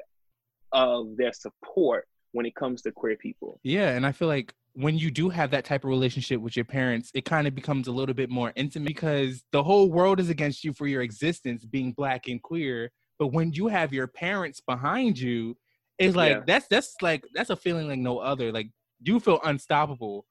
of 0.73 1.17
their 1.17 1.33
support 1.33 2.07
when 2.33 2.45
it 2.47 2.55
comes 2.57 2.83
to 2.83 2.91
queer 2.91 3.17
people. 3.17 3.61
Yeah 3.63 3.91
and 3.91 4.07
i 4.07 4.13
feel 4.13 4.29
like 4.29 4.55
when 4.75 4.99
you 4.99 5.11
do 5.11 5.29
have 5.29 5.51
that 5.53 5.65
type 5.65 5.85
of 5.85 5.91
relationship 5.91 6.41
with 6.41 6.57
your 6.57 6.65
parents 6.65 7.11
it 7.15 7.25
kind 7.25 7.47
of 7.47 7.55
becomes 7.55 7.87
a 7.89 7.93
little 7.93 8.15
bit 8.15 8.29
more 8.29 8.53
intimate 8.57 8.87
because 8.89 9.45
the 9.53 9.63
whole 9.63 9.91
world 9.91 10.19
is 10.21 10.29
against 10.31 10.65
you 10.65 10.73
for 10.73 10.87
your 10.87 11.03
existence 11.03 11.65
being 11.65 11.93
black 11.93 12.27
and 12.29 12.43
queer 12.43 12.91
but 13.19 13.29
when 13.29 13.53
you 13.53 13.69
have 13.69 13.93
your 13.93 14.07
parents 14.09 14.61
behind 14.61 15.19
you 15.19 15.57
it's 15.99 16.17
like 16.17 16.33
Yeah. 16.33 16.43
that's 16.47 16.67
that's 16.69 16.95
like 17.03 17.25
that's 17.35 17.51
a 17.51 17.57
feeling 17.57 17.87
like 17.89 18.01
no 18.01 18.19
other 18.19 18.51
like 18.51 18.69
you 19.03 19.21
feel 19.21 19.39
unstoppable. 19.45 20.25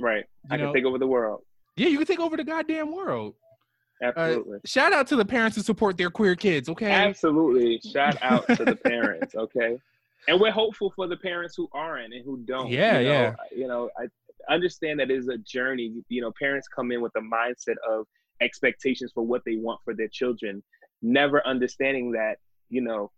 Right. 0.00 0.24
You 0.44 0.50
i 0.50 0.56
know- 0.56 0.64
can 0.66 0.74
take 0.74 0.84
over 0.84 0.98
the 0.98 1.06
world. 1.06 1.40
Yeah 1.76 1.88
you 1.88 1.96
can 1.98 2.06
take 2.06 2.20
over 2.20 2.36
the 2.36 2.44
goddamn 2.44 2.92
world. 2.94 3.34
Uh, 4.04 4.12
Absolutely. 4.16 4.58
shout 4.66 4.92
out 4.92 5.06
to 5.08 5.16
the 5.16 5.24
parents 5.24 5.56
who 5.56 5.62
support 5.62 5.96
their 5.96 6.10
queer 6.10 6.36
kids 6.36 6.68
okay? 6.68 6.90
Absolutely. 6.90 7.80
Shout 7.90 8.16
out 8.22 8.46
to 8.48 8.64
the 8.66 8.76
parents, 8.76 9.34
okay? 9.34 9.78
And 10.28 10.38
we're 10.40 10.52
hopeful 10.52 10.92
for 10.94 11.08
the 11.08 11.16
parents 11.16 11.54
who 11.56 11.68
aren't 11.72 12.12
and 12.12 12.22
who 12.24 12.36
don't. 12.44 12.68
Yeah, 12.68 12.98
you 12.98 13.06
know, 13.06 13.12
yeah. 13.12 13.34
You 13.50 13.66
know, 13.66 13.90
I 13.98 14.52
understand 14.52 15.00
that 15.00 15.10
it 15.10 15.16
is 15.16 15.28
a 15.28 15.38
journey. 15.38 16.02
You 16.08 16.20
know, 16.20 16.32
parents 16.38 16.68
come 16.68 16.92
in 16.92 17.00
with 17.00 17.12
a 17.16 17.20
mindset 17.20 17.76
of 17.88 18.06
expectations 18.40 19.10
for 19.14 19.24
what 19.24 19.42
they 19.46 19.56
want 19.56 19.80
for 19.84 19.94
their 19.94 20.08
children, 20.08 20.62
never 21.02 21.44
understanding 21.46 22.12
that, 22.12 22.36
you 22.68 22.82
know, 22.82 23.10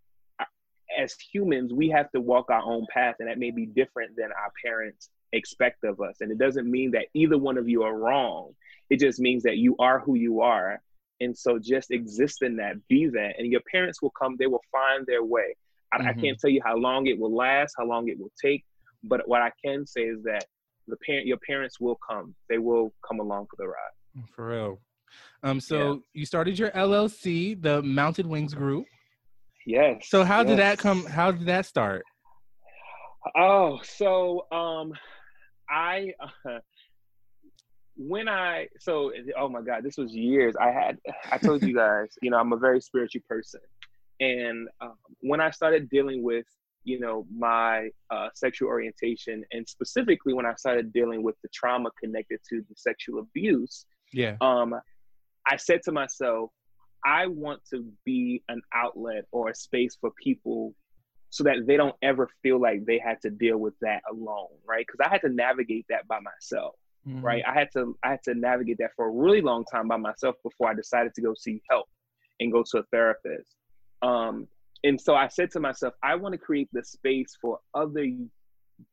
as 0.99 1.15
humans, 1.33 1.73
we 1.73 1.89
have 1.89 2.11
to 2.13 2.21
walk 2.21 2.51
our 2.51 2.63
own 2.63 2.87
path, 2.93 3.17
and 3.19 3.29
that 3.29 3.39
may 3.39 3.51
be 3.51 3.67
different 3.67 4.17
than 4.17 4.27
our 4.27 4.53
parents 4.65 5.11
expect 5.33 5.85
of 5.85 6.01
us. 6.01 6.17
And 6.21 6.31
it 6.31 6.39
doesn't 6.39 6.71
mean 6.71 6.93
that 6.93 7.07
either 7.15 7.39
one 7.39 7.59
of 7.59 7.69
you 7.69 7.83
are 7.83 7.97
wrong. 7.97 8.55
It 8.89 9.01
just 9.01 9.21
means 9.21 9.43
that 9.45 9.57
you 9.57 9.77
are 9.79 9.99
who 10.01 10.15
you 10.15 10.41
are. 10.41 10.81
And 11.21 11.37
so 11.37 11.59
just 11.59 11.91
exist 11.91 12.43
in 12.43 12.57
that, 12.57 12.77
be 12.89 13.07
that. 13.09 13.35
And 13.39 13.51
your 13.51 13.61
parents 13.71 14.01
will 14.01 14.11
come, 14.11 14.37
they 14.39 14.47
will 14.47 14.65
find 14.73 15.07
their 15.07 15.23
way. 15.23 15.57
I, 15.93 15.97
I 15.99 16.13
Mhm. 16.13 16.21
can't 16.21 16.39
tell 16.39 16.51
you 16.51 16.61
how 16.65 16.77
long 16.77 17.07
it 17.07 17.19
will 17.19 17.35
last, 17.35 17.75
how 17.79 17.85
long 17.87 18.09
it 18.09 18.19
will 18.19 18.33
take. 18.43 18.65
But 19.03 19.27
what 19.29 19.43
I 19.43 19.51
can 19.65 19.87
say 19.87 20.03
is 20.03 20.23
that 20.25 20.47
the 20.87 20.97
parent, 21.07 21.27
your 21.27 21.39
parents 21.47 21.81
will 21.81 21.99
come. 22.09 22.35
They 22.49 22.59
will 22.59 22.93
come 23.07 23.21
along 23.21 23.47
for 23.51 23.57
the 23.57 23.67
ride. 23.69 24.27
for 24.35 24.49
real 24.49 24.81
um 25.45 25.61
so 25.61 26.03
you 26.15 26.27
started 26.27 26.59
your 26.59 26.71
llc 26.73 27.63
the 27.63 27.81
mounted 27.83 28.27
wings 28.27 28.53
group 28.55 28.85
Yes. 29.65 30.09
so 30.09 30.25
how 30.25 30.43
did 30.43 30.59
that 30.59 30.79
come 30.79 31.07
how 31.07 31.31
did 31.31 31.47
that 31.47 31.65
start 31.65 32.05
Oh, 33.37 33.79
so 33.83 34.47
um, 34.51 34.93
I 35.69 36.13
uh, 36.47 36.59
when 37.97 38.29
I 38.29 38.69
so 38.79 39.13
oh 39.39 39.49
my 39.49 39.61
god, 39.63 39.85
this 39.85 39.97
was 39.99 40.13
years. 40.15 40.55
I 40.61 40.71
had 40.71 40.99
I 41.31 41.39
told 41.39 41.63
you 41.63 41.75
guys, 41.75 42.09
you 42.23 42.31
know, 42.31 42.39
I'm 42.39 42.53
a 42.53 42.57
very 42.57 42.81
spiritual 42.81 43.23
person, 43.29 43.61
and 44.21 44.69
um, 44.81 44.95
when 45.21 45.41
I 45.41 45.51
started 45.51 45.89
dealing 45.91 46.23
with 46.23 46.47
you 46.85 47.01
know 47.01 47.27
my 47.35 47.91
uh, 48.11 48.29
sexual 48.35 48.69
orientation, 48.69 49.45
and 49.53 49.69
specifically 49.69 50.33
when 50.33 50.47
I 50.47 50.55
started 50.55 50.93
dealing 50.93 51.23
with 51.23 51.37
the 51.43 51.49
trauma 51.53 51.91
connected 52.03 52.41
to 52.51 52.63
the 52.69 52.75
sexual 52.77 53.21
abuse, 53.21 53.85
yeah 54.13 54.37
um, 54.41 54.75
I 55.51 55.57
said 55.57 55.81
to 55.85 55.93
myself, 55.93 56.51
I 57.05 57.27
want 57.27 57.63
to 57.71 57.85
be 58.05 58.43
an 58.49 58.61
outlet 58.75 59.25
or 59.33 59.49
a 59.49 59.55
space 59.55 59.97
for 60.01 60.11
people 60.23 60.75
so 61.31 61.45
that 61.45 61.67
they 61.67 61.77
don't 61.77 61.95
ever 62.03 62.29
feel 62.43 62.61
like 62.61 62.85
they 62.85 62.99
had 62.99 63.21
to 63.23 63.31
deal 63.31 63.57
with 63.57 63.75
that 63.81 64.03
alone, 64.11 64.49
right? 64.67 64.85
Because 64.87 65.01
I 65.07 65.09
had 65.11 65.21
to 65.23 65.29
navigate 65.29 65.87
that 65.89 66.07
by 66.09 66.19
myself, 66.21 66.75
Mhm. 67.07 67.23
right? 67.23 67.43
I 67.47 67.55
had 67.55 67.71
to 67.73 67.97
I 68.03 68.11
had 68.11 68.23
to 68.25 68.35
navigate 68.35 68.79
that 68.79 68.95
for 68.97 69.07
a 69.07 69.11
really 69.11 69.41
long 69.41 69.65
time 69.65 69.89
by 69.89 69.97
myself 69.97 70.37
before 70.43 70.69
I 70.71 70.75
decided 70.75 71.15
to 71.15 71.23
go 71.23 71.35
seek 71.35 71.63
help 71.71 71.89
and 72.41 72.51
go 72.53 72.65
to 72.71 72.79
a 72.79 72.83
therapist. 72.85 73.55
Um, 74.03 74.49
and 74.85 75.01
so 75.01 75.15
I 75.15 75.29
said 75.29 75.51
to 75.53 75.61
myself, 75.61 75.95
I 76.03 76.15
want 76.15 76.33
to 76.33 76.39
create 76.39 76.69
the 76.73 76.83
space 76.83 77.37
for 77.41 77.59
other 77.75 78.07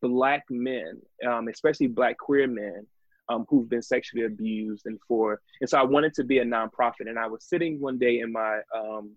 black 0.01 0.43
men, 0.49 1.01
um, 1.27 1.47
especially 1.47 1.87
black 1.87 2.17
queer 2.17 2.47
men, 2.47 2.85
um, 3.29 3.45
who've 3.49 3.69
been 3.69 3.81
sexually 3.81 4.25
abused, 4.25 4.85
and 4.85 4.99
for 5.07 5.41
and 5.61 5.69
so 5.69 5.77
I 5.77 5.83
wanted 5.83 6.13
to 6.15 6.23
be 6.23 6.39
a 6.39 6.45
nonprofit. 6.45 7.07
And 7.07 7.19
I 7.19 7.27
was 7.27 7.45
sitting 7.45 7.79
one 7.79 7.97
day 7.97 8.19
in 8.19 8.31
my 8.31 8.59
um, 8.75 9.15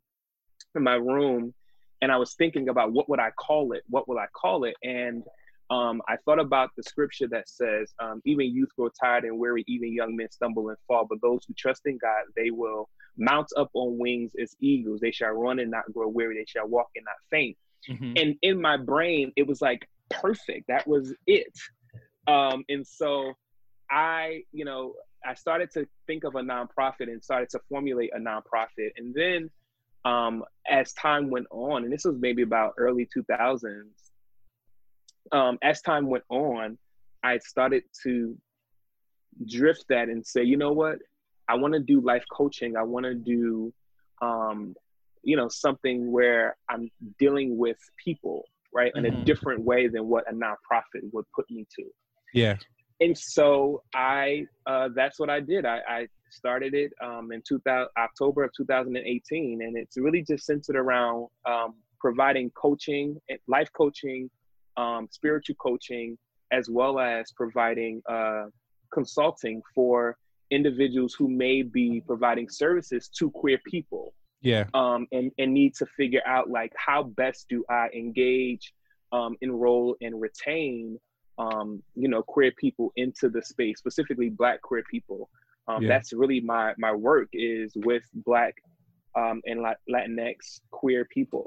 in 0.74 0.82
my 0.82 0.94
room, 0.94 1.54
and 2.02 2.10
I 2.10 2.16
was 2.16 2.34
thinking 2.34 2.68
about 2.68 2.92
what 2.92 3.08
would 3.08 3.20
I 3.20 3.30
call 3.32 3.72
it? 3.72 3.82
What 3.88 4.08
will 4.08 4.18
I 4.18 4.26
call 4.32 4.64
it? 4.64 4.74
And 4.82 5.22
um, 5.70 6.02
I 6.08 6.16
thought 6.24 6.40
about 6.40 6.70
the 6.76 6.82
scripture 6.82 7.28
that 7.28 7.48
says, 7.48 7.92
um, 8.00 8.20
"Even 8.24 8.46
youth 8.52 8.70
grow 8.76 8.88
tired 8.88 9.24
and 9.24 9.38
weary; 9.38 9.64
even 9.68 9.92
young 9.92 10.16
men 10.16 10.30
stumble 10.30 10.68
and 10.68 10.78
fall. 10.86 11.06
But 11.08 11.20
those 11.22 11.44
who 11.46 11.54
trust 11.54 11.82
in 11.86 11.98
God, 11.98 12.24
they 12.36 12.50
will 12.50 12.88
mount 13.16 13.48
up 13.56 13.70
on 13.74 13.98
wings 13.98 14.32
as 14.40 14.56
eagles. 14.60 15.00
They 15.00 15.12
shall 15.12 15.30
run 15.30 15.60
and 15.60 15.70
not 15.70 15.92
grow 15.92 16.08
weary. 16.08 16.38
They 16.38 16.46
shall 16.46 16.68
walk 16.68 16.88
and 16.96 17.04
not 17.04 17.16
faint." 17.30 17.56
Mhm. 17.88 18.20
and 18.20 18.36
in 18.42 18.60
my 18.60 18.76
brain 18.76 19.32
it 19.36 19.46
was 19.46 19.62
like 19.62 19.88
perfect 20.10 20.66
that 20.68 20.86
was 20.86 21.14
it 21.26 21.52
um 22.26 22.64
and 22.68 22.86
so 22.86 23.32
i 23.90 24.42
you 24.52 24.64
know 24.64 24.94
i 25.24 25.34
started 25.34 25.70
to 25.70 25.86
think 26.06 26.24
of 26.24 26.34
a 26.34 26.40
nonprofit 26.40 27.02
and 27.08 27.22
started 27.22 27.48
to 27.48 27.60
formulate 27.68 28.10
a 28.14 28.18
nonprofit 28.18 28.90
and 28.96 29.14
then 29.14 29.50
um 30.04 30.44
as 30.68 30.92
time 30.92 31.30
went 31.30 31.46
on 31.50 31.84
and 31.84 31.92
this 31.92 32.04
was 32.04 32.16
maybe 32.18 32.42
about 32.42 32.74
early 32.76 33.08
2000s 33.16 34.09
um 35.32 35.58
as 35.62 35.80
time 35.82 36.06
went 36.08 36.24
on 36.30 36.76
i 37.24 37.38
started 37.38 37.82
to 38.02 38.36
drift 39.46 39.84
that 39.88 40.08
and 40.08 40.26
say 40.26 40.42
you 40.42 40.56
know 40.56 40.72
what? 40.72 40.98
I 41.48 41.54
want 41.54 41.74
to 41.74 41.80
do 41.80 42.00
life 42.00 42.24
coaching. 42.30 42.76
I 42.76 42.82
want 42.82 43.04
to 43.06 43.14
do 43.14 43.72
um 44.22 44.74
you 45.22 45.36
know 45.36 45.48
something 45.48 46.10
where 46.10 46.56
i'm 46.68 46.90
dealing 47.18 47.56
with 47.58 47.76
people 48.04 48.44
right 48.72 48.92
in 48.94 49.06
a 49.06 49.10
Mhm. 49.10 49.24
different 49.24 49.62
way 49.62 49.88
than 49.88 50.06
what 50.08 50.24
a 50.30 50.34
nonprofit 50.34 51.02
would 51.12 51.24
put 51.34 51.46
me 51.50 51.66
to. 51.76 51.84
Yeah. 52.34 52.56
And 53.00 53.16
so 53.16 53.82
i 53.94 54.44
uh, 54.66 54.88
that's 54.94 55.18
what 55.18 55.30
i 55.30 55.40
did. 55.40 55.64
I, 55.66 55.78
I 55.88 56.08
started 56.30 56.74
it 56.74 56.92
um, 57.02 57.32
in 57.32 57.42
2000, 57.46 57.88
october 57.98 58.44
of 58.44 58.50
2018 58.56 59.62
and 59.62 59.76
it's 59.76 59.96
really 59.96 60.22
just 60.22 60.44
centered 60.46 60.76
around 60.76 61.26
um, 61.46 61.74
providing 61.98 62.50
coaching 62.50 63.16
life 63.48 63.70
coaching 63.76 64.30
um, 64.80 65.02
spiritual 65.10 65.56
coaching 65.66 66.08
as 66.58 66.64
well 66.78 66.94
as 66.98 67.24
providing 67.42 67.94
uh, 68.16 68.46
consulting 68.98 69.58
for 69.74 70.16
individuals 70.50 71.12
who 71.18 71.28
may 71.28 71.62
be 71.62 71.86
providing 72.12 72.48
services 72.48 73.02
to 73.18 73.24
queer 73.40 73.58
people 73.74 74.06
Yeah. 74.42 74.64
um, 74.74 75.06
and, 75.16 75.30
and 75.40 75.48
need 75.60 75.72
to 75.80 75.86
figure 75.98 76.24
out 76.34 76.46
like 76.58 76.72
how 76.86 77.00
best 77.22 77.40
do 77.52 77.58
I 77.80 77.84
engage, 78.02 78.64
um, 79.12 79.32
enroll, 79.46 79.88
and 80.04 80.14
retain, 80.26 80.98
um, 81.44 81.68
you 82.02 82.08
know, 82.12 82.22
queer 82.34 82.52
people 82.64 82.88
into 82.96 83.26
the 83.34 83.42
space, 83.52 83.76
specifically 83.84 84.28
Black 84.40 84.58
queer 84.68 84.84
people. 84.94 85.20
Um, 85.68 85.82
Yeah. 85.82 85.90
That's 85.92 86.10
really 86.22 86.40
my 86.54 86.64
my 86.84 86.92
work 87.08 87.28
is 87.32 87.70
with 87.88 88.04
Black 88.28 88.54
um, 89.20 89.36
and 89.48 89.58
Latinx 89.94 90.36
queer 90.78 91.02
people. 91.16 91.46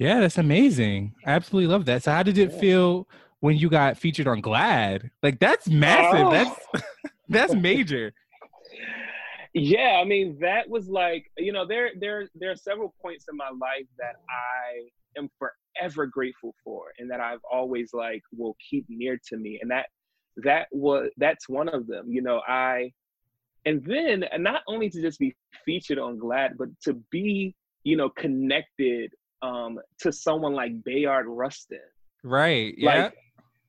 Yeah, 0.00 0.20
that's 0.20 0.38
amazing. 0.38 1.14
I 1.26 1.32
absolutely 1.32 1.70
love 1.70 1.84
that. 1.84 2.02
So 2.02 2.10
how 2.10 2.22
did 2.22 2.38
it 2.38 2.54
feel 2.54 3.06
when 3.40 3.58
you 3.58 3.68
got 3.68 3.98
featured 3.98 4.26
on 4.26 4.40
GLAAD? 4.40 5.10
Like 5.22 5.38
that's 5.38 5.68
massive. 5.68 6.26
Oh. 6.26 6.30
That's 6.30 6.84
that's 7.28 7.54
major. 7.54 8.14
Yeah, 9.52 10.00
I 10.00 10.06
mean 10.06 10.38
that 10.40 10.70
was 10.70 10.88
like 10.88 11.30
you 11.36 11.52
know 11.52 11.66
there 11.66 11.90
there 12.00 12.30
there 12.34 12.50
are 12.50 12.56
several 12.56 12.94
points 13.02 13.26
in 13.30 13.36
my 13.36 13.50
life 13.50 13.84
that 13.98 14.14
I 14.30 14.88
am 15.18 15.28
forever 15.38 16.06
grateful 16.06 16.54
for, 16.64 16.84
and 16.98 17.10
that 17.10 17.20
I've 17.20 17.44
always 17.52 17.90
like 17.92 18.22
will 18.34 18.56
keep 18.70 18.86
near 18.88 19.20
to 19.28 19.36
me, 19.36 19.58
and 19.60 19.70
that 19.70 19.88
that 20.38 20.68
was 20.72 21.10
that's 21.18 21.46
one 21.46 21.68
of 21.68 21.86
them. 21.86 22.06
You 22.08 22.22
know, 22.22 22.40
I 22.48 22.92
and 23.66 23.84
then 23.84 24.24
not 24.38 24.62
only 24.66 24.88
to 24.88 25.02
just 25.02 25.18
be 25.18 25.36
featured 25.66 25.98
on 25.98 26.18
GLAAD, 26.18 26.56
but 26.56 26.68
to 26.84 26.94
be 27.10 27.54
you 27.84 27.98
know 27.98 28.08
connected 28.08 29.12
um, 29.42 29.78
to 30.00 30.12
someone 30.12 30.54
like 30.54 30.82
Bayard 30.84 31.26
Rustin. 31.28 31.78
Right. 32.22 32.74
Yeah. 32.76 33.04
Like 33.04 33.14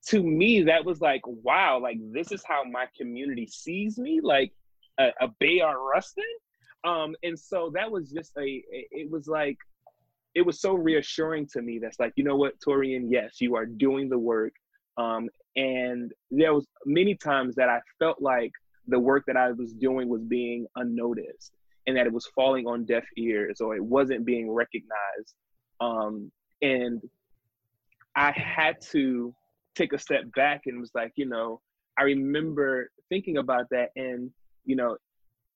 to 0.08 0.24
me, 0.24 0.64
that 0.64 0.84
was 0.84 1.00
like, 1.00 1.22
wow, 1.26 1.80
like 1.82 1.98
this 2.12 2.32
is 2.32 2.44
how 2.46 2.64
my 2.64 2.86
community 2.98 3.48
sees 3.48 3.98
me, 3.98 4.20
like 4.22 4.52
a, 5.00 5.10
a 5.22 5.28
Bayard 5.40 5.78
Rustin. 5.80 6.24
Um, 6.84 7.16
and 7.24 7.38
so 7.38 7.72
that 7.76 7.92
was 7.92 8.10
just 8.12 8.32
a, 8.38 8.64
it 8.72 9.12
was 9.12 9.28
like, 9.28 9.58
it 10.34 10.46
was 10.46 10.60
so 10.60 10.74
reassuring 10.74 11.48
to 11.54 11.62
me. 11.62 11.78
That's 11.80 12.00
like, 12.00 12.14
you 12.16 12.24
know 12.24 12.36
what, 12.36 12.60
Torrian, 12.60 13.08
yes, 13.10 13.40
you 13.40 13.56
are 13.56 13.66
doing 13.66 14.10
the 14.10 14.18
work. 14.18 14.54
Um, 14.98 15.30
and 15.56 16.12
there 16.32 16.54
was 16.54 16.66
many 16.86 17.16
times 17.16 17.56
that 17.56 17.70
I 17.70 17.80
felt 18.00 18.22
like 18.22 18.52
the 18.88 19.00
work 19.00 19.24
that 19.28 19.38
I 19.38 19.52
was 19.52 19.74
doing 19.74 20.10
was 20.10 20.24
being 20.24 20.66
unnoticed 20.76 21.52
and 21.86 21.96
that 21.98 22.08
it 22.08 22.14
was 22.14 22.28
falling 22.36 22.66
on 22.66 22.86
deaf 22.86 23.04
ears 23.18 23.62
or 23.62 23.76
it 23.76 23.84
wasn't 23.84 24.26
being 24.26 24.50
recognized. 24.50 25.36
Um, 25.82 26.32
and 26.62 27.02
I 28.16 28.32
had 28.32 28.80
to 28.92 29.34
take 29.76 29.94
a 29.94 30.00
step 30.00 30.24
back 30.36 30.62
and 30.68 30.80
was 30.80 30.92
like, 30.94 31.12
you 31.16 31.26
know, 31.26 31.60
I 31.98 32.04
remember 32.04 32.92
thinking 33.10 33.38
about 33.38 33.66
that 33.72 33.90
and, 33.96 34.32
you 34.64 34.76
know, 34.76 34.96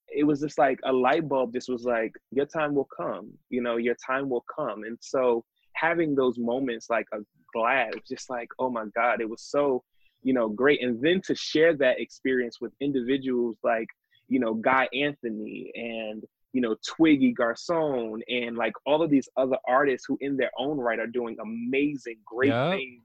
it 0.08 0.24
was 0.24 0.42
just 0.42 0.58
like 0.58 0.80
a 0.84 0.92
light 0.92 1.28
bulb 1.28 1.54
just 1.54 1.70
was 1.70 1.84
like, 1.84 2.14
your 2.32 2.46
time 2.46 2.76
will 2.76 2.90
come, 2.96 3.32
you 3.50 3.62
know, 3.62 3.78
your 3.78 3.96
time 3.96 4.30
will 4.30 4.46
come. 4.54 4.84
And 4.84 4.98
so 5.02 5.44
having 5.74 6.16
those 6.16 6.38
moments 6.38 6.90
like 6.90 7.08
a 7.14 7.20
GLAAD, 7.56 8.06
just 8.08 8.30
like, 8.30 8.50
oh 8.60 8.70
my 8.70 8.86
God, 8.96 9.22
it 9.22 9.30
was 9.30 9.42
so, 9.42 9.84
you 10.24 10.34
know, 10.34 10.50
great. 10.50 10.82
And 10.84 11.02
then 11.02 11.22
to 11.26 11.36
share 11.36 11.76
that 11.78 12.00
experience 12.00 12.60
with 12.60 12.74
individuals 12.80 13.58
like, 13.64 13.88
you 14.28 14.40
know, 14.40 14.56
Guy 14.56 14.88
Anthony 14.94 15.72
and, 15.76 16.24
you 16.56 16.62
know, 16.62 16.74
Twiggy 16.88 17.34
Garcon 17.34 18.22
and 18.30 18.56
like 18.56 18.72
all 18.86 19.02
of 19.04 19.10
these 19.10 19.28
other 19.36 19.58
artists 19.68 20.06
who 20.08 20.18
in 20.22 20.38
their 20.38 20.52
own 20.58 20.78
right 20.78 21.00
are 21.00 21.06
doing 21.06 21.36
amazing, 21.42 22.16
great 22.26 22.48
Yup. 22.54 22.72
things 22.72 23.04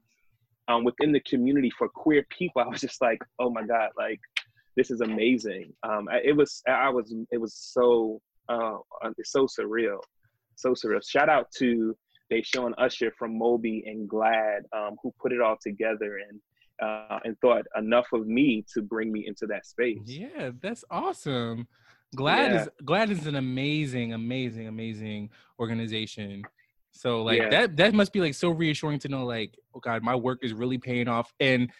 um, 0.69 0.85
within 0.85 1.11
the 1.11 1.19
community 1.21 1.69
for 1.77 1.89
queer 1.89 2.25
people. 2.29 2.61
I 2.65 2.67
was 2.69 2.79
just 2.79 3.01
like, 3.01 3.21
oh 3.39 3.49
my 3.49 3.63
God, 3.63 3.89
like 3.97 4.21
this 4.77 4.89
is 4.89 5.01
amazing. 5.01 5.73
Um, 5.83 6.07
I- 6.09 6.21
it 6.23 6.33
was, 6.33 6.63
I 6.65 6.89
was, 6.89 7.13
it 7.29 7.39
was 7.39 7.53
so, 7.53 8.21
uh, 8.47 8.77
it's 9.17 9.33
so 9.33 9.47
surreal, 9.47 9.99
so 10.55 10.71
surreal. 10.71 11.05
Shout 11.05 11.27
out 11.27 11.47
to 11.57 11.93
they 12.29 12.41
Deshaun 12.41 12.71
Usher 12.77 13.11
from 13.19 13.37
Moby 13.37 13.83
and 13.85 14.09
GLAAD, 14.09 14.61
um, 14.73 14.95
who 15.03 15.13
put 15.21 15.33
it 15.33 15.41
all 15.41 15.57
together 15.61 16.19
and 16.29 16.39
uh, 16.81 17.19
and 17.25 17.37
thought 17.41 17.65
enough 17.77 18.07
of 18.13 18.25
me 18.27 18.65
to 18.73 18.81
bring 18.81 19.11
me 19.11 19.27
into 19.27 19.45
that 19.47 19.65
space. 19.65 19.99
Yeah, 20.05 20.51
that's 20.61 20.83
awesome. 20.89 21.67
GLAAD 22.15 22.51
Yeah. 22.51 22.61
is 22.63 22.69
GLAAD 22.83 23.09
is 23.11 23.27
an 23.27 23.35
amazing, 23.35 24.13
amazing, 24.13 24.67
amazing 24.67 25.29
organization. 25.59 26.43
So 26.91 27.23
like 27.23 27.39
Yeah. 27.39 27.49
that 27.49 27.77
that 27.77 27.93
must 27.93 28.11
be 28.13 28.19
like 28.19 28.33
so 28.33 28.49
reassuring 28.49 28.99
to 28.99 29.07
know 29.09 29.25
like, 29.25 29.57
oh 29.73 29.79
God, 29.79 30.03
my 30.03 30.15
work 30.15 30.39
is 30.43 30.53
really 30.53 30.77
paying 30.77 31.07
off. 31.07 31.33
And 31.39 31.71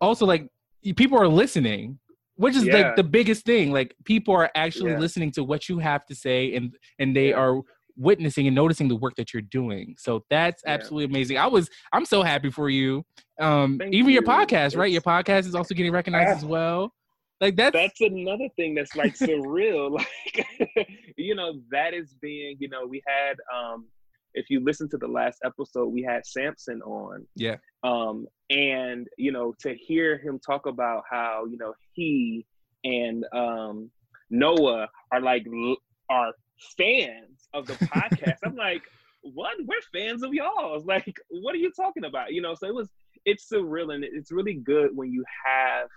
also 0.00 0.26
like 0.26 0.48
people 0.96 1.18
are 1.18 1.26
listening, 1.28 1.98
which 2.36 2.54
is 2.56 2.64
Yeah. 2.64 2.74
like 2.74 2.96
the 2.96 3.04
biggest 3.04 3.44
thing. 3.44 3.72
Like 3.72 3.96
people 4.04 4.34
are 4.34 4.50
actually 4.54 4.92
Yeah. 4.92 4.98
listening 4.98 5.32
to 5.32 5.44
what 5.44 5.68
you 5.68 5.78
have 5.78 6.06
to 6.06 6.14
say 6.14 6.54
and 6.54 6.76
and 6.98 7.16
they 7.16 7.32
are 7.32 7.60
witnessing 7.96 8.46
and 8.48 8.54
noticing 8.56 8.88
the 8.88 8.96
work 8.96 9.14
that 9.16 9.32
you're 9.32 9.42
doing. 9.42 9.94
So 9.98 10.24
that's 10.28 10.62
absolutely 10.66 11.04
amazing. 11.06 11.38
I 11.38 11.46
was 11.46 11.68
I'm 11.92 12.04
so 12.04 12.22
happy 12.22 12.50
for 12.50 12.68
you. 12.70 13.04
Um 13.40 13.78
Thank 13.78 13.92
even 13.94 14.10
your 14.12 14.22
you. 14.22 14.28
podcast, 14.28 14.76
right? 14.76 14.90
Your 14.92 15.02
podcast 15.02 15.46
is 15.46 15.54
also 15.56 15.74
getting 15.74 15.92
recognized 15.92 16.36
as 16.36 16.44
well. 16.56 16.92
Like 17.40 17.56
that's, 17.56 17.74
that's 17.74 18.00
another 18.00 18.48
thing 18.56 18.74
that's 18.74 18.94
like 18.94 19.14
surreal 19.16 19.90
like 19.98 20.88
you 21.16 21.34
know 21.34 21.60
that 21.70 21.92
is 21.92 22.14
being 22.22 22.56
you 22.60 22.68
know 22.68 22.86
we 22.86 23.02
had 23.06 23.36
um 23.54 23.86
if 24.34 24.50
you 24.50 24.60
listen 24.64 24.88
to 24.90 24.96
the 24.96 25.06
last 25.06 25.38
episode 25.44 25.86
we 25.88 26.02
had 26.02 26.24
samson 26.24 26.80
on. 26.82 27.26
Yeah. 27.34 27.56
um 27.82 28.26
and 28.50 29.08
you 29.18 29.32
know 29.32 29.54
to 29.60 29.74
hear 29.74 30.18
him 30.18 30.38
talk 30.38 30.66
about 30.66 31.02
how 31.10 31.44
you 31.50 31.56
know 31.58 31.74
he 31.92 32.46
and 32.84 33.24
um 33.32 33.90
noah 34.30 34.88
are 35.12 35.20
like 35.20 35.44
l- 35.52 35.76
are 36.10 36.32
fans 36.76 37.48
of 37.52 37.66
the 37.66 37.74
podcast. 37.74 38.38
I'm 38.44 38.56
like 38.56 38.82
what? 39.22 39.56
We're 39.64 39.80
fans 39.92 40.22
of 40.22 40.34
y'all 40.34 40.82
like 40.84 41.16
what 41.30 41.54
are 41.54 41.58
you 41.58 41.72
talking 41.72 42.04
about? 42.04 42.32
You 42.32 42.42
know 42.42 42.54
so 42.54 42.66
it 42.66 42.74
was 42.74 42.90
it's 43.24 43.48
surreal 43.50 43.94
and 43.94 44.04
it's 44.04 44.30
really 44.30 44.54
good 44.54 44.94
when 44.94 45.10
you 45.10 45.24
have 45.46 45.88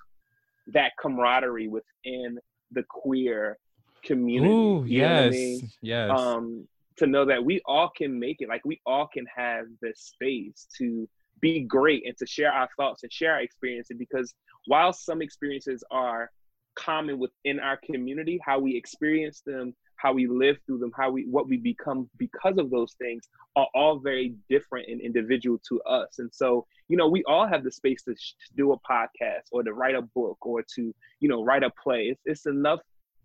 that 0.74 0.91
camaraderie 0.99 1.68
within 1.68 2.38
the 2.72 2.84
queer 2.89 3.57
community 4.03 4.53
Ooh, 4.53 4.80
what 4.80 4.86
I 4.86 4.89
yes, 4.89 5.32
mean? 5.32 5.72
yes. 5.82 6.20
um, 6.20 6.68
to 6.97 7.07
know 7.07 7.26
that 7.26 7.43
we 7.43 7.61
all 7.65 7.89
can 7.95 8.20
make 8.20 8.38
it, 8.39 8.49
like 8.49 8.65
we 8.65 8.82
all 8.86 9.07
can 9.07 9.26
have 9.36 9.65
the 9.82 9.93
space 9.95 10.68
to 10.78 11.07
be 11.41 11.61
great 11.61 12.03
and 12.05 12.18
to 12.18 12.26
share 12.26 12.51
our 12.51 12.68
thoughts 12.78 13.03
and 13.03 13.13
share 13.13 13.34
our 13.34 13.41
experiences. 13.41 13.95
Because 13.97 14.34
while 14.65 14.91
some 14.91 15.22
experiences 15.22 15.84
are 15.91 16.32
common 16.76 17.20
within 17.20 17.59
our 17.59 17.78
community, 17.86 18.39
how 18.43 18.59
we 18.59 18.76
experience 18.76 19.41
them, 19.45 19.76
how 19.98 20.14
we 20.14 20.28
live 20.28 20.58
through 20.66 20.78
them, 20.80 20.91
how 20.95 21.10
we 21.12 21.26
what 21.26 21.48
we 21.48 21.58
become 21.58 22.10
because 22.18 22.58
of 22.58 22.70
those 22.70 22.93
things 22.93 23.28
are 23.56 23.68
all 23.76 24.00
very 24.00 24.36
different 24.50 24.88
and 24.89 25.02
individual 25.02 25.60
to 25.68 25.82
us. 25.82 26.20
And 26.20 26.30
so, 26.34 26.66
you 26.88 26.95
know, 26.98 27.08
we 27.08 27.24
all 27.26 27.48
have 27.48 27.64
the 27.64 27.72
space 27.72 28.04
to, 28.04 28.16
sh- 28.16 28.34
to 28.48 28.54
do 28.56 28.72
a 28.74 28.80
podcast 28.80 29.48
or 29.52 29.64
to 29.64 29.74
write 29.74 29.95
a 29.95 30.02
book 30.04 30.38
or 30.45 30.64
to, 30.76 30.93
you 31.20 31.28
know, 31.30 31.43
write 31.43 31.64
a 31.64 31.72
play. 31.84 32.04
It's, 32.06 32.22
it's 32.26 32.45
enough 32.45 32.80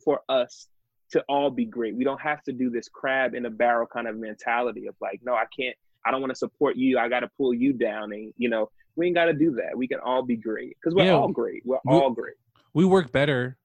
for 0.05 0.21
us 0.29 0.69
to 1.11 1.23
all 1.29 1.51
be 1.51 1.67
great. 1.67 1.95
We 1.95 2.05
don't 2.05 2.21
have 2.23 2.43
to 2.45 2.53
do 2.53 2.71
this 2.71 2.89
crab 2.89 3.35
in 3.35 3.45
a 3.45 3.51
barrel 3.51 3.87
kind 3.87 4.09
of 4.09 4.17
mentality 4.17 4.87
of 4.87 4.95
like, 5.03 5.21
no, 5.23 5.35
I 5.35 5.45
can't, 5.55 5.77
I 6.07 6.11
don't 6.11 6.23
want 6.23 6.31
to 6.33 6.39
support 6.39 6.77
you. 6.77 6.99
I 6.99 7.09
got 7.11 7.21
to 7.21 7.29
pull 7.37 7.53
you 7.53 7.75
down. 7.75 8.13
And, 8.13 8.33
you 8.39 8.49
know, 8.49 8.71
we 8.97 9.07
ain't 9.07 9.15
got 9.15 9.27
to 9.27 9.35
do 9.35 9.53
that. 9.57 9.77
We 9.77 9.87
can 9.87 10.01
all 10.01 10.23
be 10.23 10.37
great 10.37 10.77
because 10.81 10.95
we're 10.95 11.05
Yeah. 11.05 11.13
all 11.19 11.29
great. 11.29 11.63
We're 11.67 11.79
We- 11.85 11.93
all 11.95 12.11
great. 12.11 12.35
we 12.73 12.87
work 12.87 13.13
better 13.13 13.59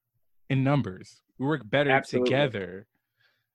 in 0.50 0.62
numbers. 0.62 1.22
We 1.38 1.46
work 1.46 1.62
better 1.64 1.90
Absolutely. 1.90 2.28
together. 2.30 2.86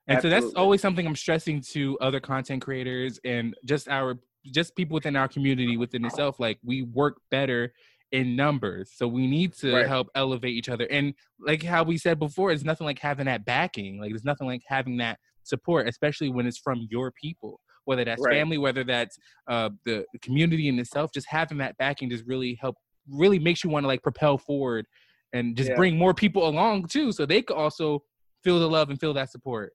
And 0.07 0.21
so 0.21 0.29
that's 0.29 0.53
always 0.55 0.81
something 0.81 1.05
I'm 1.07 1.15
stressing 1.15 1.61
to 1.71 1.97
other 1.99 2.19
content 2.19 2.61
creators 2.61 3.19
and 3.23 3.55
just 3.65 3.87
our 3.87 4.15
just 4.51 4.75
people 4.75 4.95
within 4.95 5.15
our 5.15 5.27
community 5.29 5.77
within 5.77 6.03
itself. 6.03 6.39
Like 6.39 6.59
we 6.63 6.81
work 6.83 7.21
better 7.31 7.73
in 8.11 8.35
numbers. 8.35 8.91
So 8.93 9.07
we 9.07 9.25
need 9.27 9.53
to 9.55 9.73
Right. 9.73 9.87
help 9.87 10.07
elevate 10.15 10.53
each 10.53 10.69
other. 10.69 10.85
And 10.91 11.13
like 11.39 11.63
how 11.63 11.83
we 11.83 11.97
said 11.97 12.19
before, 12.19 12.51
it's 12.51 12.63
nothing 12.63 12.85
like 12.85 12.99
having 12.99 13.25
that 13.25 13.45
backing. 13.45 13.99
Like 13.99 14.11
there's 14.11 14.25
nothing 14.25 14.45
like 14.47 14.61
having 14.67 14.97
that 14.97 15.19
support, 15.43 15.87
especially 15.87 16.29
when 16.29 16.45
it's 16.45 16.57
from 16.59 16.85
your 16.89 17.11
people. 17.11 17.59
Whether 17.85 18.05
that's 18.05 18.21
Right. 18.21 18.37
family, 18.37 18.57
whether 18.57 18.83
that's 18.83 19.17
uh, 19.49 19.69
the 19.85 20.05
the 20.13 20.19
community 20.19 20.67
in 20.67 20.79
itself, 20.79 21.11
just 21.13 21.27
having 21.29 21.57
that 21.59 21.77
backing 21.77 22.09
just 22.09 22.25
really 22.25 22.57
help, 22.61 22.75
really 23.09 23.39
makes 23.39 23.63
you 23.63 23.69
want 23.69 23.83
to 23.83 23.87
like 23.87 24.03
propel 24.03 24.37
forward 24.37 24.85
and 25.33 25.57
just 25.57 25.69
Yeah. 25.69 25.75
bring 25.75 25.97
more 25.97 26.13
people 26.13 26.47
along 26.47 26.87
too, 26.87 27.11
so 27.11 27.25
they 27.25 27.41
could 27.41 27.57
also 27.57 28.03
feel 28.43 28.59
the 28.59 28.69
love 28.69 28.89
and 28.89 28.99
feel 28.99 29.13
that 29.13 29.29
support. 29.31 29.73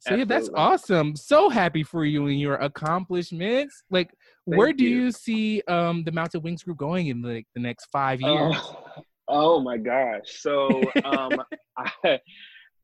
So 0.00 0.14
yeah, 0.14 0.24
that's 0.24 0.48
awesome. 0.54 1.16
So 1.16 1.48
happy 1.48 1.82
for 1.82 2.04
you 2.04 2.26
and 2.26 2.40
your 2.40 2.54
accomplishments. 2.56 3.82
Like, 3.90 4.14
where 4.44 4.72
do 4.72 4.84
you. 4.84 4.96
you 4.96 5.12
see 5.12 5.62
um 5.68 6.04
the 6.04 6.12
Mounted 6.12 6.40
Wings 6.40 6.62
group 6.62 6.78
going 6.78 7.08
in 7.08 7.20
like 7.22 7.46
the 7.54 7.60
next 7.60 7.86
five 7.86 8.20
years? 8.20 8.54
Oh, 8.56 9.02
oh 9.28 9.60
my 9.60 9.76
gosh. 9.76 10.40
So, 10.40 10.90
um, 11.04 11.42
I, 11.78 12.20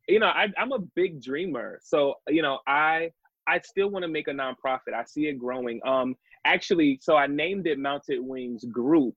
you 0.09 0.19
know, 0.19 0.27
I, 0.27 0.49
I'm 0.59 0.73
a 0.73 0.81
big 0.95 1.23
dreamer. 1.23 1.81
So, 1.83 2.15
you 2.29 2.43
know, 2.43 2.59
I, 2.67 3.11
I 3.47 3.61
still 3.61 3.91
want 3.91 4.05
to 4.05 4.09
make 4.09 4.29
a 4.29 4.33
nonprofit. 4.33 4.95
I 4.95 5.05
see 5.05 5.27
it 5.27 5.39
growing. 5.39 5.81
Um, 5.87 6.15
actually, 6.45 6.99
so 7.03 7.17
I 7.17 7.27
named 7.27 7.67
it 7.67 7.79
Mounted 7.79 8.21
Wings 8.21 8.65
Group 8.71 9.15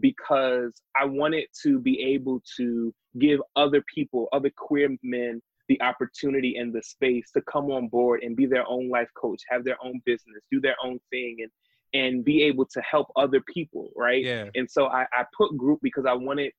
because 0.00 0.72
I 0.98 1.04
wanted 1.04 1.46
to 1.62 1.78
be 1.78 2.00
able 2.14 2.42
to 2.56 2.94
give 3.18 3.40
other 3.56 3.82
people, 3.92 4.28
other 4.32 4.50
queer 4.56 4.96
men, 5.02 5.42
the 5.70 5.80
opportunity 5.82 6.56
and 6.56 6.72
the 6.74 6.82
space 6.82 7.30
to 7.30 7.40
come 7.42 7.70
on 7.70 7.86
board 7.86 8.24
and 8.24 8.34
be 8.34 8.44
their 8.44 8.66
own 8.66 8.90
life 8.90 9.08
coach, 9.14 9.40
have 9.48 9.62
their 9.62 9.76
own 9.84 10.02
business, 10.04 10.42
do 10.50 10.60
their 10.60 10.74
own 10.84 10.98
thing, 11.10 11.36
and 11.42 11.50
and 11.94 12.24
be 12.24 12.42
able 12.42 12.66
to 12.66 12.80
help 12.82 13.06
other 13.14 13.40
people, 13.40 13.90
right? 13.96 14.24
Yeah. 14.24 14.48
And 14.56 14.68
so 14.68 14.86
I, 14.86 15.06
I 15.12 15.24
put 15.36 15.56
group 15.56 15.78
because 15.82 16.06
I 16.06 16.12
wanted, 16.12 16.52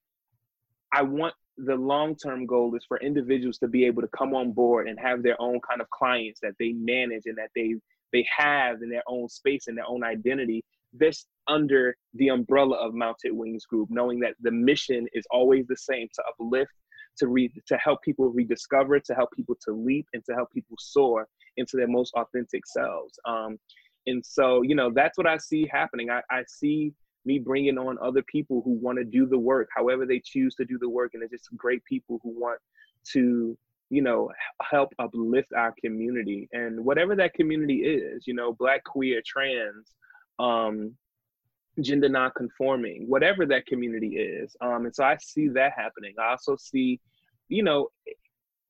I 0.94 1.04
want 1.04 1.34
the 1.58 1.76
long 1.76 2.16
term 2.16 2.46
goal 2.46 2.74
is 2.76 2.86
for 2.88 3.00
individuals 3.02 3.58
to 3.60 3.68
be 3.68 3.86
able 3.86 4.02
to 4.02 4.08
come 4.18 4.34
on 4.34 4.54
board 4.54 4.88
and 4.88 4.98
have 4.98 5.24
their 5.24 5.40
own 5.42 5.60
kind 5.70 5.82
of 5.82 5.90
clients 5.90 6.40
that 6.42 6.54
they 6.58 6.72
manage 6.72 7.24
and 7.26 7.38
that 7.38 7.50
they 7.54 7.76
they 8.14 8.26
have 8.38 8.82
in 8.82 8.90
their 8.90 9.04
own 9.08 9.28
space 9.28 9.68
and 9.68 9.78
their 9.78 9.88
own 9.88 10.04
identity 10.04 10.64
this 10.94 11.26
under 11.48 11.96
the 12.16 12.28
umbrella 12.28 12.76
of 12.76 12.94
mounted 12.94 13.32
wings 13.32 13.66
group 13.66 13.88
knowing 13.90 14.20
that 14.20 14.34
the 14.42 14.52
mission 14.52 15.08
is 15.14 15.26
always 15.32 15.66
the 15.68 15.78
same 15.78 16.08
to 16.14 16.22
uplift 16.28 16.72
to 17.18 17.28
read 17.28 17.52
to 17.68 17.78
help 17.78 18.02
people 18.02 18.30
rediscover 18.30 19.00
to 19.00 19.14
help 19.14 19.30
people 19.36 19.56
to 19.66 19.74
leap 19.74 20.08
and 20.14 20.24
to 20.26 20.34
help 20.34 20.52
people 20.52 20.78
soar 20.80 21.28
into 21.58 21.78
their 21.78 21.88
most 21.88 22.14
authentic 22.16 22.66
selves. 22.66 23.20
Um, 23.26 23.58
and 24.08 24.26
so 24.26 24.64
you 24.64 24.74
know 24.74 24.92
that's 24.94 25.18
what 25.18 25.28
i 25.28 25.38
see 25.38 25.70
happening. 25.72 26.10
I, 26.10 26.22
I 26.32 26.44
see 26.48 26.94
me 27.26 27.38
bringing 27.38 27.78
on 27.78 27.98
other 28.02 28.24
people 28.24 28.62
who 28.66 28.72
want 28.72 28.98
to 28.98 29.04
do 29.04 29.28
the 29.28 29.38
work 29.38 29.70
however 29.76 30.08
they 30.08 30.20
choose 30.24 30.56
to 30.56 30.66
do 30.66 30.80
the 30.80 30.90
work 30.90 31.12
and 31.14 31.22
it's 31.22 31.32
just 31.32 31.56
great 31.56 31.84
people 31.86 32.20
who 32.24 32.30
want 32.30 32.60
to 33.14 33.56
you 33.92 34.02
know 34.02 34.32
help 34.64 34.90
uplift 34.98 35.54
our 35.56 35.76
community. 35.84 36.50
And 36.54 36.84
whatever 36.84 37.16
that 37.18 37.34
community 37.36 37.82
is 37.84 38.26
you 38.26 38.34
know 38.34 38.54
black 38.54 38.84
queer 38.84 39.22
trans 39.24 39.92
um 40.40 40.96
gender 41.80 42.10
non-conforming 42.10 43.06
whatever 43.08 43.46
that 43.46 43.66
community 43.66 44.18
is 44.18 44.56
um 44.60 44.86
and 44.86 44.94
so 44.94 45.06
i 45.06 45.16
see 45.18 45.48
that 45.48 45.72
happening. 45.76 46.14
I 46.20 46.32
also 46.32 46.58
see 46.58 47.00
you 47.48 47.64
know 47.64 47.88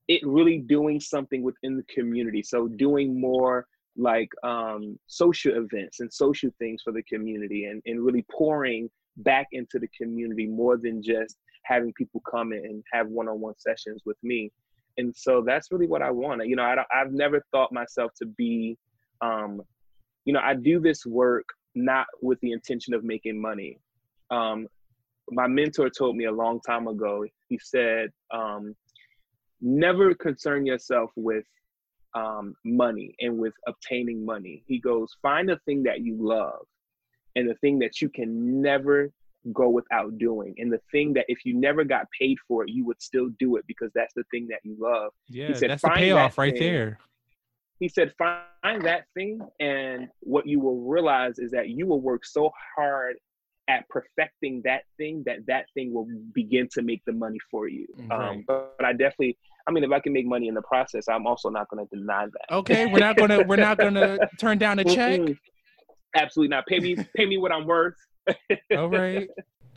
it 0.08 0.20
really 0.26 0.58
doing 0.58 1.00
something 1.00 1.42
within 1.42 1.76
the 1.76 1.84
community. 1.84 2.42
So 2.42 2.68
doing 2.68 3.20
more 3.20 3.66
like 3.96 4.30
um, 4.42 4.98
social 5.06 5.54
events 5.56 6.00
and 6.00 6.12
social 6.12 6.50
things 6.58 6.82
for 6.82 6.92
the 6.92 7.02
community 7.04 7.66
and, 7.66 7.82
and 7.86 8.04
really 8.04 8.24
pouring 8.30 8.90
back 9.18 9.48
into 9.52 9.78
the 9.78 9.88
community 9.88 10.46
more 10.46 10.76
than 10.76 11.02
just 11.02 11.36
having 11.64 11.92
people 11.92 12.22
come 12.30 12.52
in 12.52 12.64
and 12.64 12.82
have 12.92 13.06
one-on-one 13.08 13.54
sessions 13.58 14.02
with 14.04 14.16
me. 14.22 14.50
And 14.98 15.14
so 15.14 15.42
that's 15.46 15.70
really 15.70 15.86
what 15.86 16.02
i 16.02 16.10
want. 16.10 16.46
You 16.46 16.56
know 16.56 16.64
I 16.64 16.76
i've 16.94 17.12
never 17.12 17.42
thought 17.50 17.72
myself 17.72 18.12
to 18.18 18.26
be 18.26 18.76
um, 19.22 19.62
you 20.24 20.32
know 20.32 20.40
i 20.42 20.54
do 20.54 20.80
this 20.80 21.06
work 21.06 21.46
not 21.74 22.06
with 22.20 22.38
the 22.40 22.52
intention 22.52 22.94
of 22.94 23.04
making 23.04 23.40
money 23.40 23.78
um, 24.30 24.66
my 25.30 25.46
mentor 25.46 25.88
told 25.88 26.16
me 26.16 26.24
a 26.24 26.32
long 26.32 26.60
time 26.60 26.88
ago 26.88 27.24
he 27.48 27.58
said 27.58 28.10
um, 28.32 28.74
never 29.60 30.14
concern 30.14 30.66
yourself 30.66 31.10
with 31.16 31.44
um, 32.14 32.54
money 32.64 33.14
and 33.20 33.38
with 33.38 33.54
obtaining 33.66 34.24
money. 34.24 34.62
He 34.66 34.78
goes, 34.78 35.16
find 35.22 35.50
a 35.50 35.58
thing 35.60 35.84
that 35.84 36.00
you 36.00 36.16
love 36.18 36.66
and 37.36 37.48
the 37.48 37.54
thing 37.54 37.78
that 37.78 38.00
you 38.00 38.08
can 38.08 38.60
never 38.60 39.10
go 39.52 39.68
without 39.68 40.18
doing. 40.18 40.54
And 40.58 40.72
the 40.72 40.80
thing 40.90 41.14
that 41.14 41.24
if 41.28 41.44
you 41.44 41.54
never 41.54 41.84
got 41.84 42.06
paid 42.18 42.36
for 42.46 42.64
it, 42.64 42.70
you 42.70 42.84
would 42.86 43.00
still 43.00 43.28
do 43.38 43.56
it 43.56 43.64
because 43.66 43.90
that's 43.94 44.14
the 44.14 44.24
thing 44.30 44.48
that 44.48 44.60
you 44.62 44.76
love. 44.78 45.12
Yeah, 45.28 45.48
he 45.48 45.54
said, 45.54 45.70
that's 45.70 45.82
the 45.82 45.90
payoff 45.90 46.36
that 46.36 46.42
right 46.42 46.52
thing. 46.52 46.62
there. 46.62 46.98
He 47.82 47.88
said, 47.88 48.12
find 48.16 48.82
that 48.82 49.06
thing, 49.12 49.40
and 49.58 50.08
what 50.20 50.46
you 50.46 50.60
will 50.60 50.80
realize 50.82 51.38
is 51.38 51.50
that 51.50 51.68
you 51.68 51.84
will 51.86 52.00
work 52.00 52.24
so 52.24 52.52
hard 52.76 53.16
at 53.68 53.88
perfecting 53.88 54.62
that 54.64 54.82
thing 54.96 55.24
that 55.26 55.38
that 55.48 55.66
thing 55.74 55.92
will 55.92 56.06
begin 56.32 56.68
to 56.74 56.82
make 56.82 57.02
the 57.06 57.12
money 57.12 57.38
for 57.50 57.68
you. 57.68 57.86
Right. 58.08 58.30
Um, 58.30 58.44
but, 58.46 58.76
but 58.78 58.86
I 58.86 58.92
definitely 58.92 59.36
I 59.66 59.72
mean, 59.72 59.82
if 59.82 59.90
I 59.90 59.98
can 59.98 60.12
make 60.12 60.26
money 60.26 60.48
in 60.48 60.54
the 60.54 60.62
process, 60.62 61.08
I'm 61.08 61.26
also 61.26 61.48
not 61.48 61.68
going 61.68 61.84
to 61.84 61.96
deny 61.96 62.26
that. 62.26 62.54
Okay, 62.54 62.86
we're 62.86 62.98
not 62.98 63.16
gonna 63.16 63.42
we're 63.42 63.56
not 63.56 63.78
gonna 63.78 64.18
turn 64.38 64.58
down 64.58 64.78
a 64.78 64.84
check. 64.84 65.20
Absolutely 66.14 66.50
not. 66.50 66.66
Pay 66.66 66.78
me 66.78 66.96
pay 67.16 67.26
me 67.26 67.38
what 67.38 67.50
I'm 67.50 67.66
worth. 67.66 67.96
All 68.76 68.88
right. 68.88 69.28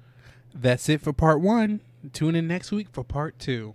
That's 0.53 0.88
it 0.89 1.01
for 1.01 1.12
part 1.12 1.41
one. 1.41 1.82
Tune 2.14 2.36
in 2.36 2.47
next 2.47 2.72
week 2.72 2.88
for 2.91 3.03
part 3.03 3.39
two. 3.39 3.74